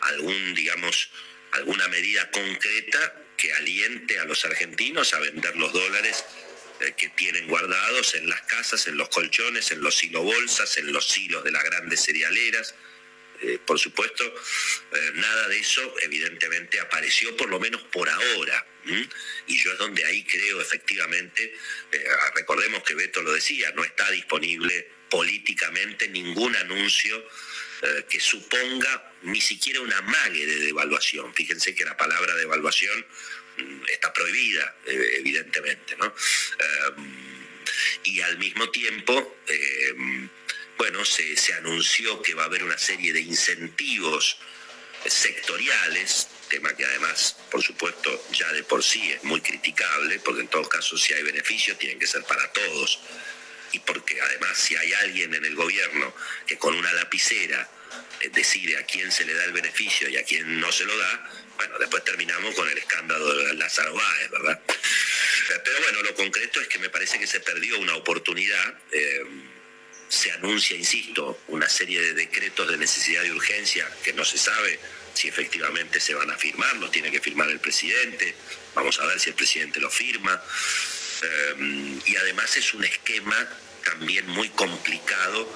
algún, 0.00 0.54
digamos, 0.54 1.10
alguna 1.52 1.88
medida 1.88 2.30
concreta 2.30 3.22
que 3.36 3.52
aliente 3.52 4.18
a 4.18 4.24
los 4.24 4.44
argentinos 4.44 5.12
a 5.14 5.20
vender 5.20 5.56
los 5.56 5.72
dólares 5.72 6.24
eh, 6.80 6.94
que 6.96 7.08
tienen 7.10 7.46
guardados 7.46 8.14
en 8.14 8.28
las 8.28 8.42
casas, 8.42 8.86
en 8.86 8.96
los 8.96 9.08
colchones, 9.08 9.70
en 9.70 9.80
los 9.80 9.96
silobolsas, 9.96 10.76
en 10.78 10.92
los 10.92 11.06
silos 11.06 11.44
de 11.44 11.52
las 11.52 11.62
grandes 11.64 12.02
cerealeras. 12.02 12.74
Eh, 13.46 13.58
por 13.64 13.78
supuesto, 13.78 14.24
nada 15.14 15.48
de 15.48 15.58
eso 15.58 15.94
evidentemente 16.02 16.80
apareció, 16.80 17.36
por 17.36 17.50
lo 17.50 17.60
menos 17.60 17.82
por 17.82 18.08
ahora. 18.08 18.66
Y 19.46 19.62
yo 19.62 19.72
es 19.72 19.78
donde 19.78 20.04
ahí 20.04 20.24
creo 20.24 20.60
efectivamente, 20.60 21.54
eh, 21.92 22.04
recordemos 22.34 22.82
que 22.82 22.94
Beto 22.94 23.22
lo 23.22 23.32
decía, 23.32 23.70
no 23.72 23.84
está 23.84 24.10
disponible 24.10 24.88
políticamente 25.10 26.08
ningún 26.08 26.54
anuncio 26.56 27.26
eh, 27.82 28.04
que 28.08 28.20
suponga 28.20 29.12
ni 29.22 29.40
siquiera 29.40 29.80
una 29.80 30.00
mague 30.02 30.46
de 30.46 30.56
devaluación. 30.60 31.34
Fíjense 31.34 31.74
que 31.74 31.84
la 31.84 31.96
palabra 31.96 32.34
devaluación 32.34 33.06
mm, 33.58 33.82
está 33.88 34.12
prohibida, 34.12 34.76
eh, 34.86 35.16
evidentemente, 35.18 35.96
¿no? 35.96 36.14
y 38.04 38.20
al 38.20 38.38
mismo 38.38 38.70
tiempo, 38.70 39.38
bueno, 40.78 41.04
se, 41.04 41.54
anunció 41.54 42.20
que 42.22 42.34
va 42.34 42.42
a 42.42 42.46
haber 42.46 42.64
una 42.64 42.78
serie 42.78 43.12
de 43.12 43.20
incentivos 43.20 44.38
sectoriales 45.06 46.28
tema 46.48 46.74
que 46.74 46.84
además, 46.84 47.36
por 47.50 47.62
supuesto, 47.62 48.28
ya 48.32 48.52
de 48.52 48.62
por 48.62 48.82
sí 48.82 49.12
es 49.12 49.24
muy 49.24 49.40
criticable, 49.40 50.20
porque 50.20 50.42
en 50.42 50.48
todo 50.48 50.68
caso 50.68 50.96
si 50.96 51.12
hay 51.12 51.22
beneficios 51.22 51.78
tienen 51.78 51.98
que 51.98 52.06
ser 52.06 52.22
para 52.24 52.52
todos, 52.52 53.00
y 53.72 53.80
porque 53.80 54.20
además 54.20 54.56
si 54.56 54.76
hay 54.76 54.92
alguien 54.92 55.34
en 55.34 55.44
el 55.44 55.54
gobierno 55.54 56.14
que 56.46 56.56
con 56.56 56.74
una 56.74 56.92
lapicera 56.92 57.68
eh, 58.20 58.30
decide 58.32 58.76
a 58.76 58.84
quién 58.84 59.10
se 59.10 59.24
le 59.24 59.34
da 59.34 59.44
el 59.44 59.52
beneficio 59.52 60.08
y 60.08 60.16
a 60.16 60.24
quién 60.24 60.60
no 60.60 60.70
se 60.70 60.84
lo 60.84 60.96
da, 60.96 61.30
bueno, 61.56 61.78
después 61.78 62.04
terminamos 62.04 62.54
con 62.54 62.68
el 62.68 62.78
escándalo 62.78 63.34
de 63.34 63.54
Lázaro 63.54 63.94
Báez, 63.94 64.30
¿verdad? 64.30 64.60
Pero 65.64 65.80
bueno, 65.82 66.02
lo 66.02 66.14
concreto 66.14 66.60
es 66.60 66.68
que 66.68 66.78
me 66.78 66.88
parece 66.88 67.18
que 67.18 67.26
se 67.26 67.40
perdió 67.40 67.78
una 67.78 67.96
oportunidad. 67.96 68.78
Eh, 68.92 69.24
se 70.14 70.30
anuncia, 70.32 70.76
insisto, 70.76 71.40
una 71.48 71.68
serie 71.68 72.00
de 72.00 72.14
decretos 72.14 72.68
de 72.70 72.76
necesidad 72.76 73.24
y 73.24 73.30
urgencia 73.30 73.88
que 74.02 74.12
no 74.12 74.24
se 74.24 74.38
sabe 74.38 74.78
si 75.12 75.28
efectivamente 75.28 76.00
se 76.00 76.14
van 76.14 76.30
a 76.30 76.36
firmar, 76.36 76.76
lo 76.76 76.90
tiene 76.90 77.10
que 77.10 77.20
firmar 77.20 77.48
el 77.48 77.60
presidente, 77.60 78.34
vamos 78.74 78.98
a 79.00 79.06
ver 79.06 79.20
si 79.20 79.30
el 79.30 79.36
presidente 79.36 79.80
lo 79.80 79.90
firma. 79.90 80.42
Eh, 81.22 82.00
y 82.06 82.16
además 82.16 82.56
es 82.56 82.74
un 82.74 82.84
esquema 82.84 83.48
también 83.84 84.26
muy 84.28 84.48
complicado 84.50 85.48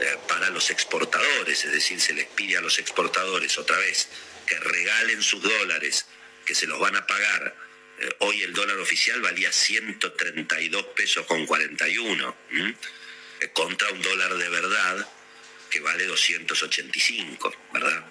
eh, 0.00 0.16
para 0.28 0.50
los 0.50 0.70
exportadores, 0.70 1.64
es 1.64 1.72
decir, 1.72 2.00
se 2.00 2.12
les 2.12 2.26
pide 2.26 2.56
a 2.56 2.60
los 2.60 2.78
exportadores 2.78 3.56
otra 3.58 3.78
vez 3.78 4.08
que 4.46 4.58
regalen 4.58 5.22
sus 5.22 5.42
dólares, 5.42 6.06
que 6.44 6.54
se 6.54 6.66
los 6.66 6.78
van 6.78 6.96
a 6.96 7.06
pagar. 7.06 7.54
Eh, 7.98 8.08
hoy 8.20 8.42
el 8.42 8.52
dólar 8.52 8.78
oficial 8.78 9.20
valía 9.20 9.52
132 9.52 10.86
pesos 10.96 11.26
con 11.26 11.46
41, 11.46 12.36
contra 13.52 13.90
un 13.90 14.02
dólar 14.02 14.34
de 14.34 14.48
verdad 14.48 15.08
que 15.70 15.80
vale 15.80 16.04
285, 16.06 17.54
¿verdad? 17.72 18.04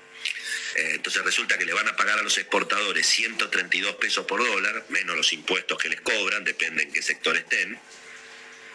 Eh, 0.76 0.92
entonces 0.96 1.24
resulta 1.24 1.58
que 1.58 1.66
le 1.66 1.74
van 1.74 1.88
a 1.88 1.96
pagar 1.96 2.20
a 2.20 2.24
los 2.24 2.38
exportadores 2.38 3.06
132 3.08 3.96
pesos 3.96 4.26
por 4.26 4.44
dólar, 4.44 4.86
menos 4.90 5.16
los 5.16 5.34
impuestos 5.34 5.78
que 5.78 5.90
les 5.90 6.02
cobran, 6.02 6.44
depende 6.44 6.84
en 6.84 6.92
qué 6.92 7.02
sector 7.02 7.36
estén, 7.36 7.80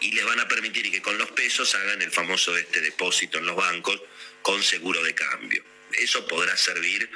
y 0.01 0.11
les 0.11 0.25
van 0.25 0.39
a 0.39 0.47
permitir 0.47 0.91
que 0.91 1.01
con 1.01 1.17
los 1.17 1.31
pesos 1.31 1.73
hagan 1.75 2.01
el 2.01 2.11
famoso 2.11 2.55
este 2.57 2.81
depósito 2.81 3.39
en 3.39 3.45
los 3.45 3.55
bancos 3.55 4.01
con 4.41 4.61
seguro 4.61 5.01
de 5.03 5.15
cambio. 5.15 5.63
Eso 5.93 6.27
podrá 6.27 6.55
servir 6.57 7.09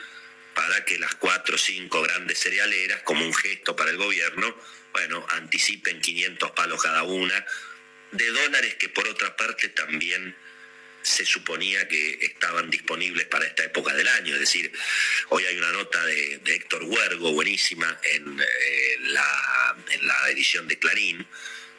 para 0.55 0.83
que 0.85 0.97
las 0.97 1.15
cuatro 1.15 1.55
o 1.55 1.59
cinco 1.59 2.01
grandes 2.01 2.39
cerealeras, 2.39 3.01
como 3.03 3.25
un 3.25 3.33
gesto 3.33 3.75
para 3.75 3.91
el 3.91 3.97
gobierno, 3.97 4.55
bueno, 4.91 5.25
anticipen 5.29 6.01
500 6.01 6.51
palos 6.51 6.81
cada 6.81 7.03
una 7.03 7.45
de 8.11 8.27
dólares 8.27 8.75
que 8.75 8.89
por 8.89 9.07
otra 9.07 9.35
parte 9.35 9.69
también 9.69 10.35
se 11.01 11.25
suponía 11.25 11.87
que 11.87 12.19
estaban 12.21 12.69
disponibles 12.69 13.25
para 13.27 13.45
esta 13.45 13.63
época 13.63 13.93
del 13.95 14.07
año. 14.07 14.33
Es 14.33 14.41
decir, 14.41 14.71
hoy 15.29 15.45
hay 15.45 15.57
una 15.57 15.71
nota 15.71 16.03
de, 16.05 16.41
Héctor 16.45 16.83
Huergo 16.83 17.31
buenísima 17.33 17.99
en, 18.03 18.39
eh, 18.39 18.97
la, 19.01 19.75
en 19.91 20.07
la 20.07 20.29
edición 20.29 20.67
de 20.67 20.77
Clarín, 20.77 21.25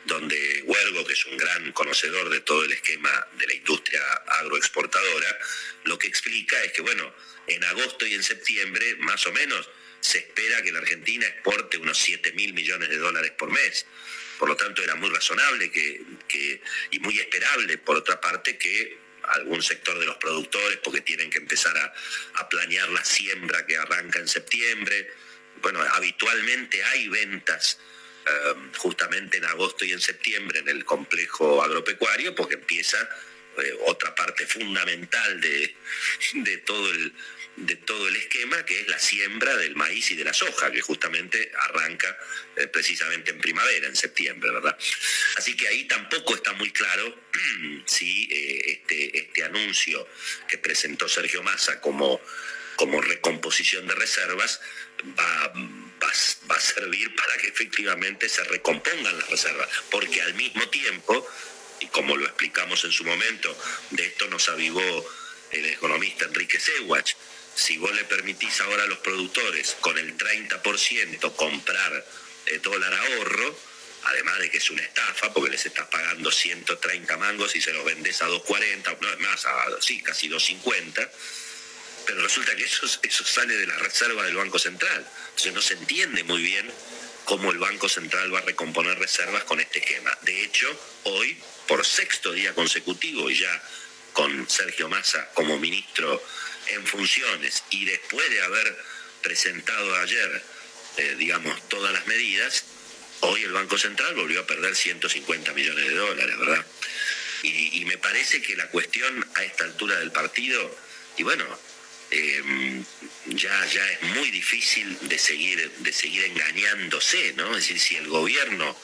donde 0.07 0.63
Huergo, 0.65 1.05
que 1.07 1.13
es 1.13 1.27
un 1.27 1.37
gran 1.37 1.73
conocedor 1.73 2.31
de 2.31 2.41
todo 2.41 2.65
el 2.65 2.73
esquema 2.73 3.29
de 3.39 3.47
la 3.47 3.55
industria 3.55 4.01
agroexportadora, 4.41 5.39
lo 5.85 5.99
que 5.99 6.09
explica 6.09 6.63
es 6.63 6.73
que, 6.73 6.83
bueno, 6.83 7.15
en 7.47 7.63
agosto 7.65 8.07
y 8.07 8.15
en 8.15 8.23
septiembre, 8.23 8.97
más 9.01 9.27
o 9.27 9.33
menos, 9.33 9.69
se 10.01 10.19
espera 10.19 10.63
que 10.63 10.73
la 10.73 10.79
Argentina 10.79 11.27
exporte 11.27 11.77
unos 11.77 11.99
7 11.99 12.33
mil 12.33 12.55
millones 12.55 12.89
de 12.89 12.97
dólares 12.97 13.33
por 13.33 13.51
mes. 13.51 13.87
Por 14.41 14.49
lo 14.49 14.57
tanto, 14.57 14.83
era 14.83 14.95
muy 14.95 15.11
razonable 15.11 15.71
que, 15.71 16.63
y 16.93 16.99
muy 17.01 17.19
esperable, 17.19 17.77
por 17.77 17.99
otra 17.99 18.19
parte, 18.19 18.57
que 18.57 18.99
algún 19.25 19.63
sector 19.63 19.99
de 19.99 20.07
los 20.07 20.17
productores, 20.17 20.79
porque 20.79 21.03
tienen 21.03 21.29
que 21.29 21.37
empezar 21.37 21.77
a, 21.77 21.93
a 22.41 22.49
planear 22.49 22.89
la 22.89 23.05
siembra 23.05 23.67
que 23.67 23.77
arranca 23.77 24.19
en 24.19 24.27
septiembre. 24.27 25.13
Bueno, 25.61 25.83
habitualmente 25.93 26.83
hay 26.83 27.09
ventas 27.09 27.81
eh, 28.25 28.55
justamente 28.79 29.37
en 29.37 29.45
agosto 29.45 29.85
y 29.85 29.93
en 29.93 30.01
septiembre 30.01 30.61
en 30.61 30.69
el 30.71 30.87
complejo 30.87 31.63
agropecuario, 31.63 32.35
porque 32.35 32.55
empieza 32.55 32.97
eh, 33.59 33.79
otra 33.89 34.15
parte 34.15 34.47
fundamental 34.47 35.39
de, 35.43 35.77
de 36.33 36.57
todo 36.59 36.91
el 36.91 37.13
de 37.57 37.77
todo 37.77 38.09
el 38.09 38.17
esquema, 38.17 38.65
que 38.65 38.81
es 38.81 38.89
la 38.89 38.99
siembra 38.99 39.57
del 39.57 39.77
maíz 39.77 40.11
y 40.11 40.17
de 40.17 40.25
la 40.25 40.33
soja, 40.33 40.71
que 40.71 40.81
justamente 40.81 41.51
arranca 41.69 42.17
eh, 42.57 42.67
precisamente 42.69 43.33
en 43.33 43.39
primavera, 43.39 43.87
en 43.87 43.97
septiembre, 43.97 44.51
¿verdad? 44.51 44.77
Así 45.37 45.57
que 45.57 45.69
ahí 45.69 45.85
tampoco 45.85 46.35
está 46.35 46.53
muy 46.55 46.71
claro 46.71 47.23
si 47.87 48.29
eh, 48.31 48.63
este, 48.73 49.19
este 49.19 49.45
anuncio 49.45 50.09
que 50.49 50.59
presentó 50.59 51.09
Sergio 51.09 51.43
Massa 51.43 51.81
como, 51.81 52.21
como 52.77 53.01
recomposición 53.01 53.87
de 53.87 53.95
reservas 53.95 54.61
va, 55.19 55.53
va 56.51 56.57
a 56.57 56.61
servir 56.61 57.15
para 57.17 57.37
que 57.37 57.49
efectivamente 57.49 58.29
se 58.29 58.45
recompongan 58.45 59.19
las 59.19 59.29
reservas, 59.29 59.69
porque 59.91 60.23
al 60.23 60.35
mismo 60.35 60.69
tiempo, 60.69 61.27
y 61.81 61.87
como 61.89 62.17
lo 62.17 62.27
explicamos 62.27 62.85
en 62.85 62.93
su 62.93 63.05
momento, 63.05 63.57
de 63.91 64.07
esto 64.07 64.29
nos 64.29 64.49
avivó 64.49 65.07
el 65.53 65.67
economista 65.67 66.27
Enrique 66.27 66.61
Sewach, 66.61 67.15
si 67.61 67.77
vos 67.77 67.95
le 67.95 68.05
permitís 68.05 68.59
ahora 68.63 68.85
a 68.85 68.87
los 68.87 68.99
productores 69.01 69.77
con 69.81 69.99
el 69.99 70.17
30% 70.17 71.37
comprar 71.37 72.07
eh, 72.47 72.59
dólar 72.63 72.95
ahorro, 72.95 73.59
además 74.05 74.39
de 74.39 74.51
que 74.51 74.57
es 74.57 74.71
una 74.71 74.83
estafa, 74.83 75.31
porque 75.35 75.51
les 75.51 75.67
estás 75.67 75.87
pagando 75.89 76.33
130 76.33 77.17
mangos 77.19 77.55
y 77.55 77.61
se 77.61 77.75
los 77.75 77.85
vendés 77.85 78.23
a 78.23 78.27
240, 78.29 78.97
no 79.03 79.13
es 79.13 79.19
más, 79.21 79.45
a 79.45 79.67
sí, 79.81 80.01
casi 80.01 80.29
250, 80.29 81.11
pero 82.07 82.23
resulta 82.23 82.57
que 82.57 82.65
eso, 82.65 82.87
eso 83.03 83.25
sale 83.25 83.55
de 83.55 83.67
la 83.67 83.77
reserva 83.77 84.25
del 84.25 84.37
Banco 84.37 84.59
Central. 84.59 85.07
Entonces 85.29 85.53
no 85.53 85.61
se 85.61 85.75
entiende 85.75 86.25
muy 86.25 86.43
bien 86.43 86.73
cómo 87.27 87.51
el 87.51 87.59
Banco 87.59 87.91
Central 87.91 88.35
va 88.35 88.39
a 88.39 88.43
recomponer 88.43 88.99
reservas 88.99 89.45
con 89.45 89.61
este 89.61 89.81
esquema. 89.81 90.17
De 90.23 90.45
hecho, 90.45 90.67
hoy, 91.05 91.39
por 91.69 91.85
sexto 91.85 92.33
día 92.33 92.55
consecutivo 92.55 93.31
y 93.31 93.39
ya 93.39 93.63
con 94.13 94.49
Sergio 94.49 94.89
Massa 94.89 95.29
como 95.35 95.59
ministro 95.59 96.23
en 96.69 96.87
funciones 96.87 97.63
y 97.71 97.85
después 97.85 98.29
de 98.31 98.43
haber 98.43 98.77
presentado 99.23 99.97
ayer, 99.97 100.43
eh, 100.97 101.15
digamos, 101.19 101.69
todas 101.69 101.93
las 101.93 102.07
medidas, 102.07 102.65
hoy 103.21 103.43
el 103.43 103.53
Banco 103.53 103.79
Central 103.79 104.15
volvió 104.15 104.41
a 104.41 104.47
perder 104.47 104.75
150 104.75 105.53
millones 105.53 105.89
de 105.89 105.95
dólares, 105.95 106.39
¿verdad? 106.39 106.67
Y, 107.43 107.85
me 107.87 107.97
parece 107.97 108.43
que 108.43 108.55
la 108.55 108.69
cuestión 108.69 109.27
a 109.35 109.43
esta 109.43 109.65
altura 109.65 109.99
del 109.99 110.13
partido, 110.13 110.79
y 111.17 111.23
bueno, 111.23 111.45
em, 112.11 112.85
ya, 113.27 113.67
ya 113.67 113.91
es 113.93 114.03
muy 114.03 114.31
difícil 114.31 115.09
de 115.09 115.19
seguir, 115.19 115.71
de 115.79 115.93
seguir 115.93 116.25
engañándose, 116.25 117.33
¿no? 117.35 117.57
Es 117.57 117.69
decir, 117.69 117.81
si 117.81 117.97
el 117.97 118.09
gobierno 118.09 118.77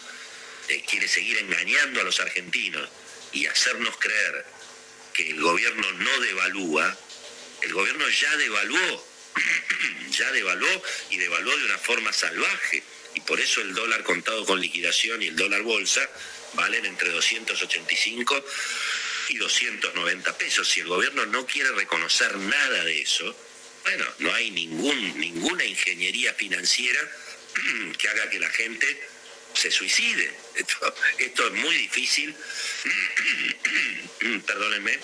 eh, 0.69 0.83
quiere 0.89 1.07
seguir 1.07 1.39
engañando 1.39 2.01
a 2.01 2.05
los 2.05 2.19
argentinos 2.19 2.89
y 3.33 3.47
hacernos 3.47 3.97
creer 3.99 4.47
que 5.17 5.31
el 5.31 5.41
gobierno 5.41 5.93
no 5.93 6.21
devalúa, 6.21 6.95
el 7.63 7.73
gobierno 7.73 8.07
ya 8.11 8.37
devaluó, 8.37 9.07
ya 10.11 10.31
devaluó 10.33 10.83
y 11.11 11.17
devaluó 11.17 11.57
de 11.57 11.65
una 11.65 11.79
forma 11.79 12.13
salvaje. 12.13 12.83
Y 13.15 13.21
por 13.21 13.41
eso 13.41 13.63
el 13.63 13.75
dólar 13.75 14.05
contado 14.05 14.45
con 14.45 14.61
liquidación 14.61 15.23
y 15.23 15.29
el 15.29 15.37
dólar 15.37 15.63
bolsa 15.63 16.07
valen 16.53 16.85
entre 16.85 17.09
285 17.11 18.45
y 19.31 19.39
290 19.39 20.37
pesos. 20.37 20.69
Si 20.69 20.81
el 20.81 20.87
gobierno 20.87 21.25
no 21.25 21.47
quiere 21.47 21.73
reconocer 21.73 22.37
nada 22.37 22.85
de 22.85 23.01
eso, 23.01 23.35
bueno, 23.85 24.05
no 24.19 24.35
hay 24.35 24.51
ningún, 24.51 25.19
ninguna 25.19 25.65
ingeniería 25.65 26.35
financiera 26.35 27.01
que 27.99 28.09
haga 28.09 28.29
que 28.29 28.39
la 28.39 28.51
gente 28.51 29.09
se 29.57 29.71
suicide. 29.71 30.31
Esto, 30.55 31.47
es 31.47 31.53
muy 31.53 31.77
difícil, 31.77 32.35
perdónenme, 34.47 34.99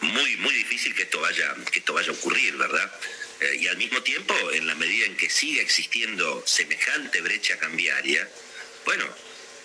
muy, 0.00 0.36
muy 0.36 0.54
difícil 0.54 0.94
que 0.94 1.02
esto 1.02 1.20
vaya, 1.20 1.54
que 1.72 1.80
esto 1.80 1.92
vaya 1.92 2.10
a 2.10 2.12
ocurrir, 2.12 2.56
¿verdad? 2.56 2.90
Eh, 3.40 3.56
y 3.60 3.66
al 3.68 3.76
mismo 3.76 4.02
tiempo, 4.02 4.34
en 4.52 4.66
la 4.66 4.74
medida 4.74 5.06
en 5.06 5.16
que 5.16 5.30
siga 5.30 5.62
existiendo 5.62 6.42
semejante 6.46 7.20
brecha 7.20 7.58
cambiaria, 7.58 8.28
bueno, 8.84 9.04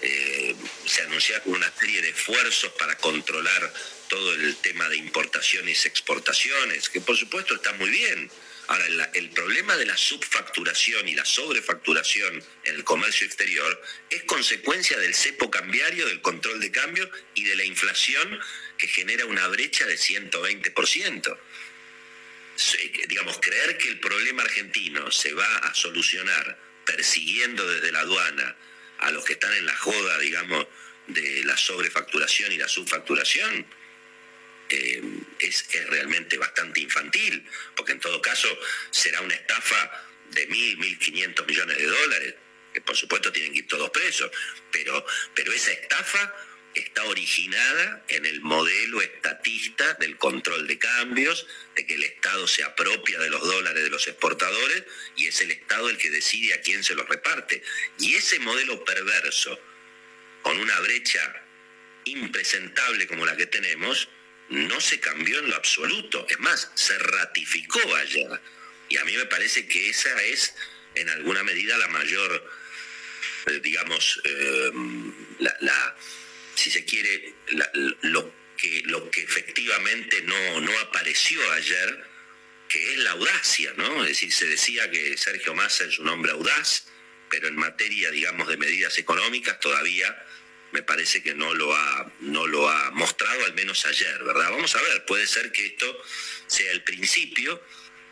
eh, 0.01 0.55
se 0.85 1.01
anunciaron 1.03 1.53
una 1.53 1.71
serie 1.79 2.01
de 2.01 2.09
esfuerzos 2.09 2.73
para 2.73 2.97
controlar 2.97 3.73
todo 4.09 4.33
el 4.33 4.57
tema 4.57 4.89
de 4.89 4.97
importaciones 4.97 5.85
y 5.85 5.87
exportaciones, 5.87 6.89
que 6.89 6.99
por 7.01 7.17
supuesto 7.17 7.55
está 7.55 7.73
muy 7.73 7.89
bien. 7.89 8.29
Ahora, 8.67 9.11
el, 9.13 9.29
problema 9.29 9.75
de 9.75 9.85
la 9.85 9.97
subfacturación 9.97 11.07
y 11.07 11.15
la 11.15 11.25
sobrefacturación 11.25 12.41
en 12.63 12.75
el 12.75 12.83
comercio 12.83 13.27
exterior 13.27 13.81
es 14.09 14.23
consecuencia 14.23 14.97
del 14.99 15.13
cepo 15.13 15.51
cambiario, 15.51 16.07
del 16.07 16.21
control 16.21 16.59
de 16.61 16.71
cambio 16.71 17.09
y 17.35 17.43
de 17.43 17.55
la 17.57 17.65
inflación 17.65 18.39
que 18.77 18.87
genera 18.87 19.25
una 19.25 19.47
brecha 19.47 19.85
de 19.85 19.95
120%. 19.95 21.37
Digamos, 23.07 23.39
creer 23.41 23.77
que 23.77 23.89
el 23.89 23.99
problema 23.99 24.43
argentino 24.43 25.11
se 25.11 25.33
va 25.33 25.57
a 25.57 25.73
solucionar 25.73 26.57
persiguiendo 26.85 27.67
desde 27.69 27.91
la 27.91 28.01
aduana 28.01 28.55
a 28.99 29.11
los 29.11 29.25
que 29.25 29.33
están 29.33 29.53
en 29.53 29.65
la 29.65 29.75
joda, 29.75 30.19
digamos, 30.19 30.67
de 31.07 31.43
la 31.43 31.57
sobrefacturación 31.57 32.51
y 32.53 32.57
la 32.57 32.67
subfacturación, 32.67 33.65
eh, 34.73 35.01
es, 35.39 35.67
realmente 35.87 36.37
bastante 36.37 36.79
infantil, 36.79 37.47
porque 37.75 37.91
en 37.91 37.99
todo 37.99 38.19
caso 38.21 38.47
será 38.89 39.21
una 39.21 39.35
estafa 39.35 40.07
de 40.31 40.47
mil, 40.47 40.77
mil 40.77 40.97
quinientos 40.97 41.45
millones 41.45 41.77
de 41.77 41.85
dólares, 41.85 42.35
que 42.73 42.81
por 42.81 42.97
supuesto 42.97 43.31
tienen 43.31 43.51
que 43.53 43.59
ir 43.59 43.67
todos 43.67 43.91
presos, 43.91 44.31
pero, 44.71 45.05
pero 45.35 45.53
esa 45.53 45.71
estafa 45.71 46.33
está 46.73 47.03
originada 47.03 48.03
en 48.07 48.25
el 48.25 48.41
modelo 48.41 48.99
estatista 49.03 49.93
del 49.95 50.17
control 50.17 50.65
de 50.65 50.79
cambios, 50.79 51.45
de 51.75 51.85
que 51.85 51.93
el 51.93 52.03
Estado 52.03 52.47
se 52.47 52.63
apropia 52.63 53.19
de 53.19 53.29
los 53.29 53.41
dólares 53.41 53.83
de 53.83 53.91
los 53.91 54.07
exportadores 54.07 54.83
y 55.15 55.27
es 55.27 55.39
el 55.41 55.51
Estado 55.51 55.87
el 55.89 55.97
que 55.99 56.09
decide 56.09 56.55
a 56.55 56.61
quién 56.61 56.83
se 56.83 56.95
los 56.95 57.07
reparte. 57.07 57.61
Y 57.99 58.15
ese 58.15 58.39
modelo 58.39 58.83
perverso, 58.83 59.59
con 60.41 60.59
una 60.59 60.79
brecha 60.79 61.43
impresentable 62.05 63.05
como 63.05 63.23
la 63.27 63.37
que 63.37 63.45
tenemos, 63.45 64.09
no 64.53 64.79
se 64.79 64.99
cambió 64.99 65.39
en 65.39 65.49
lo 65.49 65.55
absoluto. 65.55 66.25
Es 66.29 66.39
más, 66.39 66.71
se 66.75 66.97
ratificó 66.97 67.79
ayer. 67.95 68.39
Y 68.89 68.97
a 68.97 69.05
mí 69.05 69.15
me 69.17 69.25
parece 69.25 69.67
que 69.67 69.89
esa 69.89 70.21
es, 70.23 70.53
en 70.95 71.09
alguna 71.09 71.43
medida, 71.43 71.77
la 71.77 71.87
mayor, 71.87 72.51
eh, 73.47 73.59
digamos, 73.61 74.21
eh, 74.23 74.71
la 75.39 75.95
si 76.55 76.71
se 76.71 76.85
quiere, 76.85 77.33
lo, 78.01 78.33
que, 78.57 78.83
lo 78.85 79.09
que 79.09 79.21
efectivamente 79.21 80.21
no, 80.21 80.61
no 80.61 80.79
apareció 80.79 81.39
ayer, 81.53 82.05
que 82.69 82.93
es 82.93 82.99
la 82.99 83.11
audacia, 83.11 83.73
¿no? 83.77 84.03
Es 84.03 84.09
decir, 84.09 84.31
se 84.31 84.45
decía 84.45 84.89
que 84.89 85.17
Sergio 85.17 85.53
Massa 85.53 85.85
es 85.85 85.99
un 85.99 86.09
hombre 86.09 86.31
audaz, 86.31 86.85
pero 87.29 87.47
en 87.47 87.55
materia, 87.55 88.11
digamos, 88.11 88.47
de 88.47 88.57
medidas 88.57 88.97
económicas 88.97 89.59
todavía 89.59 90.15
me 90.73 90.81
parece 90.81 91.21
que 91.21 91.35
no 91.35 91.53
lo 91.53 91.73
ha, 91.73 92.11
no 92.21 92.47
lo 92.47 92.67
ha 92.67 92.91
mostrado, 92.91 93.45
al 93.45 93.53
menos 93.53 93.85
ayer, 93.85 94.23
¿verdad? 94.23 94.49
Vamos 94.49 94.75
a 94.75 94.81
ver, 94.81 95.05
puede 95.05 95.27
ser 95.27 95.51
que 95.51 95.67
esto 95.67 96.03
sea 96.47 96.71
el 96.71 96.83
principio 96.83 97.63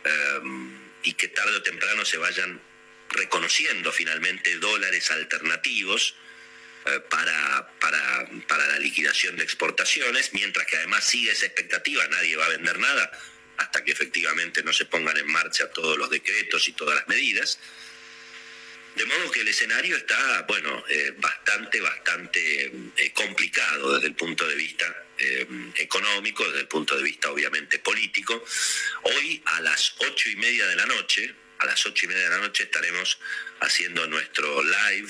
em, 0.05 0.72
y 1.03 1.14
que 1.14 1.28
tarde 1.28 1.57
o 1.57 1.64
temprano 1.64 2.05
se 2.05 2.18
vayan 2.18 2.62
reconociendo 3.09 3.91
finalmente 3.91 4.57
dólares 4.59 5.09
alternativos 5.09 6.16
eh, 6.86 6.99
para, 7.09 7.72
para, 7.80 8.30
para 8.47 8.68
la 8.68 8.80
liquidación 8.80 9.36
de 9.38 9.43
exportaciones, 9.43 10.34
mientras 10.34 10.68
que 10.68 10.78
además 10.78 11.03
sigue 11.03 11.32
esa 11.32 11.47
expectativa, 11.47 12.07
nadie 12.07 12.38
va 12.38 12.45
a 12.45 12.49
vender 12.49 12.78
nada 12.78 13.12
hasta 13.57 13.84
que 13.84 13.91
efectivamente 13.91 14.64
no 14.64 14.72
se 14.72 14.86
pongan 14.86 15.18
en 15.18 15.28
marcha 15.28 15.70
todos 15.72 15.97
los 15.97 16.09
decretos 16.09 16.68
y 16.68 16.74
todas 16.74 16.95
las 16.95 17.07
medidas. 17.07 17.59
De 18.95 19.05
modo 19.05 19.31
que 19.31 19.41
el 19.41 19.47
escenario 19.47 19.95
está, 19.95 20.41
bueno, 20.43 20.83
eh, 20.89 21.13
bastante, 21.17 21.79
bastante 21.79 22.71
eh, 22.97 23.13
complicado 23.13 23.95
desde 23.95 24.07
el 24.07 24.15
punto 24.15 24.45
de 24.47 24.55
vista 24.55 25.05
eh, 25.17 25.47
económico, 25.75 26.45
desde 26.45 26.61
el 26.61 26.67
punto 26.67 26.97
de 26.97 27.03
vista 27.03 27.31
obviamente 27.31 27.79
político. 27.79 28.43
Hoy 29.03 29.41
a 29.45 29.61
las 29.61 29.95
ocho 29.99 30.29
y 30.29 30.35
media 30.35 30.67
de 30.67 30.75
la 30.75 30.85
noche, 30.85 31.33
a 31.59 31.65
las 31.65 31.85
ocho 31.85 32.05
y 32.05 32.09
media 32.09 32.23
de 32.23 32.29
la 32.31 32.39
noche 32.39 32.63
estaremos 32.63 33.17
haciendo 33.61 34.05
nuestro 34.07 34.61
live 34.61 35.09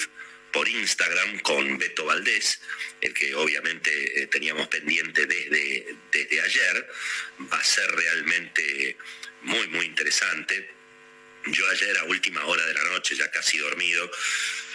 por 0.51 0.67
Instagram 0.67 1.39
con 1.39 1.77
Beto 1.79 2.05
Valdés, 2.05 2.61
el 2.99 3.13
que 3.13 3.33
obviamente 3.33 4.27
teníamos 4.27 4.67
pendiente 4.67 5.25
desde, 5.25 5.95
desde 6.11 6.41
ayer. 6.41 6.87
Va 7.51 7.57
a 7.57 7.63
ser 7.63 7.89
realmente 7.89 8.97
muy, 9.41 9.67
muy 9.69 9.85
interesante 9.85 10.80
yo 11.45 11.69
ayer 11.69 11.97
a 11.97 12.03
última 12.05 12.45
hora 12.45 12.65
de 12.65 12.73
la 12.73 12.83
noche, 12.85 13.15
ya 13.15 13.29
casi 13.31 13.57
dormido, 13.57 14.09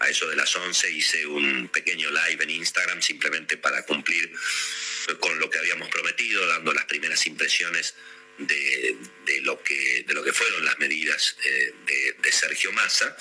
a 0.01 0.09
eso 0.09 0.29
de 0.29 0.37
las 0.37 0.55
11 0.55 0.91
hice 0.91 1.27
un 1.27 1.69
pequeño 1.69 2.11
live 2.11 2.43
en 2.45 2.51
Instagram 2.51 3.01
simplemente 3.01 3.57
para 3.57 3.85
cumplir 3.85 4.31
con 5.21 5.39
lo 5.39 5.49
que 5.49 5.59
habíamos 5.59 5.89
prometido, 5.89 6.47
dando 6.47 6.73
las 6.73 6.85
primeras 6.85 7.27
impresiones 7.27 7.95
de, 8.39 8.97
lo, 9.43 9.63
que, 9.63 10.05
de 10.07 10.15
lo 10.15 10.23
que 10.23 10.33
fueron 10.33 10.65
las 10.65 10.79
medidas 10.79 11.37
eh, 11.45 11.75
de, 12.21 12.33
Sergio 12.33 12.73
Massa. 12.73 13.17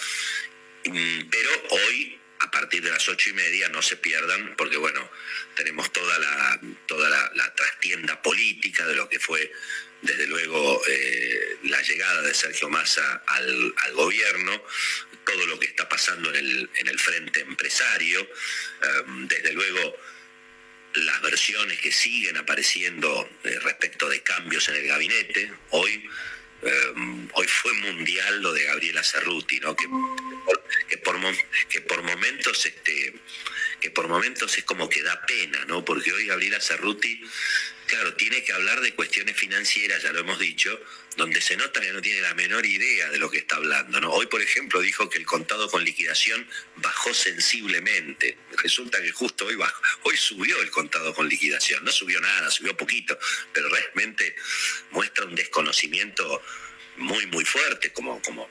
Mm, 0.86 1.30
pero 1.30 1.50
hoy, 1.70 2.20
a 2.40 2.52
partir 2.52 2.84
de 2.84 2.92
las 2.92 3.08
ocho 3.08 3.30
y 3.30 3.34
media, 3.34 3.70
no 3.70 3.82
se 3.82 3.98
pierdan, 3.98 4.56
porque 4.58 4.78
bueno, 4.78 5.10
tenemos 5.56 5.94
toda 5.94 6.20
la, 6.20 6.60
toda 6.88 7.10
la 7.10 7.56
trastienda 7.56 8.22
política 8.22 8.86
de 8.88 8.96
lo 8.96 9.08
que 9.08 9.20
fue 9.20 9.52
desde 10.02 10.28
luego 10.28 10.82
eh, 10.88 11.58
la 11.64 11.82
llegada 11.82 12.22
de 12.22 12.34
Sergio 12.34 12.70
Massa 12.70 13.24
al, 13.28 13.74
gobierno, 13.94 14.62
todo 15.26 15.46
lo 15.48 15.60
que 15.60 15.68
está 15.68 15.88
pasando 15.90 16.30
en 16.30 16.36
el, 16.36 16.70
en 16.76 16.88
el 16.88 17.00
frente 17.00 17.42
empresario, 17.42 18.28
em, 18.82 19.28
desde 19.28 19.54
luego 19.54 19.96
las 20.96 21.22
versiones 21.22 21.80
que 21.80 21.92
siguen 21.92 22.38
apareciendo 22.38 23.30
eh, 23.44 23.60
respecto 23.62 24.08
de 24.08 24.22
cambios 24.22 24.70
en 24.70 24.76
el 24.76 24.88
gabinete. 24.88 25.52
Hoy, 25.72 26.08
em, 26.62 27.28
hoy 27.34 27.48
fue 27.48 27.74
mundial 27.74 28.42
lo 28.42 28.54
de 28.54 28.64
Gabriela 28.64 29.04
Cerruti, 29.04 29.60
¿no? 29.60 29.76
que, 29.76 29.86
que, 30.88 30.98
por, 31.00 31.20
que 31.70 31.82
por 31.82 32.04
momentos 32.04 32.66
este, 32.66 33.14
que 33.80 33.92
por 33.92 34.08
momentos 34.08 34.58
es 34.58 34.64
como 34.64 34.90
que 34.90 35.04
da 35.04 35.26
pena, 35.26 35.66
¿no? 35.66 35.84
Porque 35.84 36.12
hoy 36.12 36.26
Gabriela 36.26 36.60
Cerruti 36.60 37.22
Claro, 37.88 38.16
tiene 38.16 38.44
que 38.44 38.52
hablar 38.52 38.82
de 38.82 38.96
cuestiones 38.96 39.38
financieras, 39.38 40.02
ya 40.02 40.12
lo 40.12 40.22
hemos 40.22 40.40
dicho, 40.40 40.80
donde 41.18 41.40
se 41.40 41.56
nota 41.56 41.82
que 41.82 41.92
no 41.92 42.02
tiene 42.02 42.22
la 42.22 42.34
menor 42.34 42.66
idea 42.66 43.10
de 43.10 43.20
lo 43.20 43.30
que 43.30 43.38
está 43.38 43.58
hablando. 43.58 44.02
¿no? 44.02 44.12
Hoy, 44.12 44.26
por 44.26 44.42
ejemplo, 44.42 44.82
dijo 44.82 45.08
que 45.08 45.20
el 45.20 45.26
contado 45.26 45.70
con 45.70 45.84
liquidación 45.84 46.48
bajó 46.78 47.14
sensiblemente. 47.14 48.38
Resulta 48.58 49.02
que 49.02 49.12
justo 49.12 49.46
hoy, 49.46 49.56
bajó, 49.56 49.82
hoy 50.04 50.18
subió 50.18 50.60
el 50.62 50.72
contado 50.72 51.14
con 51.14 51.30
liquidación. 51.30 51.86
No 51.86 51.92
subió 51.92 52.20
nada, 52.20 52.50
subió 52.50 52.76
poquito, 52.76 53.18
pero 53.54 53.70
realmente 53.70 54.36
muestra 54.90 55.26
un 55.26 55.36
desconocimiento 55.36 56.42
muy, 56.98 57.28
muy 57.28 57.46
fuerte, 57.46 57.94
como, 57.94 58.20
como 58.24 58.50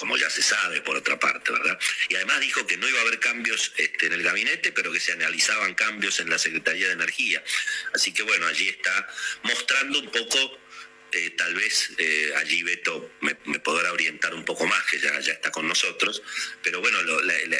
como 0.00 0.16
ya 0.16 0.30
se 0.30 0.42
sabe 0.42 0.80
por 0.80 0.96
otra 0.96 1.18
parte, 1.18 1.52
¿verdad? 1.52 1.78
Y 2.08 2.16
además 2.16 2.40
dijo 2.40 2.66
que 2.66 2.78
no 2.78 2.88
iba 2.88 2.98
a 2.98 3.02
haber 3.02 3.20
cambios 3.20 3.70
este, 3.76 4.06
en 4.06 4.14
el 4.14 4.22
gabinete, 4.22 4.72
pero 4.72 4.90
que 4.90 4.98
se 4.98 5.12
analizaban 5.12 5.74
cambios 5.74 6.18
en 6.20 6.30
la 6.30 6.38
Secretaría 6.38 6.86
de 6.86 6.94
Energía. 6.94 7.44
Así 7.94 8.10
que 8.10 8.22
bueno, 8.22 8.46
allí 8.46 8.70
está 8.70 9.06
mostrando 9.42 9.98
un 9.98 10.10
poco 10.10 10.58
eh, 11.12 11.30
tal 11.30 11.54
vez 11.54 11.92
eh, 11.98 12.32
allí 12.36 12.62
Beto 12.62 13.12
me, 13.20 13.34
podrá 13.60 13.92
orientar 13.92 14.34
un 14.34 14.44
poco 14.44 14.66
más, 14.66 14.84
que 14.86 14.98
ya, 14.98 15.18
ya 15.20 15.32
está 15.32 15.50
con 15.50 15.66
nosotros, 15.66 16.22
pero 16.62 16.80
bueno, 16.80 16.98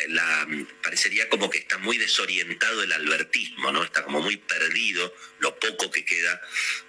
la, 0.08 0.48
parecería 0.82 1.28
como 1.28 1.50
que 1.50 1.58
está 1.58 1.78
muy 1.78 1.98
desorientado 1.98 2.82
el 2.82 2.92
albertismo, 2.92 3.72
¿no? 3.72 3.82
Está 3.82 4.04
como 4.04 4.20
muy 4.20 4.36
perdido 4.36 5.14
lo 5.40 5.58
poco 5.58 5.90
que 5.90 6.04
queda 6.04 6.40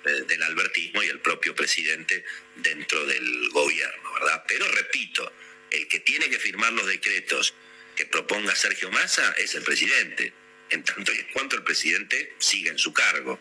eh, 0.06 0.24
del 0.28 0.44
albertismo 0.44 1.02
y 1.04 1.08
el 1.08 1.20
propio 1.20 1.56
presidente 1.56 2.24
dentro 2.58 3.06
del 3.06 3.50
gobierno, 3.50 4.14
¿verdad? 4.14 4.44
Pero 4.48 4.68
repito, 4.68 5.32
el 5.72 5.88
que 5.88 6.00
tiene 6.02 6.30
que 6.30 6.38
firmar 6.38 6.74
los 6.74 6.86
decretos 6.86 7.54
que 7.96 8.06
proponga 8.06 8.56
Sergio 8.56 8.92
Massa 8.92 9.34
es 9.38 9.56
el 9.56 9.64
presidente, 9.64 10.34
en 10.70 10.84
tanto 10.84 11.14
y 11.14 11.20
en 11.20 11.28
cuanto 11.34 11.56
el 11.56 11.64
presidente 11.64 12.36
sigue 12.40 12.70
en 12.70 12.78
su 12.78 12.94
cargo. 12.94 13.40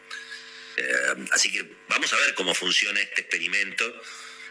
Eh, 0.80 1.26
así 1.32 1.52
que 1.52 1.64
vamos 1.88 2.12
a 2.12 2.16
ver 2.16 2.34
cómo 2.34 2.54
funciona 2.54 3.00
este 3.00 3.22
experimento 3.22 3.84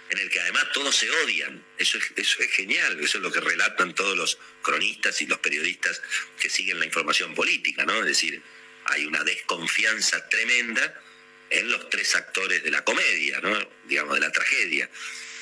en 0.10 0.18
el 0.20 0.30
que 0.30 0.40
además 0.40 0.72
todos 0.74 0.96
se 0.96 1.10
odian. 1.10 1.64
Eso 1.78 1.98
es, 2.16 2.36
genial, 2.52 3.00
eso 3.00 3.18
es 3.18 3.24
lo 3.24 3.32
que 3.32 3.40
relatan 3.40 3.96
todos 3.96 4.16
los 4.16 4.38
cronistas 4.62 5.22
y 5.22 5.28
los 5.28 5.40
periodistas 5.40 6.02
que 6.40 6.50
siguen 6.50 6.80
la 6.80 6.86
información 6.86 7.34
política, 7.34 7.86
¿no? 7.86 8.00
Es 8.00 8.06
decir, 8.06 8.42
hay 8.86 9.06
una 9.06 9.24
desconfianza 9.24 10.28
tremenda 10.30 11.02
en 11.50 11.70
los 11.72 11.90
tres 11.90 12.16
actores 12.16 12.64
de 12.64 12.72
la 12.72 12.84
comedia, 12.84 13.40
¿no? 13.42 13.58
digamos, 13.86 14.16
de 14.16 14.22
la 14.22 14.32
tragedia, 14.32 14.90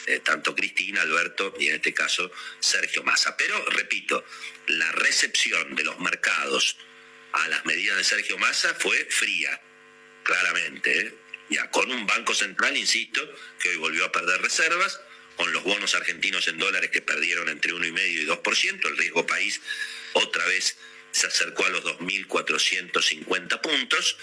eh, 0.06 0.20
tanto 0.20 0.56
Cristina, 0.56 1.02
Alberto 1.02 1.54
y 1.60 1.68
en 1.68 1.76
este 1.76 1.94
caso 1.94 2.32
Sergio 2.60 3.04
Massa. 3.04 3.36
Pero, 3.36 3.64
repito, 3.72 4.24
la 4.68 4.92
recepción 4.94 5.76
de 5.76 5.84
los 5.84 6.00
mercados 6.00 6.78
a 7.34 7.48
las 7.50 7.66
medidas 7.66 7.98
de 7.98 8.04
Sergio 8.06 8.38
Massa 8.38 8.74
fue 8.74 9.06
fría 9.10 9.62
claramente, 10.28 11.00
¿eh? 11.00 11.14
ya 11.50 11.72
con 11.72 11.90
un 11.90 12.06
Banco 12.06 12.36
Central, 12.36 12.76
insisto, 12.76 13.22
que 13.62 13.70
hoy 13.70 13.78
volvió 13.78 14.06
a 14.06 14.12
perder 14.12 14.42
reservas, 14.42 15.00
con 15.38 15.54
los 15.54 15.64
bonos 15.64 15.96
argentinos 15.96 16.50
en 16.50 16.58
dólares 16.58 16.90
que 16.92 17.02
perdieron 17.02 17.48
entre 17.48 17.74
1,5 17.74 18.10
y 18.10 18.26
2%, 18.26 18.88
el 18.88 18.98
riesgo 18.98 19.26
país 19.26 19.62
otra 20.14 20.46
vez 20.48 20.78
se 21.12 21.28
acercó 21.28 21.66
a 21.66 21.70
los 21.70 21.84
2.450 21.84 23.62
puntos. 23.62 24.18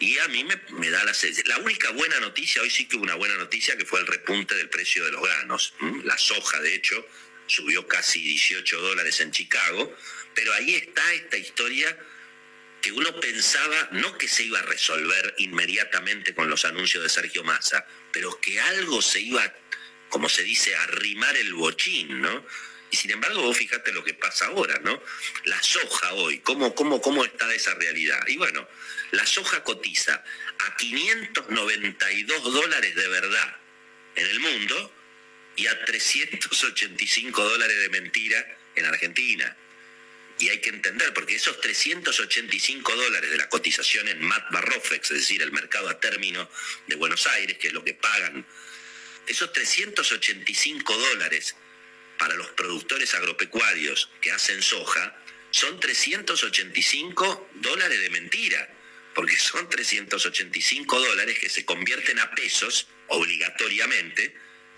Y 0.00 0.18
a 0.18 0.28
mí 0.28 0.44
me, 0.44 0.90
da 0.90 1.04
la... 1.04 1.12
La 1.44 1.58
única 1.58 1.90
buena 1.90 2.18
noticia, 2.20 2.62
hoy 2.62 2.70
sí 2.70 2.86
que 2.86 2.96
hubo 2.96 3.04
una 3.04 3.14
buena 3.14 3.36
noticia, 3.36 3.76
que 3.76 3.84
fue 3.84 4.00
el 4.00 4.06
repunte 4.06 4.54
del 4.54 4.70
precio 4.70 5.04
de 5.04 5.12
los 5.12 5.22
granos. 5.22 5.74
La 6.04 6.16
soja, 6.18 6.60
de 6.62 6.74
hecho, 6.74 7.06
subió 7.46 7.86
casi 7.86 8.20
18 8.20 8.80
dólares 8.80 9.20
en 9.20 9.30
Chicago, 9.30 9.94
pero 10.34 10.54
ahí 10.54 10.74
está 10.74 11.12
esta 11.12 11.36
historia 11.36 11.96
que 12.80 12.92
uno 12.92 13.18
pensaba 13.20 13.88
no 13.92 14.16
que 14.16 14.28
se 14.28 14.44
iba 14.44 14.58
a 14.58 14.62
resolver 14.62 15.34
inmediatamente 15.38 16.34
con 16.34 16.48
los 16.48 16.64
anuncios 16.64 17.02
de 17.02 17.08
Sergio 17.08 17.44
Massa, 17.44 17.86
pero 18.12 18.40
que 18.40 18.58
algo 18.60 19.02
se 19.02 19.20
iba, 19.20 19.52
como 20.08 20.28
se 20.28 20.42
dice, 20.42 20.74
a 20.74 20.84
arrimar 20.84 21.36
el 21.36 21.54
bochín, 21.54 22.20
¿no? 22.20 22.44
Y 22.90 22.96
sin 22.96 23.12
embargo, 23.12 23.42
vos 23.42 23.56
fíjate 23.56 23.92
lo 23.92 24.02
que 24.02 24.14
pasa 24.14 24.46
ahora, 24.46 24.78
¿no? 24.82 25.00
La 25.44 25.62
soja 25.62 26.12
hoy, 26.14 26.40
¿cómo, 26.40 26.74
cómo, 26.74 27.00
cómo 27.00 27.24
está 27.24 27.52
esa 27.54 27.74
realidad? 27.74 28.20
Y 28.26 28.36
bueno, 28.36 28.66
la 29.12 29.26
soja 29.26 29.62
cotiza 29.62 30.24
a 30.58 30.76
592 30.76 32.42
dólares 32.42 32.94
de 32.94 33.08
verdad 33.08 33.56
en 34.16 34.26
el 34.26 34.40
mundo 34.40 34.94
y 35.56 35.66
a 35.66 35.84
385 35.84 37.44
dólares 37.44 37.78
de 37.78 37.88
mentira 37.90 38.58
en 38.74 38.86
Argentina 38.86 39.56
y 40.40 40.48
hay 40.48 40.58
que 40.58 40.70
entender, 40.70 41.12
porque 41.12 41.36
esos 41.36 41.60
385 41.60 42.96
dólares 42.96 43.30
de 43.30 43.36
la 43.36 43.48
cotización 43.48 44.08
en 44.08 44.22
MAT 44.22 44.50
Barrofex, 44.50 45.10
es 45.10 45.18
decir, 45.20 45.42
el 45.42 45.52
mercado 45.52 45.88
a 45.88 46.00
término 46.00 46.48
de 46.86 46.96
Buenos 46.96 47.26
Aires, 47.26 47.58
que 47.58 47.68
es 47.68 47.74
lo 47.74 47.84
que 47.84 47.92
pagan, 47.92 48.46
esos 49.26 49.52
385 49.52 50.96
dólares 50.96 51.56
para 52.18 52.34
los 52.34 52.48
productores 52.48 53.14
agropecuarios 53.14 54.10
que 54.20 54.32
hacen 54.32 54.62
soja, 54.62 55.14
son 55.50 55.78
385 55.78 57.50
dólares 57.56 58.00
de 58.00 58.10
mentira, 58.10 58.74
porque 59.14 59.36
son 59.36 59.68
385 59.68 61.00
dólares 61.00 61.38
que 61.38 61.50
se 61.50 61.64
convierten 61.66 62.18
a 62.18 62.30
pesos 62.30 62.88
obligatoriamente 63.08 64.34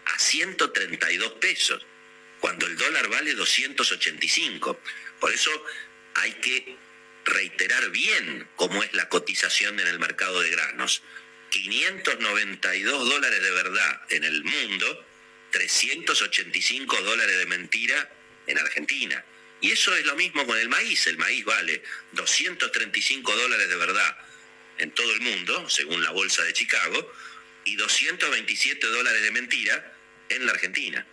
a 0.07 0.19
132 0.19 1.33
pesos, 1.35 1.87
cuando 2.41 2.67
el 2.67 2.77
dólar 2.77 3.09
vale 3.09 3.35
285. 3.35 4.81
Por 5.23 5.33
eso 5.33 5.53
hay 6.15 6.33
que 6.33 6.77
reiterar 7.25 7.91
bien 7.91 8.49
cómo 8.57 8.83
es 8.83 8.93
la 8.93 9.09
cotización 9.09 9.79
en 9.79 9.87
el 9.87 10.01
mercado 10.01 10.41
de 10.41 10.51
granos. 10.51 11.05
592 11.51 13.09
dólares 13.09 13.41
de 13.41 13.51
verdad 13.53 14.03
en 14.11 14.25
el 14.25 14.43
mundo, 14.43 15.07
385 15.53 17.03
dólares 17.03 17.39
de 17.39 17.47
mentira 17.47 18.13
en 18.49 18.59
Argentina. 18.59 19.25
Y 19.61 19.71
eso 19.71 19.95
es 19.95 20.05
lo 20.07 20.17
mismo 20.17 20.45
con 20.45 20.59
el 20.59 20.69
maíz. 20.69 21.07
El 21.07 21.19
maíz 21.19 21.45
vale 21.45 21.85
235 22.15 23.37
dólares 23.37 23.69
de 23.69 23.77
verdad 23.77 24.19
en 24.79 24.91
todo 24.91 25.13
el 25.13 25.21
mundo, 25.21 25.71
según 25.71 26.03
la 26.03 26.11
Bolsa 26.11 26.43
de 26.43 26.53
Chicago, 26.53 27.13
y 27.65 27.77
227 27.77 28.89
dólares 28.89 29.23
de 29.23 29.31
mentira 29.31 29.95
en 30.31 30.47
la 30.47 30.53
Argentina. 30.53 31.07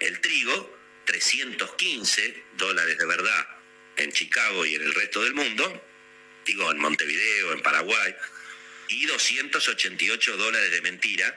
El 0.00 0.20
trigo 0.20 0.77
315 1.08 2.44
dólares 2.58 2.98
de 2.98 3.06
verdad 3.06 3.48
en 3.96 4.12
Chicago 4.12 4.66
y 4.66 4.74
en 4.74 4.82
el 4.82 4.94
resto 4.94 5.24
del 5.24 5.32
mundo, 5.32 5.82
digo 6.44 6.70
en 6.70 6.78
Montevideo, 6.78 7.54
en 7.54 7.62
Paraguay, 7.62 8.14
y 8.88 9.06
288 9.06 10.36
dólares 10.36 10.70
de 10.70 10.82
mentira 10.82 11.34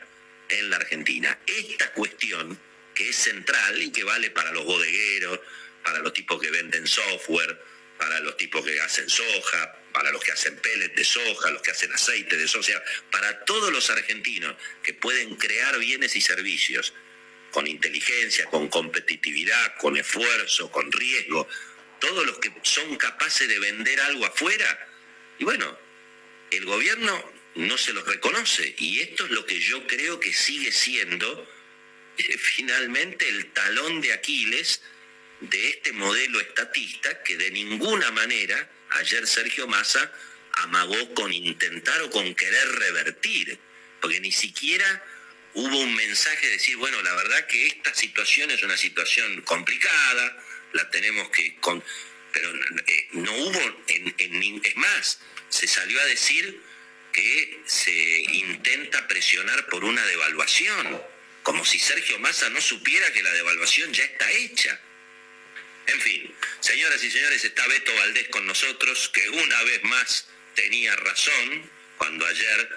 en 0.50 0.70
la 0.70 0.76
Argentina. 0.76 1.40
Esta 1.48 1.94
cuestión, 1.94 2.60
que 2.94 3.10
es 3.10 3.16
central 3.16 3.82
y 3.82 3.94
que 3.94 4.04
vale 4.04 4.30
para 4.32 4.52
los 4.52 4.66
bodegueros, 4.66 5.40
para 5.86 6.00
los 6.00 6.12
tipos 6.12 6.42
que 6.42 6.52
venden 6.52 6.86
software, 6.86 7.58
para 7.98 8.20
los 8.20 8.36
tipos 8.36 8.66
que 8.66 8.78
hacen 8.82 9.10
soja, 9.10 9.80
para 9.94 10.12
los 10.12 10.22
que 10.22 10.34
hacen 10.34 10.58
pellets 10.58 10.96
de 10.96 11.06
soja, 11.06 11.50
los 11.50 11.62
que 11.62 11.72
hacen 11.72 11.94
aceite 11.94 12.36
de 12.36 12.48
soja, 12.48 12.84
para 13.10 13.46
todos 13.46 13.72
los 13.72 13.90
argentinos 13.90 14.54
que 14.84 14.94
pueden 14.94 15.38
crear 15.38 15.80
bienes 15.80 16.18
y 16.18 16.22
servicios 16.22 16.94
con 17.52 17.68
inteligencia, 17.68 18.46
con 18.46 18.68
competitividad, 18.70 19.78
con 19.78 19.98
esfuerzo, 19.98 20.72
con 20.72 20.92
riesgo, 20.92 21.48
todos 22.00 22.26
los 22.26 22.40
que 22.40 22.52
son 22.64 22.96
capaces 22.96 23.48
de 23.48 23.60
vender 23.60 24.00
algo 24.02 24.26
afuera, 24.26 24.88
y 25.38 25.44
bueno, 25.44 25.78
el 26.50 26.66
gobierno 26.66 27.32
no 27.56 27.78
se 27.78 27.94
los 27.94 28.06
reconoce, 28.06 28.76
y 28.78 29.00
esto 29.00 29.26
es 29.26 29.32
lo 29.32 29.46
que 29.46 29.60
yo 29.60 29.86
creo 29.88 30.20
que 30.20 30.34
sigue 30.34 30.72
siendo 30.72 31.48
eh, 32.18 32.38
finalmente 32.38 33.28
el 33.28 33.52
talón 33.52 34.02
de 34.02 34.14
Aquiles 34.14 34.82
de 35.42 35.70
este 35.70 35.92
modelo 35.94 36.40
estatista 36.40 37.24
que 37.24 37.36
de 37.36 37.50
ninguna 37.52 38.12
manera 38.12 38.70
ayer 38.92 39.26
Sergio 39.26 39.68
Massa 39.68 40.12
amagó 40.54 41.14
con 41.14 41.34
intentar 41.34 42.02
o 42.04 42.12
con 42.12 42.36
querer 42.36 42.68
revertir, 42.74 43.58
porque 44.00 44.20
ni 44.20 44.32
siquiera 44.32 45.04
hubo 45.54 45.80
un 45.80 45.96
mensaje 45.96 46.46
de 46.48 46.54
decir, 46.54 46.78
bueno, 46.78 47.02
la 47.02 47.14
verdad 47.16 47.48
que 47.48 47.68
esta 47.68 47.94
situación 47.94 48.52
es 48.52 48.64
una 48.64 48.78
situación 48.78 49.42
complicada, 49.42 50.44
la 50.74 50.90
tenemos 50.90 51.30
que... 51.30 51.56
Con... 51.58 51.84
Pero 52.34 52.50
eh, 52.88 53.08
no 53.14 53.36
hubo, 53.36 53.84
es 53.88 54.76
más, 54.78 55.20
se 55.50 55.68
salió 55.68 56.00
a 56.00 56.06
decir 56.06 56.62
que 57.12 57.62
se 57.66 57.92
intenta 57.92 59.06
presionar 59.08 59.68
por 59.68 59.84
una 59.84 60.06
devaluación, 60.06 61.02
como 61.44 61.66
si 61.66 61.78
Sergio 61.78 62.20
Massa 62.20 62.50
no 62.50 62.62
supiera 62.62 63.12
que 63.12 63.24
la 63.24 63.34
devaluación 63.34 63.92
ya 63.94 64.06
está 64.06 64.32
hecha. 64.32 64.80
En 65.88 66.00
fin, 66.00 66.34
señoras 66.62 67.04
y 67.04 67.12
señores, 67.12 67.44
está 67.44 67.68
Beto 67.68 67.94
Valdés 67.96 68.30
con 68.30 68.46
nosotros, 68.46 69.10
que 69.10 69.28
una 69.30 69.64
vez 69.64 69.84
más 69.84 70.28
tenía 70.56 70.96
razón 70.96 71.70
cuando 71.98 72.26
ayer 72.26 72.70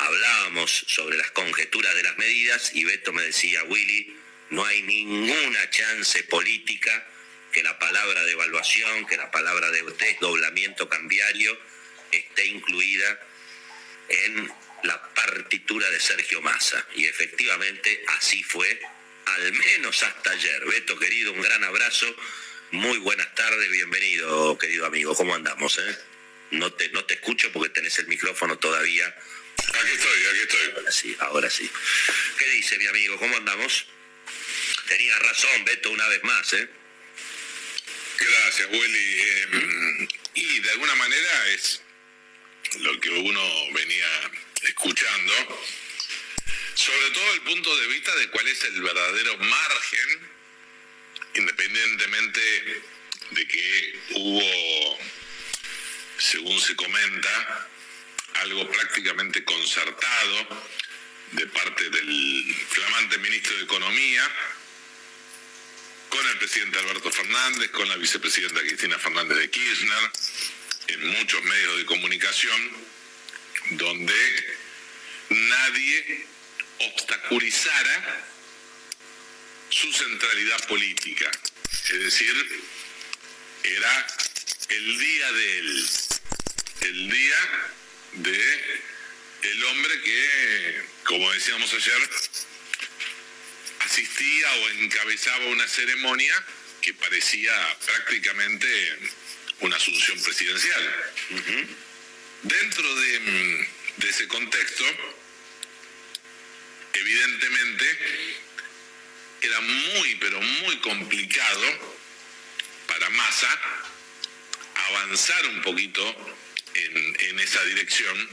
hablábamos 0.00 0.84
sobre 0.86 1.16
las 1.16 1.30
conjeturas 1.30 1.94
de 1.94 2.02
las 2.02 2.16
medidas 2.18 2.70
y 2.74 2.84
Beto 2.84 3.12
me 3.12 3.22
decía, 3.22 3.62
Willy, 3.64 4.16
no 4.50 4.64
hay 4.64 4.82
ninguna 4.82 5.70
chance 5.70 6.22
política 6.24 7.06
que 7.52 7.62
la 7.62 7.78
palabra 7.78 8.24
de 8.24 8.32
evaluación, 8.32 9.06
que 9.06 9.16
la 9.16 9.30
palabra 9.30 9.70
de 9.70 9.82
desdoblamiento 9.82 10.88
cambiario 10.88 11.58
esté 12.10 12.46
incluida 12.46 13.20
en 14.08 14.52
la 14.84 15.02
partitura 15.14 15.88
de 15.90 16.00
Sergio 16.00 16.40
Massa. 16.40 16.86
Y 16.94 17.06
efectivamente 17.06 18.02
así 18.18 18.42
fue, 18.42 18.80
al 19.26 19.52
menos 19.52 20.02
hasta 20.02 20.30
ayer. 20.30 20.64
Beto, 20.66 20.98
querido, 20.98 21.32
un 21.32 21.42
gran 21.42 21.62
abrazo 21.64 22.06
muy 22.72 22.98
buenas 22.98 23.34
tardes, 23.34 23.68
bienvenido, 23.70 24.56
querido 24.56 24.86
amigo. 24.86 25.14
¿Cómo 25.16 25.34
andamos? 25.34 25.76
Eh? 25.78 25.98
No, 26.52 26.72
te, 26.72 26.88
no 26.90 27.04
te 27.04 27.14
escucho 27.14 27.50
porque 27.52 27.70
tenés 27.70 27.98
el 27.98 28.06
micrófono 28.06 28.58
todavía. 28.58 29.12
Aquí 29.68 29.92
estoy, 29.92 30.26
aquí 30.26 30.40
estoy. 30.40 30.72
Ahora 30.76 30.92
sí, 30.92 31.16
ahora 31.20 31.50
sí. 31.50 31.70
¿Qué 32.38 32.48
dice 32.50 32.78
mi 32.78 32.86
amigo? 32.86 33.18
¿Cómo 33.18 33.36
andamos? 33.36 33.86
Tenía 34.88 35.18
razón, 35.18 35.64
Beto, 35.64 35.90
una 35.90 36.08
vez 36.08 36.22
más, 36.24 36.52
¿eh? 36.52 36.68
Gracias, 38.18 38.68
Willy. 38.70 39.20
Eh, 39.20 40.08
y 40.34 40.60
de 40.60 40.70
alguna 40.70 40.94
manera 40.96 41.48
es 41.48 41.82
lo 42.78 43.00
que 43.00 43.10
uno 43.10 43.72
venía 43.72 44.30
escuchando, 44.62 45.64
sobre 46.74 47.10
todo 47.10 47.34
el 47.34 47.40
punto 47.42 47.76
de 47.78 47.86
vista 47.88 48.14
de 48.16 48.28
cuál 48.30 48.46
es 48.48 48.62
el 48.64 48.82
verdadero 48.82 49.36
margen 49.38 50.30
independientemente 51.34 52.40
de 53.30 53.46
que 53.46 53.98
hubo, 54.14 54.98
según 56.18 56.60
se 56.60 56.74
comenta, 56.76 57.68
algo 58.34 58.70
prácticamente 58.70 59.44
concertado 59.44 60.64
de 61.32 61.46
parte 61.46 61.88
del 61.90 62.56
flamante 62.68 63.18
ministro 63.18 63.56
de 63.56 63.64
Economía 63.64 64.30
con 66.08 66.26
el 66.26 66.38
presidente 66.38 66.78
Alberto 66.78 67.10
Fernández, 67.12 67.70
con 67.70 67.88
la 67.88 67.96
vicepresidenta 67.96 68.60
Cristina 68.60 68.98
Fernández 68.98 69.38
de 69.38 69.50
Kirchner, 69.50 70.10
en 70.88 71.06
muchos 71.06 71.42
medios 71.44 71.78
de 71.78 71.86
comunicación, 71.86 72.70
donde 73.70 74.56
nadie 75.28 76.26
obstaculizara 76.78 78.26
su 79.68 79.92
centralidad 79.92 80.66
política. 80.66 81.30
Es 81.92 82.00
decir, 82.00 82.62
era 83.62 84.06
el 84.68 84.98
día 84.98 85.32
de 85.32 85.58
él, 85.58 85.88
el 86.80 87.10
día 87.10 87.70
de 88.12 88.90
el 89.42 89.64
hombre 89.64 90.00
que, 90.02 90.82
como 91.04 91.32
decíamos 91.32 91.72
ayer, 91.72 92.10
asistía 93.80 94.52
o 94.52 94.68
encabezaba 94.70 95.46
una 95.46 95.66
ceremonia 95.66 96.44
que 96.82 96.94
parecía 96.94 97.52
prácticamente 97.84 98.98
una 99.60 99.76
asunción 99.76 100.20
presidencial. 100.22 100.94
Dentro 102.42 102.94
de, 102.96 103.68
de 103.96 104.08
ese 104.08 104.28
contexto, 104.28 104.84
evidentemente, 106.94 107.98
era 109.42 109.60
muy, 109.60 110.14
pero 110.16 110.40
muy 110.40 110.78
complicado 110.78 111.96
para 112.86 113.10
Massa 113.10 113.60
avanzar 114.88 115.46
un 115.46 115.62
poquito 115.62 116.36
en, 116.74 117.40
esa 117.40 117.64
dirección. 117.64 118.28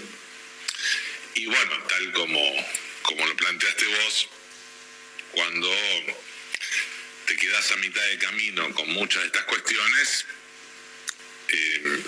Y 1.35 1.45
bueno, 1.45 1.83
tal 1.87 2.11
como, 2.13 2.65
como 3.03 3.25
lo 3.25 3.35
planteaste 3.35 3.85
vos, 3.85 4.29
cuando 5.31 5.73
te 7.25 7.35
quedas 7.37 7.71
a 7.71 7.77
mitad 7.77 8.03
de 8.05 8.17
camino 8.17 8.73
con 8.73 8.89
muchas 8.89 9.21
de 9.21 9.27
estas 9.27 9.43
cuestiones, 9.43 10.25
eh, 11.49 12.03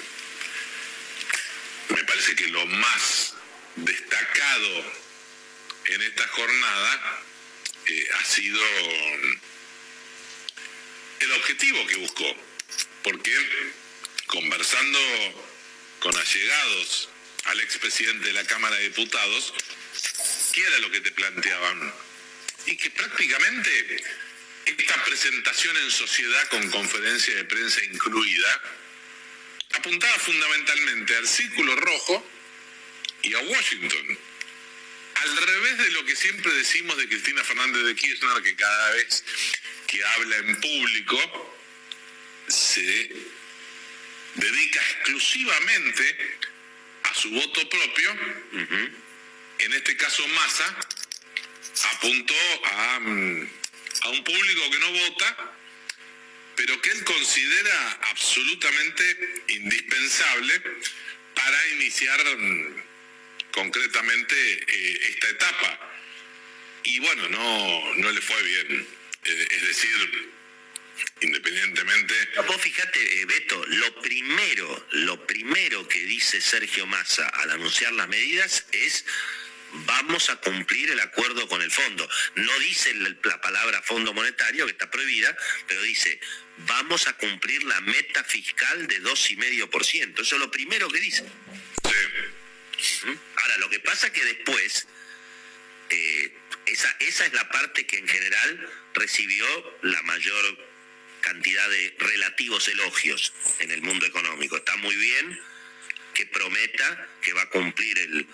me 1.90 2.04
parece 2.04 2.36
que 2.36 2.48
lo 2.48 2.66
más 2.66 3.34
destacado 3.76 4.94
en 5.86 6.02
esta 6.02 6.28
jornada 6.28 7.24
ha 8.14 8.26
sido 8.26 8.62
el 11.20 11.32
objetivo 11.34 11.88
que 11.88 11.96
buscó, 11.98 12.36
porque 13.04 13.34
conversando 14.28 15.00
con 16.00 16.16
allegados 16.16 17.10
al 17.46 17.60
expresidente 17.62 18.28
de 18.28 18.34
la 18.34 18.46
Cámara 18.46 18.76
de 18.78 18.90
Diputados, 18.90 19.54
¿qué 20.54 20.62
era 20.62 20.80
lo 20.80 20.92
que 20.92 21.02
te 21.02 21.12
planteaban? 21.12 21.94
Y 22.66 22.78
que 22.78 22.90
prácticamente 22.92 24.04
esta 24.66 25.04
presentación 25.04 25.76
en 25.78 25.92
sociedad 25.92 26.48
con 26.50 26.70
conferencia 26.70 27.36
de 27.36 27.46
prensa 27.46 27.84
incluida 27.86 28.62
apuntaba 29.74 30.14
fundamentalmente 30.20 31.16
al 31.16 31.28
círculo 31.28 31.76
rojo 31.76 32.30
y 33.24 33.34
a 33.34 33.40
Washington 33.40 34.20
al 35.22 35.38
revés 35.38 35.78
de 35.78 35.90
lo 35.92 36.06
que 36.06 36.16
siempre 36.16 36.52
decimos 36.54 36.98
de 36.98 37.08
Cristina 37.08 37.44
Fernández 37.44 37.84
de 37.84 37.96
Kirchner, 37.96 38.42
que 38.42 38.56
cada 38.56 38.92
vez 38.92 39.24
que 39.88 40.04
habla 40.04 40.38
en 40.38 40.62
público 40.62 41.56
se 42.48 43.12
dedica 44.40 44.82
exclusivamente 44.82 46.40
a 47.04 47.14
su 47.14 47.30
voto 47.32 47.70
propio, 47.70 48.18
en 49.60 49.74
este 49.74 49.98
caso 49.98 50.28
Massa 50.30 50.78
apuntó 51.96 52.36
a, 52.66 53.00
mm, 53.00 53.50
a 54.02 54.10
un 54.10 54.24
público 54.24 54.72
que 54.72 54.80
no 54.80 54.92
vota, 54.92 55.54
pero 56.56 56.82
que 56.82 56.92
él 56.92 57.04
considera 57.04 58.00
absolutamente 58.10 59.44
indispensable 59.48 60.62
para 61.34 61.68
iniciar 61.68 62.38
mm, 62.38 62.84
concretamente 63.52 64.36
eh, 64.36 65.00
esta 65.10 65.30
etapa. 65.30 65.80
Y 66.84 67.00
bueno, 67.00 67.30
no, 67.30 67.96
no 67.96 68.12
le 68.12 68.22
fue 68.22 68.42
bien. 68.44 68.88
Eh, 69.26 69.48
es 69.52 69.68
decir, 69.68 70.30
independientemente. 71.22 72.14
vos 72.48 72.62
fíjate, 72.62 73.22
eh, 73.22 73.26
Beto, 73.26 73.66
lo 73.68 74.02
primero, 74.02 74.88
lo 74.92 75.26
primero 75.26 75.88
que 75.88 76.00
dice 76.00 76.42
Sergio 76.42 76.86
Massa 76.86 77.28
al 77.28 77.52
anunciar 77.52 77.94
las 77.94 78.08
medidas 78.08 78.66
es 78.72 79.06
vamos 79.86 80.30
a 80.30 80.36
cumplir 80.38 80.90
el 80.92 81.00
acuerdo 81.00 81.48
con 81.48 81.62
el 81.62 81.72
fondo. 81.72 82.10
No 82.36 82.60
dice 82.60 82.94
la 83.24 83.42
palabra 83.42 83.82
fondo 83.82 84.14
monetario, 84.14 84.66
que 84.66 84.72
está 84.72 84.90
prohibida, 84.90 85.36
pero 85.68 85.82
dice 85.82 86.20
vamos 86.68 87.08
a 87.08 87.14
cumplir 87.14 87.64
la 87.64 87.80
meta 87.82 88.24
fiscal 88.24 88.88
de 88.88 89.02
2,5%. 89.02 90.22
Eso 90.22 90.36
es 90.36 90.42
lo 90.42 90.52
primero 90.52 90.90
que 90.90 91.00
dice. 91.00 91.24
Sí. 92.78 93.08
Ahora, 93.36 93.58
lo 93.58 93.70
que 93.70 93.80
pasa 93.80 94.08
es 94.08 94.14
que 94.14 94.24
después, 94.24 94.88
eh, 95.90 96.38
esa, 96.66 96.96
esa 97.00 97.26
es 97.26 97.34
la 97.34 97.50
parte 97.50 97.86
que 97.86 97.98
en 97.98 98.08
general 98.08 98.70
recibió 98.94 99.46
la 99.84 100.02
mayor 100.04 100.69
cantidad 101.22 101.70
de 101.70 101.96
relativos 102.00 102.68
elogios 102.68 103.34
en 103.60 103.72
el 103.72 103.82
mundo 103.82 104.06
económico. 104.06 104.58
Está 104.58 104.76
muy 104.78 104.96
bien 104.96 105.40
que 106.14 106.26
prometa 106.28 107.08
que 107.22 107.34
va 107.34 107.44
a 107.44 107.50
cumplir 107.50 107.98
el, 108.00 108.28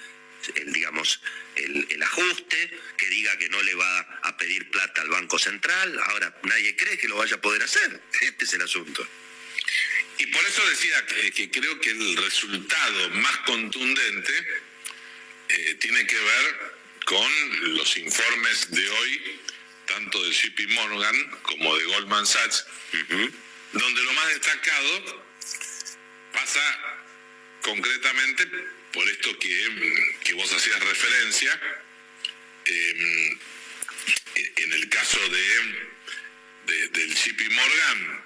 digamos, 0.74 1.22
el, 1.56 2.04
ajuste, 2.04 2.80
que 2.98 3.10
diga 3.10 3.38
que 3.38 3.50
no 3.50 3.62
le 3.62 3.76
va 3.76 4.00
a 4.24 4.38
pedir 4.38 4.70
plata 4.70 5.02
al 5.02 5.10
Banco 5.10 5.40
Central. 5.40 6.00
Ahora, 6.08 6.36
nadie 6.44 6.76
cree 6.76 6.98
que 6.98 7.08
lo 7.08 7.18
vaya 7.18 7.36
a 7.36 7.42
poder 7.42 7.64
hacer. 7.64 8.02
Este 8.22 8.46
es 8.46 8.54
el 8.54 8.62
asunto. 8.62 9.08
Y 10.18 10.28
por 10.28 10.46
eso 10.46 10.66
decía 10.70 11.06
que, 11.08 11.32
que 11.32 11.52
creo 11.52 11.80
que 11.82 11.92
el 11.92 12.18
resultado 12.18 13.10
más 13.10 13.38
contundente 13.40 14.34
eh, 15.50 15.76
tiene 15.76 16.08
que 16.08 16.16
ver 16.16 16.76
con 17.06 17.76
los 17.76 17.98
informes 17.98 18.72
de 18.72 18.90
hoy, 18.90 19.40
tanto 19.96 20.22
de 20.26 20.32
JP 20.32 20.60
Morgan 20.72 21.32
como 21.42 21.78
de 21.78 21.86
Goldman 21.86 22.28
Sachs, 22.28 22.66
donde 23.72 24.04
lo 24.04 24.14
más 24.14 24.28
destacado 24.28 25.24
pasa 26.34 26.62
concretamente 27.62 28.46
por 28.92 29.08
esto 29.08 29.40
que, 29.40 30.10
que 30.22 30.34
vos 30.34 30.52
hacías 30.52 30.80
referencia, 30.82 31.62
eh, 32.66 33.38
en 34.58 34.74
el 34.74 34.90
caso 34.90 35.20
de, 35.30 36.74
de, 36.74 36.88
del 36.90 37.16
JP 37.16 37.42
Morgan, 37.52 38.24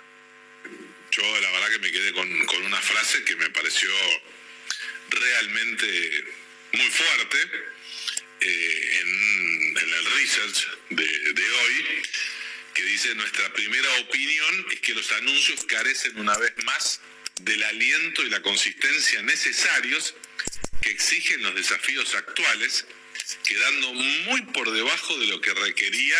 yo 1.11 1.39
la 1.39 1.51
verdad 1.51 1.69
que 1.69 1.79
me 1.79 1.91
quedé 1.91 2.13
con, 2.13 2.45
con 2.47 2.63
una 2.63 2.81
frase 2.81 3.23
que 3.25 3.35
me 3.35 3.49
pareció 3.51 3.91
realmente 5.09 6.23
muy 6.73 6.89
fuerte 6.89 7.37
eh, 8.41 8.99
en, 9.01 9.58
el 9.99 10.05
research 10.13 10.67
de, 10.89 11.49
hoy, 11.49 11.85
que 12.73 12.83
dice, 12.83 13.13
nuestra 13.15 13.51
primera 13.53 13.89
opinión 14.01 14.65
es 14.71 14.79
que 14.79 14.93
los 14.93 15.11
anuncios 15.13 15.65
carecen 15.65 16.17
una 16.19 16.37
vez 16.37 16.53
más 16.63 17.01
del 17.41 17.61
aliento 17.63 18.23
y 18.23 18.29
la 18.29 18.41
consistencia 18.41 19.21
necesarios 19.21 20.15
que 20.81 20.91
exigen 20.91 21.43
los 21.43 21.55
desafíos 21.55 22.15
actuales, 22.15 22.85
quedando 23.43 23.93
muy 23.93 24.41
por 24.53 24.71
debajo 24.71 25.17
de 25.19 25.27
lo 25.27 25.41
que 25.41 25.53
requería 25.53 26.15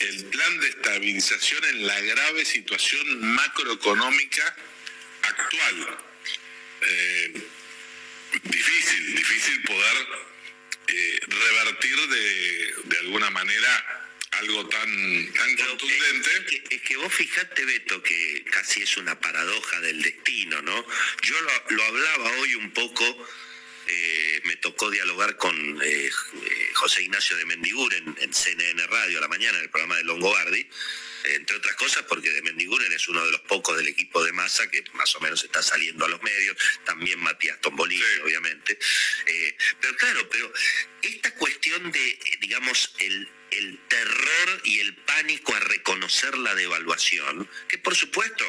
el 0.00 0.24
plan 0.26 0.60
de 0.60 0.68
estabilización 0.68 1.64
en 1.64 1.86
la 1.86 2.00
grave 2.00 2.44
situación 2.44 3.34
macroeconómica 3.34 4.56
actual. 5.22 5.98
Eh, 6.82 7.48
difícil, 8.42 9.14
difícil 9.14 9.62
poder 9.62 10.33
eh, 10.88 11.20
revertir 11.26 11.96
de, 12.08 12.74
de, 12.84 12.98
alguna 12.98 13.30
manera 13.30 14.10
algo 14.32 14.68
tan, 14.68 15.32
tan 15.32 15.56
contundente. 15.56 16.30
Es 16.36 16.44
que, 16.46 16.76
es 16.76 16.82
que, 16.82 16.96
vos 16.96 17.12
fijate, 17.12 17.64
Beto, 17.64 18.02
que 18.02 18.44
casi 18.50 18.82
es 18.82 18.96
una 18.96 19.18
paradoja 19.18 19.80
del 19.80 20.02
destino, 20.02 20.60
¿no? 20.62 20.86
Yo 21.22 21.40
lo, 21.40 21.76
lo 21.76 21.84
hablaba 21.84 22.30
hoy 22.40 22.54
un 22.56 22.70
poco 22.72 23.26
eh, 23.86 24.40
me 24.44 24.56
tocó 24.56 24.90
dialogar 24.90 25.36
con 25.36 25.54
eh, 25.82 26.10
José 26.74 27.02
Ignacio 27.02 27.36
de 27.36 27.44
Mendiguren 27.44 28.16
en 28.18 28.32
CNN 28.32 28.86
Radio 28.86 29.18
a 29.18 29.20
la 29.20 29.28
mañana, 29.28 29.58
en 29.58 29.64
el 29.64 29.70
programa 29.70 29.96
de 29.96 30.04
Longobardi, 30.04 30.66
entre 31.24 31.56
otras 31.56 31.74
cosas 31.76 32.04
porque 32.08 32.30
de 32.30 32.42
Mendiguren 32.42 32.92
es 32.92 33.08
uno 33.08 33.24
de 33.24 33.32
los 33.32 33.40
pocos 33.42 33.76
del 33.76 33.88
equipo 33.88 34.22
de 34.22 34.32
masa 34.32 34.68
que 34.70 34.84
más 34.92 35.14
o 35.16 35.20
menos 35.20 35.42
está 35.42 35.62
saliendo 35.62 36.04
a 36.04 36.08
los 36.08 36.22
medios, 36.22 36.56
también 36.84 37.20
Matías 37.20 37.60
Tombolini, 37.60 38.02
sí. 38.02 38.20
obviamente. 38.22 38.78
Eh, 39.26 39.56
pero 39.80 39.96
claro, 39.96 40.28
pero 40.28 40.52
esta 41.02 41.34
cuestión 41.34 41.90
de, 41.90 42.18
digamos, 42.40 42.94
el, 42.98 43.28
el 43.50 43.78
terror 43.88 44.60
y 44.64 44.80
el 44.80 44.94
pánico 44.96 45.54
a 45.54 45.60
reconocer 45.60 46.36
la 46.38 46.54
devaluación, 46.54 47.48
que 47.68 47.78
por 47.78 47.94
supuesto 47.94 48.44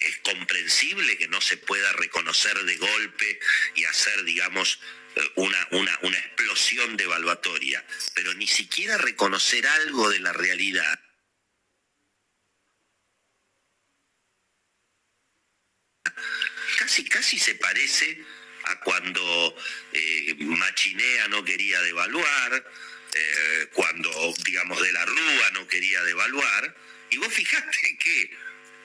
es 0.00 0.18
comprensible 0.18 1.16
que 1.16 1.28
no 1.28 1.40
se 1.40 1.56
pueda 1.56 1.92
reconocer 1.94 2.56
de 2.64 2.76
golpe 2.76 3.40
y 3.74 3.84
hacer, 3.84 4.24
digamos, 4.24 4.80
una, 5.36 5.68
una, 5.70 5.98
una 6.02 6.18
explosión 6.18 6.96
devaluatoria, 6.96 7.84
pero 8.14 8.34
ni 8.34 8.46
siquiera 8.46 8.98
reconocer 8.98 9.66
algo 9.66 10.10
de 10.10 10.20
la 10.20 10.32
realidad. 10.32 11.00
Casi, 16.76 17.04
casi 17.04 17.38
se 17.38 17.54
parece 17.54 18.18
a 18.64 18.80
cuando 18.80 19.56
eh, 19.92 20.34
Machinea 20.38 21.28
no 21.28 21.44
quería 21.44 21.80
devaluar, 21.82 22.70
eh, 23.14 23.68
cuando, 23.72 24.34
digamos, 24.44 24.82
de 24.82 24.92
la 24.92 25.04
Rúa 25.04 25.50
no 25.52 25.68
quería 25.68 26.02
devaluar, 26.02 26.76
y 27.10 27.18
vos 27.18 27.32
fijaste 27.32 27.98
que 28.02 28.30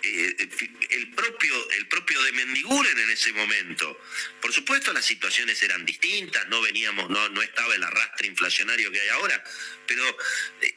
eh, 0.01 0.49
el 0.91 1.11
propio 1.11 1.69
el 1.71 1.87
propio 1.87 2.21
de 2.23 2.31
Mendiguren 2.31 2.97
en 2.97 3.09
ese 3.09 3.33
momento. 3.33 3.99
Por 4.41 4.53
supuesto 4.53 4.93
las 4.93 5.05
situaciones 5.05 5.61
eran 5.61 5.85
distintas, 5.85 6.47
no 6.47 6.61
veníamos, 6.61 7.09
no, 7.09 7.27
no 7.29 7.41
estaba 7.41 7.75
el 7.75 7.83
arrastre 7.83 8.27
inflacionario 8.27 8.91
que 8.91 9.01
hay 9.01 9.09
ahora, 9.09 9.43
pero 9.87 10.17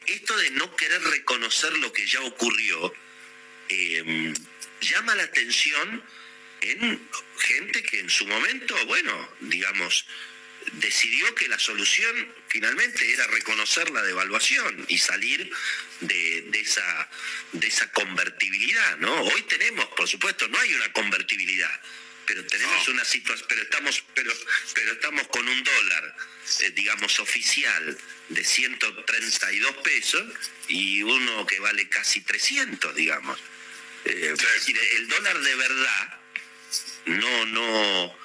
esto 0.07 0.35
de 0.37 0.51
no 0.51 0.75
querer 0.75 1.01
reconocer 1.03 1.77
lo 1.77 1.93
que 1.93 2.05
ya 2.05 2.19
ocurrió 2.21 2.93
eh, 3.69 4.33
llama 4.81 5.15
la 5.15 5.23
atención 5.23 6.03
en 6.63 7.09
gente 7.39 7.83
que 7.83 7.99
en 7.99 8.09
su 8.09 8.25
momento, 8.25 8.75
bueno, 8.85 9.29
digamos, 9.41 10.05
decidió 10.73 11.33
que 11.35 11.47
la 11.47 11.59
solución 11.59 12.33
finalmente 12.47 13.11
era 13.11 13.27
reconocer 13.27 13.89
la 13.91 14.01
devaluación 14.01 14.85
y 14.87 14.97
salir 14.97 15.51
de, 15.99 16.41
de, 16.47 16.59
esa, 16.59 17.09
de 17.51 17.67
esa 17.67 17.91
convertibilidad, 17.91 18.97
¿no? 18.97 19.13
Hoy 19.21 19.41
tenemos, 19.43 19.85
por 19.89 20.07
supuesto, 20.07 20.47
no 20.47 20.59
hay 20.59 20.73
una 20.73 20.91
convertibilidad, 20.93 21.81
pero 22.25 22.45
tenemos 22.45 22.87
no. 22.87 22.93
una 22.93 23.05
situación, 23.05 23.45
pero 23.49 23.61
estamos, 23.63 24.03
pero, 24.13 24.33
pero 24.73 24.93
estamos 24.93 25.27
con 25.27 25.47
un 25.47 25.63
dólar, 25.63 26.15
eh, 26.61 26.71
digamos, 26.71 27.19
oficial 27.19 27.97
de 28.29 28.43
132 28.43 29.75
pesos 29.77 30.23
y 30.67 31.03
uno 31.03 31.45
que 31.45 31.59
vale 31.59 31.89
casi 31.89 32.21
300, 32.21 32.95
digamos. 32.95 33.39
Eh, 34.05 34.33
sí. 34.37 34.45
Es 34.45 34.53
decir, 34.53 34.79
el 34.97 35.07
dólar 35.07 35.39
de 35.39 35.55
verdad 35.55 36.22
no, 37.05 37.45
no, 37.45 38.17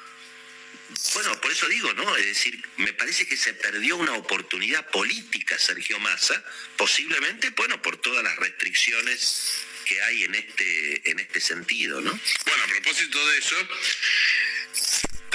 bueno, 1.14 1.40
por 1.40 1.52
eso 1.52 1.68
digo, 1.68 1.92
¿no? 1.94 2.16
Es 2.16 2.26
decir, 2.26 2.62
me 2.78 2.92
parece 2.92 3.26
que 3.26 3.36
se 3.36 3.52
perdió 3.54 3.96
una 3.96 4.14
oportunidad 4.14 4.88
política, 4.90 5.58
Sergio 5.58 5.98
Massa, 6.00 6.42
posiblemente, 6.76 7.50
bueno, 7.50 7.80
por 7.82 7.98
todas 7.98 8.24
las 8.24 8.36
restricciones 8.36 9.64
que 9.84 10.00
hay 10.02 10.24
en 10.24 10.34
este, 10.34 11.10
en 11.10 11.18
este 11.18 11.40
sentido, 11.40 12.00
¿no? 12.00 12.10
Bueno, 12.46 12.64
a 12.64 12.66
propósito 12.68 13.28
de 13.28 13.38
eso, 13.38 13.56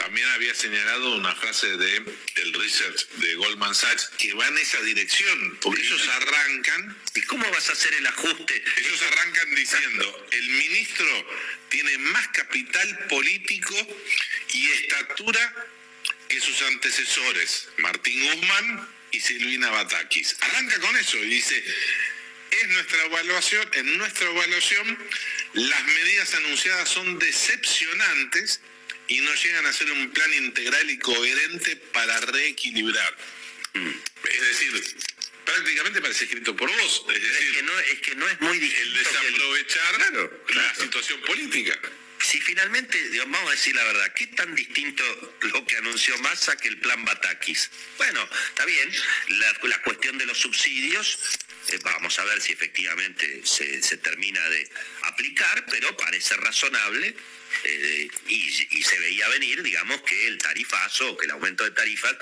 también 0.04 0.28
había 0.32 0.54
señalado 0.54 1.16
una 1.16 1.34
frase 1.34 1.78
de 1.78 1.96
el 2.36 2.54
research 2.54 3.08
de 3.10 3.36
Goldman 3.36 3.74
Sachs 3.74 4.10
que 4.18 4.34
va 4.34 4.46
en 4.50 4.58
esa 4.58 4.82
dirección, 4.82 5.58
porque 5.62 5.82
ellos 5.82 6.06
arrancan. 6.10 6.98
¿Y 7.16 7.22
cómo 7.22 7.50
vas 7.52 7.70
a 7.70 7.72
hacer 7.72 7.94
el 7.94 8.08
ajuste? 8.08 8.64
Ellos 8.80 9.02
arrancan 9.02 9.56
diciendo, 9.56 10.28
el 10.32 10.50
ministro 10.50 11.08
tiene 11.70 11.98
más 12.00 12.28
capital 12.30 12.98
político 13.08 13.76
y 14.52 14.72
estatura 14.72 15.56
que 16.28 16.42
sus 16.42 16.62
antecesores, 16.64 17.70
Martín 17.78 18.26
Guzmán 18.26 18.90
y 19.12 19.22
Silvina 19.22 19.70
Batakis. 19.70 20.36
Arranca 20.42 20.82
con 20.82 20.98
eso 20.98 21.18
y 21.18 21.28
dice, 21.28 21.64
es 22.52 22.68
nuestra 22.68 23.06
evaluación, 23.06 23.70
en 23.72 23.98
nuestra 23.98 24.30
evaluación, 24.30 25.00
las 25.54 25.84
medidas 25.86 26.34
anunciadas 26.34 26.90
son 26.90 27.20
decepcionantes 27.20 28.60
y 29.08 29.22
no 29.22 29.34
llegan 29.36 29.66
a 29.66 29.74
ser 29.74 29.92
un 29.92 30.12
plan 30.12 30.34
integral 30.34 30.90
y 30.90 30.98
coherente 30.98 31.76
para 31.76 32.20
reequilibrar. 32.22 33.18
Es 33.74 34.42
decir, 34.42 34.98
prácticamente 35.46 36.02
parece 36.02 36.26
escrito 36.26 36.56
por 36.56 36.70
vos. 36.70 37.06
Es, 37.10 37.22
decir, 37.22 37.48
es, 37.50 37.56
que, 37.58 37.64
no, 37.64 37.80
es 37.80 38.00
que 38.00 38.16
no 38.16 38.28
es 38.28 38.42
muy 38.42 38.60
difícil. 38.60 38.88
El 38.88 39.04
desaprovechar 39.04 39.94
el... 39.96 40.02
Claro, 40.02 40.44
claro. 40.46 40.68
la 40.68 40.76
situación 40.76 41.22
política. 41.22 41.80
Si 42.20 42.40
finalmente, 42.40 42.98
digamos, 43.10 43.34
vamos 43.34 43.50
a 43.50 43.56
decir 43.56 43.76
la 43.76 43.84
verdad, 43.84 44.14
¿qué 44.14 44.28
tan 44.28 44.56
distinto 44.56 45.04
lo 45.42 45.66
que 45.66 45.76
anunció 45.76 46.18
Massa 46.20 46.56
que 46.56 46.70
el 46.70 46.78
plan 46.78 47.04
Batakis? 47.04 47.70
Bueno, 47.98 48.28
está 48.48 48.66
bien, 48.66 48.90
la, 49.28 49.54
la 49.64 49.82
cuestión 49.82 50.18
de 50.18 50.26
los 50.26 50.38
subsidios, 50.38 51.20
eh, 51.70 51.80
vamos 51.84 52.18
a 52.20 52.26
ver 52.26 52.42
si 52.42 52.54
efectivamente 52.54 53.42
se, 53.44 53.82
se, 53.82 53.98
termina 53.98 54.48
de 54.50 54.70
aplicar, 55.04 55.66
pero 55.70 55.96
parece 55.96 56.36
razonable 56.36 57.16
eh, 57.64 58.08
y, 58.28 58.78
y 58.78 58.84
se 58.84 59.00
veía 59.00 59.28
venir, 59.30 59.64
digamos, 59.64 60.02
que 60.02 60.28
el 60.28 60.38
tarifazo 60.38 61.12
o 61.12 61.18
que 61.18 61.26
el 61.26 61.32
aumento 61.32 61.64
de 61.64 61.72
tarifas 61.72 62.16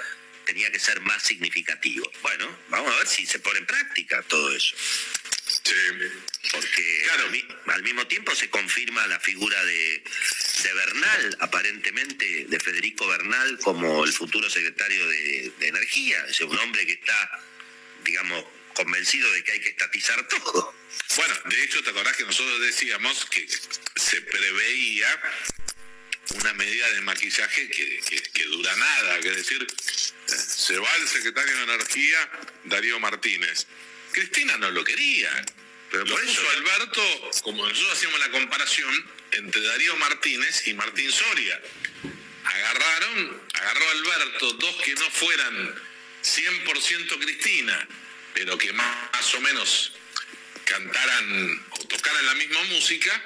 tenía 0.46 0.72
que 0.72 0.80
ser 0.80 1.00
más 1.02 1.24
significativo. 1.24 2.12
Bueno, 2.22 2.58
vamos 2.70 2.94
a 2.94 2.98
ver 2.98 3.08
si 3.08 3.26
se 3.26 3.40
pone 3.40 3.60
en 3.60 3.66
práctica 3.66 4.22
todo 4.24 4.54
eso. 4.56 4.76
Sí. 5.64 5.74
Porque 6.52 7.02
claro. 7.04 7.24
al, 7.26 7.74
al, 7.74 7.84
mismo 7.84 8.08
tiempo 8.08 8.36
se 8.36 8.50
confirma 8.50 9.06
la 9.08 9.20
figura 9.20 9.64
de, 9.66 10.04
de, 10.64 10.74
Bernal, 10.74 11.38
aparentemente 11.40 12.46
de 12.48 12.60
Federico 12.60 13.08
Bernal, 13.08 13.60
como 13.60 14.04
el 14.04 14.14
futuro 14.14 14.50
secretario 14.50 15.08
de, 15.08 15.52
de 15.60 15.68
Energía. 15.68 16.26
Es 16.30 16.42
un 16.42 16.58
hombre 16.58 16.86
que 16.86 16.94
está, 16.94 17.44
digamos, 18.04 18.46
convencidos 18.84 19.32
de 19.34 19.44
que 19.44 19.52
hay 19.52 19.60
que 19.60 19.70
estatizar 19.70 20.28
todo. 20.28 20.74
Bueno, 21.16 21.36
de 21.46 21.64
hecho, 21.64 21.84
¿te 21.84 21.92
acordás 21.92 22.16
que 22.18 22.26
nosotros 22.26 22.62
decíamos 22.62 23.26
que 23.26 23.48
se 23.96 24.22
preveía 24.22 25.22
una 26.36 26.54
medida 26.54 26.90
de 26.92 27.02
maquillaje 27.02 27.70
que, 27.70 28.46
dura 28.46 28.76
nada, 28.76 29.20
que 29.20 29.30
es 29.30 29.38
decir, 29.38 29.68
se 30.26 30.78
va 30.80 30.96
el 30.96 31.08
secretario 31.08 31.56
de 31.58 31.64
Energía, 31.64 32.32
Darío 32.66 33.00
Martínez. 33.00 33.68
Cristina 34.14 34.58
no 34.58 34.72
lo 34.72 34.84
quería. 34.84 35.30
Pero 35.92 36.06
por 36.06 36.24
eso 36.24 36.42
Alberto, 36.52 37.32
como 37.44 37.68
nosotros 37.68 37.98
hacíamos 37.98 38.20
la 38.20 38.32
comparación 38.32 39.12
entre 39.32 39.62
Darío 39.62 39.96
Martínez 39.98 40.68
y 40.68 40.74
Martín 40.74 41.12
Soria. 41.12 41.62
Agarraron, 42.46 43.42
agarró 43.54 43.90
Alberto 43.90 44.54
dos 44.54 44.76
que 44.84 44.96
no 44.96 45.10
fueran 45.12 45.76
100% 46.24 47.20
Cristina, 47.20 47.88
pero 48.34 48.58
que 48.58 48.72
más 48.74 49.34
o 49.36 49.42
menos 49.42 49.94
cantaran 50.66 51.66
o 51.72 51.78
tocaran 51.88 52.26
la 52.26 52.36
misma 52.36 52.64
música, 52.66 53.22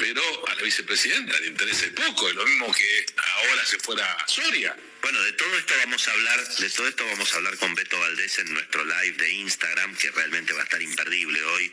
pero 0.00 0.22
a 0.48 0.54
la 0.54 0.62
vicepresidenta 0.62 1.38
le 1.40 1.48
interesa 1.48 1.86
poco, 1.94 2.28
es 2.28 2.34
lo 2.34 2.44
mismo 2.46 2.72
que 2.72 3.06
ahora 3.16 3.66
se 3.66 3.78
fuera 3.78 4.10
a 4.14 4.26
Soria. 4.26 4.74
Bueno, 5.02 5.20
de 5.22 5.32
todo 5.34 5.56
esto 5.58 5.74
vamos 5.78 6.08
a 6.08 6.12
hablar, 6.12 6.48
de 6.48 6.70
todo 6.70 6.88
esto 6.88 7.06
vamos 7.06 7.32
a 7.32 7.36
hablar 7.36 7.56
con 7.58 7.74
Beto 7.74 7.98
Valdés 7.98 8.38
en 8.38 8.52
nuestro 8.52 8.84
live 8.84 9.16
de 9.16 9.30
Instagram, 9.30 9.94
que 9.96 10.10
realmente 10.10 10.52
va 10.54 10.60
a 10.60 10.64
estar 10.64 10.80
imperdible 10.80 11.42
hoy. 11.42 11.72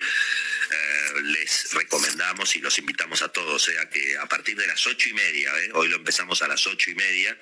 Eh, 0.69 1.21
les 1.23 1.73
recomendamos 1.73 2.53
y 2.57 2.59
los 2.59 2.77
invitamos 2.77 3.21
a 3.21 3.29
todos 3.29 3.69
eh, 3.69 3.79
a 3.79 3.89
que 3.89 4.17
a 4.17 4.25
partir 4.25 4.57
de 4.57 4.67
las 4.67 4.85
ocho 4.85 5.07
y 5.07 5.13
media, 5.13 5.57
eh, 5.59 5.69
hoy 5.73 5.87
lo 5.87 5.95
empezamos 5.95 6.41
a 6.41 6.47
las 6.49 6.67
ocho 6.67 6.91
y 6.91 6.95
media, 6.95 7.37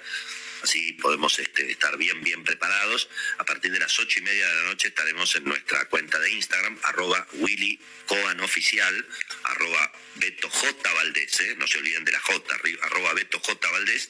así 0.65 0.93
podemos 0.93 1.37
este, 1.37 1.71
estar 1.71 1.95
bien, 1.97 2.21
bien 2.23 2.43
preparados. 2.43 3.07
A 3.37 3.45
partir 3.45 3.71
de 3.71 3.79
las 3.79 3.97
ocho 3.99 4.19
y 4.19 4.23
media 4.23 4.47
de 4.49 4.55
la 4.55 4.63
noche 4.63 4.87
estaremos 4.87 5.35
en 5.35 5.45
nuestra 5.45 5.85
cuenta 5.85 6.19
de 6.19 6.31
Instagram, 6.31 6.77
arroba 6.83 7.25
Willy 7.33 7.79
Coan 8.07 8.39
Oficial, 8.41 9.07
arroba 9.43 9.91
Beto 10.15 10.49
J. 10.49 10.93
Valdés, 10.93 11.39
¿eh? 11.41 11.55
no 11.57 11.67
se 11.67 11.77
olviden 11.77 12.03
de 12.03 12.11
la 12.11 12.19
J, 12.19 12.55
arroba 12.81 13.13
Beto 13.13 13.39
J. 13.39 13.71
Valdés. 13.71 14.09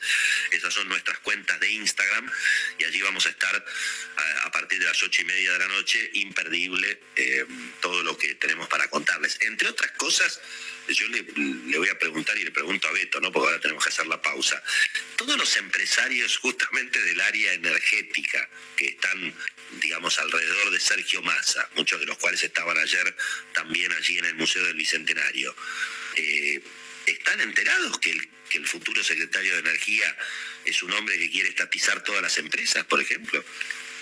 Esas 0.52 0.74
son 0.74 0.88
nuestras 0.88 1.20
cuentas 1.20 1.60
de 1.60 1.72
Instagram 1.72 2.32
y 2.80 2.86
allí 2.86 3.02
vamos 3.02 3.26
a 3.26 3.30
estar 3.30 3.66
a, 4.44 4.52
partir 4.52 4.80
de 4.80 4.86
las 4.86 5.04
ocho 5.04 5.24
y 5.24 5.26
media 5.26 5.52
de 5.52 5.60
la 5.60 5.68
noche, 5.68 6.10
imperdible 6.14 7.02
eh, 7.18 7.46
todo 7.82 8.02
lo 8.02 8.18
que 8.18 8.36
tenemos 8.36 8.70
para 8.70 8.88
contarles. 8.90 9.38
Entre 9.42 9.68
otras 9.68 9.92
cosas, 9.92 10.40
yo 10.88 11.08
le, 11.08 11.22
voy 11.78 11.90
a 11.90 11.98
preguntar 11.98 12.38
y 12.38 12.44
le 12.44 12.52
pregunto 12.52 12.88
a 12.88 12.92
Beto, 12.92 13.20
¿no? 13.20 13.32
porque 13.32 13.48
ahora 13.48 13.62
tenemos 13.62 13.84
que 13.84 13.90
hacer 13.90 14.08
la 14.08 14.22
pausa. 14.22 14.62
Todos 15.16 15.38
los 15.38 15.58
empresarios 15.58 16.38
justamente 16.38 17.02
del 17.02 17.20
área 17.22 17.54
energética 17.54 18.48
que 18.76 18.90
están, 18.90 19.34
digamos, 19.82 20.20
alrededor 20.20 20.72
de 20.72 20.80
Sergio 20.80 21.22
Massa, 21.22 21.68
muchos 21.76 22.00
de 22.00 22.06
los 22.06 22.18
cuales 22.18 22.44
estaban 22.44 22.78
ayer 22.78 23.16
también 23.54 23.92
allí 23.94 24.18
en 24.18 24.26
el 24.26 24.36
Museo 24.36 24.64
del 24.64 24.76
Bicentenario, 24.76 25.56
eh, 26.16 26.62
¿están 27.06 27.42
enterados 27.42 28.00
que 28.00 28.12
el, 28.12 28.30
futuro 28.66 29.04
secretario 29.04 29.54
de 29.54 29.60
Energía 29.60 30.16
es 30.64 30.82
un 30.82 30.94
hombre 30.94 31.18
que 31.18 31.30
quiere 31.30 31.50
estatizar 31.50 32.02
todas 32.04 32.22
las 32.22 32.38
empresas, 32.38 32.86
por 32.86 33.02
ejemplo? 33.02 33.44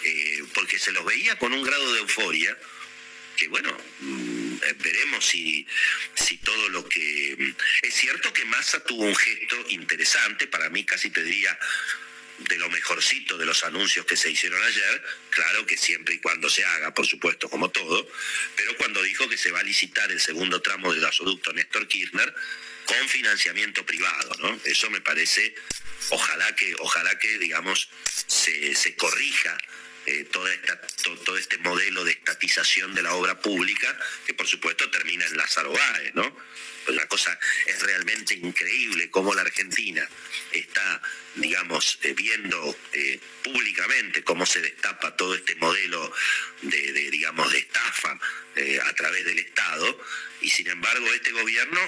Eh, 0.04 0.44
porque 0.54 0.78
se 0.78 0.92
los 0.92 1.04
veía 1.04 1.38
con 1.38 1.54
un 1.54 1.64
grado 1.64 1.94
de 1.94 2.02
euforia 2.02 2.56
que 3.36 3.48
bueno, 3.48 3.76
mm, 4.00 4.56
eh, 4.64 4.76
veremos 4.80 5.26
si, 5.26 5.66
si 6.16 6.38
todo 6.38 6.70
lo 6.70 6.88
que... 6.88 7.36
Mm, 7.38 7.86
es 7.86 7.94
cierto 7.94 8.32
que 8.34 8.46
Massa 8.46 8.84
tuvo 8.84 9.04
un 9.04 9.16
gesto 9.16 9.58
interesante, 9.70 10.48
para 10.48 10.70
mí 10.70 10.84
casi 10.84 11.10
te 11.10 11.24
diría 11.24 11.58
de 12.38 12.58
lo 12.58 12.70
mejorcito 12.70 13.38
de 13.38 13.46
los 13.46 13.64
anuncios 13.64 14.06
que 14.06 14.18
se 14.18 14.32
hicieron 14.32 14.62
ayer, 14.64 15.04
claro 15.30 15.66
que 15.66 15.78
siempre 15.78 16.16
y 16.16 16.20
cuando 16.20 16.50
se 16.50 16.66
haga, 16.66 16.94
por 16.94 17.06
supuesto, 17.06 17.50
como 17.50 17.70
todo, 17.70 18.10
pero 18.56 18.76
cuando 18.78 19.02
dijo 19.04 19.30
que 19.30 19.38
se 19.38 19.52
va 19.52 19.60
a 19.60 19.64
licitar 19.64 20.12
el 20.12 20.20
segundo 20.20 20.62
tramo 20.62 20.92
del 20.92 21.02
gasoducto 21.02 21.54
Néstor 21.54 21.88
Kirchner 21.88 22.34
con 22.86 23.08
financiamiento 23.08 23.86
privado, 23.86 24.36
¿no? 24.40 24.60
Eso 24.66 24.90
me 24.90 25.00
parece, 25.00 25.56
ojalá 26.10 26.54
que, 26.56 26.76
ojalá 26.80 27.18
que 27.18 27.38
digamos, 27.38 27.90
se, 28.28 28.76
se 28.76 28.96
corrija 28.96 29.58
eh, 30.06 30.28
esta, 30.54 30.82
todo 31.26 31.38
este 31.38 31.58
modelo 31.60 32.04
de 32.04 32.12
estatización 32.12 32.94
de 32.94 33.02
la 33.02 33.14
obra 33.14 33.40
pública, 33.40 33.98
que 34.26 34.34
por 34.34 34.48
supuesto 34.48 34.90
termina 34.90 35.26
en 35.26 35.38
Lázaro 35.38 35.72
Báez, 35.72 36.14
¿no? 36.14 36.36
Pues 36.86 36.98
la 36.98 37.08
cosa 37.08 37.40
es 37.66 37.82
realmente 37.82 38.34
increíble 38.34 39.10
cómo 39.10 39.34
la 39.34 39.42
Argentina 39.42 40.08
está, 40.52 41.02
digamos, 41.36 41.98
eh, 42.02 42.14
viendo 42.14 42.78
eh, 42.92 43.20
públicamente 43.42 44.24
cómo 44.24 44.46
se 44.46 44.60
destapa 44.62 45.16
todo 45.16 45.34
este 45.36 45.56
modelo 45.56 46.14
de, 46.62 47.10
digamos, 47.10 47.52
de 47.52 47.60
estafa 47.60 48.20
a 48.86 48.94
través 48.94 49.26
del 49.26 49.40
Estado, 49.40 50.00
y 50.44 50.50
sin 50.50 50.68
embargo 50.68 51.12
este 51.14 51.32
gobierno 51.32 51.80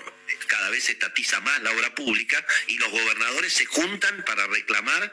cada 0.47 0.69
vez 0.69 0.89
estatiza 0.89 1.39
más 1.41 1.61
la 1.61 1.71
obra 1.71 1.93
pública 1.93 2.43
y 2.67 2.77
los 2.77 2.89
gobernadores 2.89 3.53
se 3.53 3.65
juntan 3.65 4.23
para 4.25 4.47
reclamar 4.47 5.11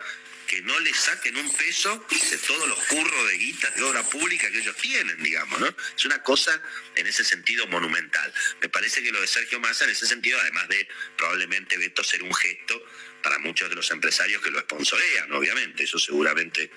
que 0.53 0.61
no 0.61 0.79
le 0.81 0.93
saquen 0.93 1.35
un 1.39 1.51
peso 1.51 2.07
de 2.31 2.37
todos 2.37 2.69
los 2.69 2.79
curros 2.85 3.29
de 3.31 3.39
guitas 3.39 3.74
de 3.74 3.83
obra 3.85 4.03
pública 4.03 4.51
que 4.51 4.59
ellos 4.59 4.77
tienen, 4.77 5.23
digamos, 5.23 5.59
¿no? 5.59 5.74
Es 5.97 6.05
una 6.05 6.23
cosa 6.23 6.61
en 6.95 7.07
ese 7.07 7.24
sentido 7.24 7.66
monumental. 7.69 8.31
Me 8.61 8.69
parece 8.69 9.03
que 9.03 9.11
lo 9.12 9.23
de 9.23 9.27
Sergio 9.27 9.59
Massa 9.61 9.85
en 9.85 9.93
ese 9.93 10.07
sentido, 10.07 10.39
además 10.39 10.69
de 10.69 10.87
probablemente 11.16 11.79
Beto 11.79 12.05
ser 12.05 12.23
un 12.23 12.35
gesto 12.35 12.87
para 13.23 13.39
muchos 13.39 13.70
de 13.70 13.77
los 13.77 13.91
empresarios 13.93 14.43
que 14.43 14.51
lo 14.51 14.61
sponsorean, 14.61 15.33
obviamente, 15.33 15.85
eso 15.85 15.99
seguramente 15.99 16.70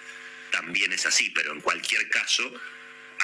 también 0.52 0.94
es 0.94 1.06
así, 1.06 1.32
pero 1.32 1.52
en 1.52 1.60
cualquier 1.60 2.08
caso 2.08 2.50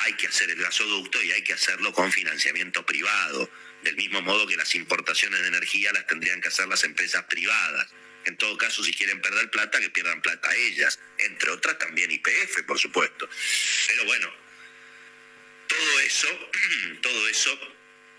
hay 0.03 0.15
que 0.15 0.27
hacer 0.27 0.49
el 0.49 0.61
gasoducto 0.61 1.23
y 1.23 1.31
hay 1.31 1.45
que 1.45 1.53
hacerlo 1.53 1.93
con 1.93 2.11
financiamiento 2.11 2.85
privado, 2.85 3.49
del 3.83 3.95
mismo 3.95 4.21
modo 4.21 4.45
que 4.45 4.57
las 4.57 4.75
importaciones 4.75 5.39
de 5.43 5.47
energía 5.47 5.93
las 5.93 6.07
tendrían 6.07 6.41
que 6.41 6.49
hacer 6.49 6.67
las 6.67 6.83
empresas 6.83 7.23
privadas. 7.29 7.87
En 8.25 8.37
todo 8.37 8.57
caso, 8.57 8.83
si 8.83 8.93
quieren 8.93 9.21
perder 9.21 9.49
plata, 9.49 9.79
que 9.79 9.89
pierdan 9.89 10.21
plata 10.21 10.55
ellas, 10.55 10.99
entre 11.17 11.49
otras 11.51 11.77
también 11.77 12.11
IPF, 12.11 12.63
por 12.67 12.79
supuesto. 12.79 13.29
Pero 13.87 14.05
bueno, 14.05 14.31
todo 15.67 15.99
eso, 16.01 16.27
todo 17.01 17.27
eso 17.27 17.59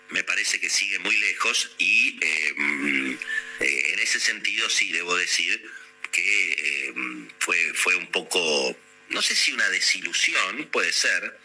me 0.09 0.23
parece 0.23 0.59
que 0.59 0.69
sigue 0.69 0.99
muy 0.99 1.15
lejos 1.17 1.71
y 1.77 2.19
eh, 2.21 3.17
eh, 3.59 3.93
en 3.93 3.99
ese 3.99 4.19
sentido 4.19 4.69
sí 4.69 4.91
debo 4.91 5.15
decir 5.15 5.71
que 6.11 6.51
eh, 6.51 6.93
fue, 7.39 7.73
fue 7.73 7.95
un 7.95 8.07
poco, 8.11 8.77
no 9.09 9.21
sé 9.21 9.35
si 9.35 9.51
una 9.51 9.67
desilusión, 9.69 10.69
puede 10.71 10.93
ser, 10.93 11.39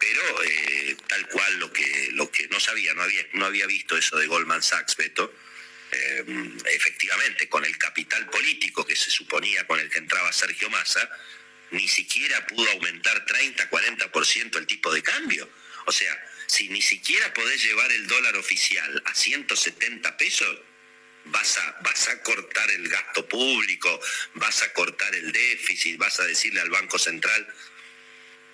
pero 0.00 0.22
tal 1.06 1.28
cual 1.28 1.60
lo 1.60 1.72
que, 1.72 2.08
lo 2.12 2.30
que 2.30 2.48
no 2.48 2.58
sabía, 2.58 2.94
no 2.94 3.02
había, 3.02 3.24
no 3.34 3.46
había 3.46 3.66
visto 3.66 3.96
eso 3.96 4.16
de 4.18 4.26
Goldman 4.26 4.62
Sachs, 4.62 4.96
Beto, 4.96 5.32
eh, 5.92 6.24
efectivamente, 6.66 7.48
con 7.48 7.64
el 7.64 7.76
capital 7.78 8.28
político 8.30 8.86
que 8.86 8.96
se 8.96 9.10
suponía 9.10 9.66
con 9.66 9.80
el 9.80 9.90
que 9.90 9.98
entraba 9.98 10.32
Sergio 10.32 10.70
Massa, 10.70 11.08
ni 11.70 11.88
siquiera 11.88 12.46
pudo 12.46 12.70
aumentar 12.70 13.24
30, 13.26 13.70
40% 13.70 14.58
el 14.58 14.66
tipo 14.66 14.92
de 14.92 15.02
cambio. 15.02 15.50
O 15.86 15.92
sea, 15.92 16.12
si 16.46 16.68
ni 16.68 16.82
siquiera 16.82 17.32
podés 17.32 17.62
llevar 17.62 17.90
el 17.92 18.06
dólar 18.06 18.36
oficial 18.36 19.02
a 19.06 19.14
170 19.14 20.16
pesos, 20.16 20.58
vas 21.26 21.58
a, 21.58 21.78
vas 21.82 22.08
a 22.08 22.22
cortar 22.22 22.70
el 22.70 22.88
gasto 22.88 23.28
público, 23.28 24.00
vas 24.34 24.62
a 24.62 24.72
cortar 24.72 25.14
el 25.14 25.32
déficit, 25.32 25.96
vas 25.96 26.18
a 26.20 26.24
decirle 26.24 26.60
al 26.60 26.70
Banco 26.70 26.98
Central, 26.98 27.46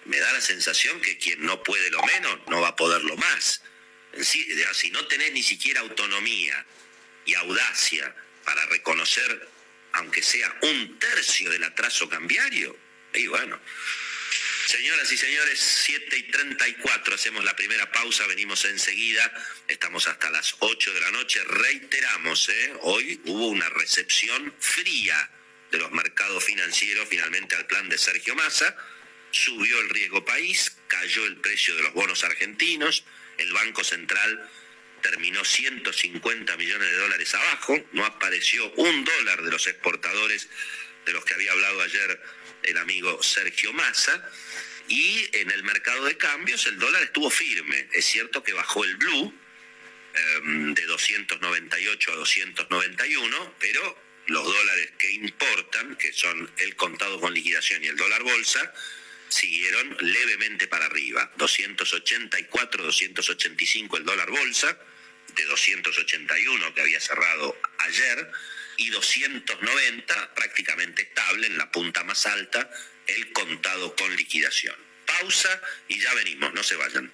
me 0.04 0.18
da 0.18 0.32
la 0.32 0.40
sensación 0.40 1.00
que 1.00 1.18
quien 1.18 1.44
no 1.44 1.62
puede 1.62 1.90
lo 1.90 2.02
menos 2.02 2.40
no 2.48 2.60
va 2.60 2.68
a 2.68 2.76
poder 2.76 3.02
lo 3.02 3.16
más. 3.16 3.62
Si 4.22 4.90
no 4.92 5.06
tenés 5.08 5.32
ni 5.32 5.42
siquiera 5.42 5.80
autonomía, 5.80 6.66
y 7.26 7.34
audacia 7.34 8.14
para 8.44 8.64
reconocer, 8.66 9.48
aunque 9.92 10.22
sea 10.22 10.56
un 10.62 10.98
tercio 10.98 11.50
del 11.50 11.64
atraso 11.64 12.08
cambiario. 12.08 12.76
Y 13.12 13.26
bueno, 13.26 13.60
Señoras 14.66 15.12
y 15.12 15.16
señores, 15.16 15.60
7 15.60 16.18
y 16.18 16.22
34, 16.24 17.14
hacemos 17.14 17.44
la 17.44 17.54
primera 17.54 17.92
pausa, 17.92 18.26
venimos 18.26 18.64
enseguida, 18.64 19.32
estamos 19.68 20.08
hasta 20.08 20.28
las 20.30 20.56
8 20.58 20.92
de 20.92 21.00
la 21.02 21.12
noche, 21.12 21.40
reiteramos, 21.44 22.48
¿eh? 22.48 22.72
hoy 22.80 23.20
hubo 23.26 23.46
una 23.46 23.68
recepción 23.68 24.52
fría 24.58 25.30
de 25.70 25.78
los 25.78 25.92
mercados 25.92 26.42
financieros 26.42 27.06
finalmente 27.08 27.54
al 27.54 27.66
plan 27.66 27.88
de 27.88 27.96
Sergio 27.96 28.34
Massa, 28.34 28.76
subió 29.30 29.78
el 29.78 29.88
riesgo 29.88 30.24
país, 30.24 30.76
cayó 30.88 31.26
el 31.26 31.36
precio 31.36 31.76
de 31.76 31.82
los 31.82 31.92
bonos 31.92 32.24
argentinos, 32.24 33.04
el 33.38 33.52
Banco 33.52 33.84
Central 33.84 34.50
terminó 35.10 35.44
150 35.44 36.56
millones 36.56 36.90
de 36.90 36.96
dólares 36.96 37.32
abajo, 37.34 37.78
no 37.92 38.04
apareció 38.04 38.68
un 38.72 39.04
dólar 39.04 39.42
de 39.42 39.52
los 39.52 39.66
exportadores 39.68 40.48
de 41.04 41.12
los 41.12 41.24
que 41.24 41.34
había 41.34 41.52
hablado 41.52 41.80
ayer 41.82 42.20
el 42.64 42.76
amigo 42.78 43.22
Sergio 43.22 43.72
Massa, 43.72 44.28
y 44.88 45.28
en 45.32 45.52
el 45.52 45.62
mercado 45.62 46.04
de 46.04 46.16
cambios 46.16 46.66
el 46.66 46.78
dólar 46.80 47.04
estuvo 47.04 47.30
firme. 47.30 47.88
Es 47.92 48.04
cierto 48.04 48.42
que 48.42 48.52
bajó 48.52 48.82
el 48.82 48.96
blue 48.96 49.32
em, 50.14 50.74
de 50.74 50.82
298 50.86 52.12
a 52.12 52.16
291, 52.16 53.54
pero 53.60 53.98
los 54.26 54.44
dólares 54.44 54.92
que 54.98 55.12
importan, 55.12 55.94
que 55.96 56.12
son 56.12 56.50
el 56.58 56.74
contado 56.74 57.20
con 57.20 57.32
liquidación 57.32 57.84
y 57.84 57.86
el 57.86 57.96
dólar 57.96 58.24
bolsa, 58.24 58.74
siguieron 59.28 59.96
levemente 60.00 60.66
para 60.66 60.86
arriba. 60.86 61.30
284, 61.36 62.82
285 62.82 63.96
el 63.98 64.04
dólar 64.04 64.30
bolsa, 64.30 64.76
de 65.36 65.44
281 65.44 66.74
que 66.74 66.80
había 66.80 67.00
cerrado 67.00 67.56
ayer, 67.78 68.30
y 68.78 68.90
290 68.90 70.34
prácticamente 70.34 71.02
estable 71.02 71.46
en 71.46 71.56
la 71.56 71.70
punta 71.70 72.04
más 72.04 72.26
alta, 72.26 72.70
el 73.06 73.32
contado 73.32 73.94
con 73.96 74.14
liquidación. 74.16 74.85
Pausa 75.18 75.60
y 75.88 75.98
ya 76.00 76.12
venimos, 76.14 76.52
no 76.52 76.62
se 76.62 76.76
vayan. 76.76 77.12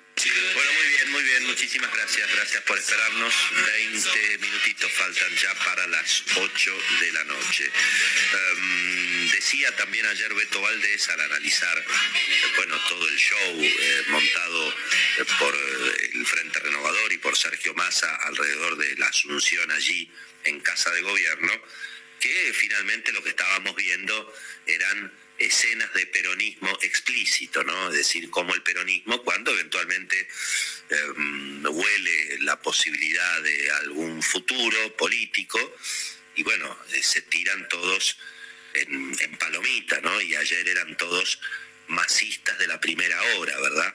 Bueno, 0.55 0.73
muy 0.73 0.89
bien, 0.89 1.11
muy 1.11 1.23
bien, 1.23 1.47
muchísimas 1.47 1.93
gracias, 1.93 2.31
gracias 2.35 2.63
por 2.65 2.79
esperarnos. 2.79 3.35
20 3.67 4.39
minutitos 4.39 4.93
faltan 4.93 5.35
ya 5.37 5.55
para 5.65 5.87
las 5.89 6.23
8 6.37 6.83
de 7.01 7.13
la 7.13 7.25
noche. 7.25 7.71
Um, 8.35 9.31
decía 9.31 9.75
también 9.77 10.07
ayer 10.07 10.33
Beto 10.35 10.61
Valdés 10.61 11.09
al 11.09 11.21
analizar, 11.21 11.85
bueno, 12.57 12.79
todo 12.89 13.09
el 13.09 13.17
show 13.17 13.61
eh, 13.63 14.05
montado 14.09 14.71
eh, 14.71 15.25
por 15.39 15.57
el 16.13 16.27
Frente 16.27 16.59
Renovador 16.61 17.13
y 17.13 17.19
por 17.19 17.37
Sergio 17.37 17.75
Massa 17.75 18.15
alrededor 18.17 18.77
de 18.77 18.97
la 18.97 19.07
asunción 19.07 19.71
allí 19.71 20.11
en 20.45 20.61
Casa 20.61 20.91
de 20.91 21.03
Gobierno, 21.03 21.53
que 22.21 22.53
finalmente 22.55 23.13
lo 23.13 23.23
que 23.23 23.31
estábamos 23.31 23.75
viendo 23.75 24.35
eran 24.67 25.22
escenas 25.39 25.93
de 25.95 26.07
peronismo 26.07 26.79
explícito, 26.83 27.65
¿no? 27.65 27.89
Es 27.89 27.97
decir, 27.97 28.31
como 28.31 28.55
el 28.55 28.63
peronismo, 28.63 29.23
cuando 29.23 29.53
eventualmente 29.53 30.29
eh, 30.91 30.97
huele 31.69 32.39
la 32.41 32.61
posibilidad 32.61 33.43
de 33.43 33.71
algún 33.73 34.23
futuro 34.23 34.97
político, 34.97 35.59
y 36.35 36.43
bueno, 36.43 36.79
eh, 36.93 37.03
se 37.03 37.23
tiran 37.23 37.69
todos 37.69 38.19
en, 38.75 39.15
en 39.21 39.39
palomita, 39.39 40.01
¿no? 40.01 40.21
Y 40.21 40.35
ayer 40.35 40.69
eran 40.69 40.97
todos 40.97 41.39
masistas 41.89 42.59
de 42.59 42.67
la 42.67 42.81
primera 42.81 43.21
hora, 43.37 43.59
¿verdad? 43.61 43.95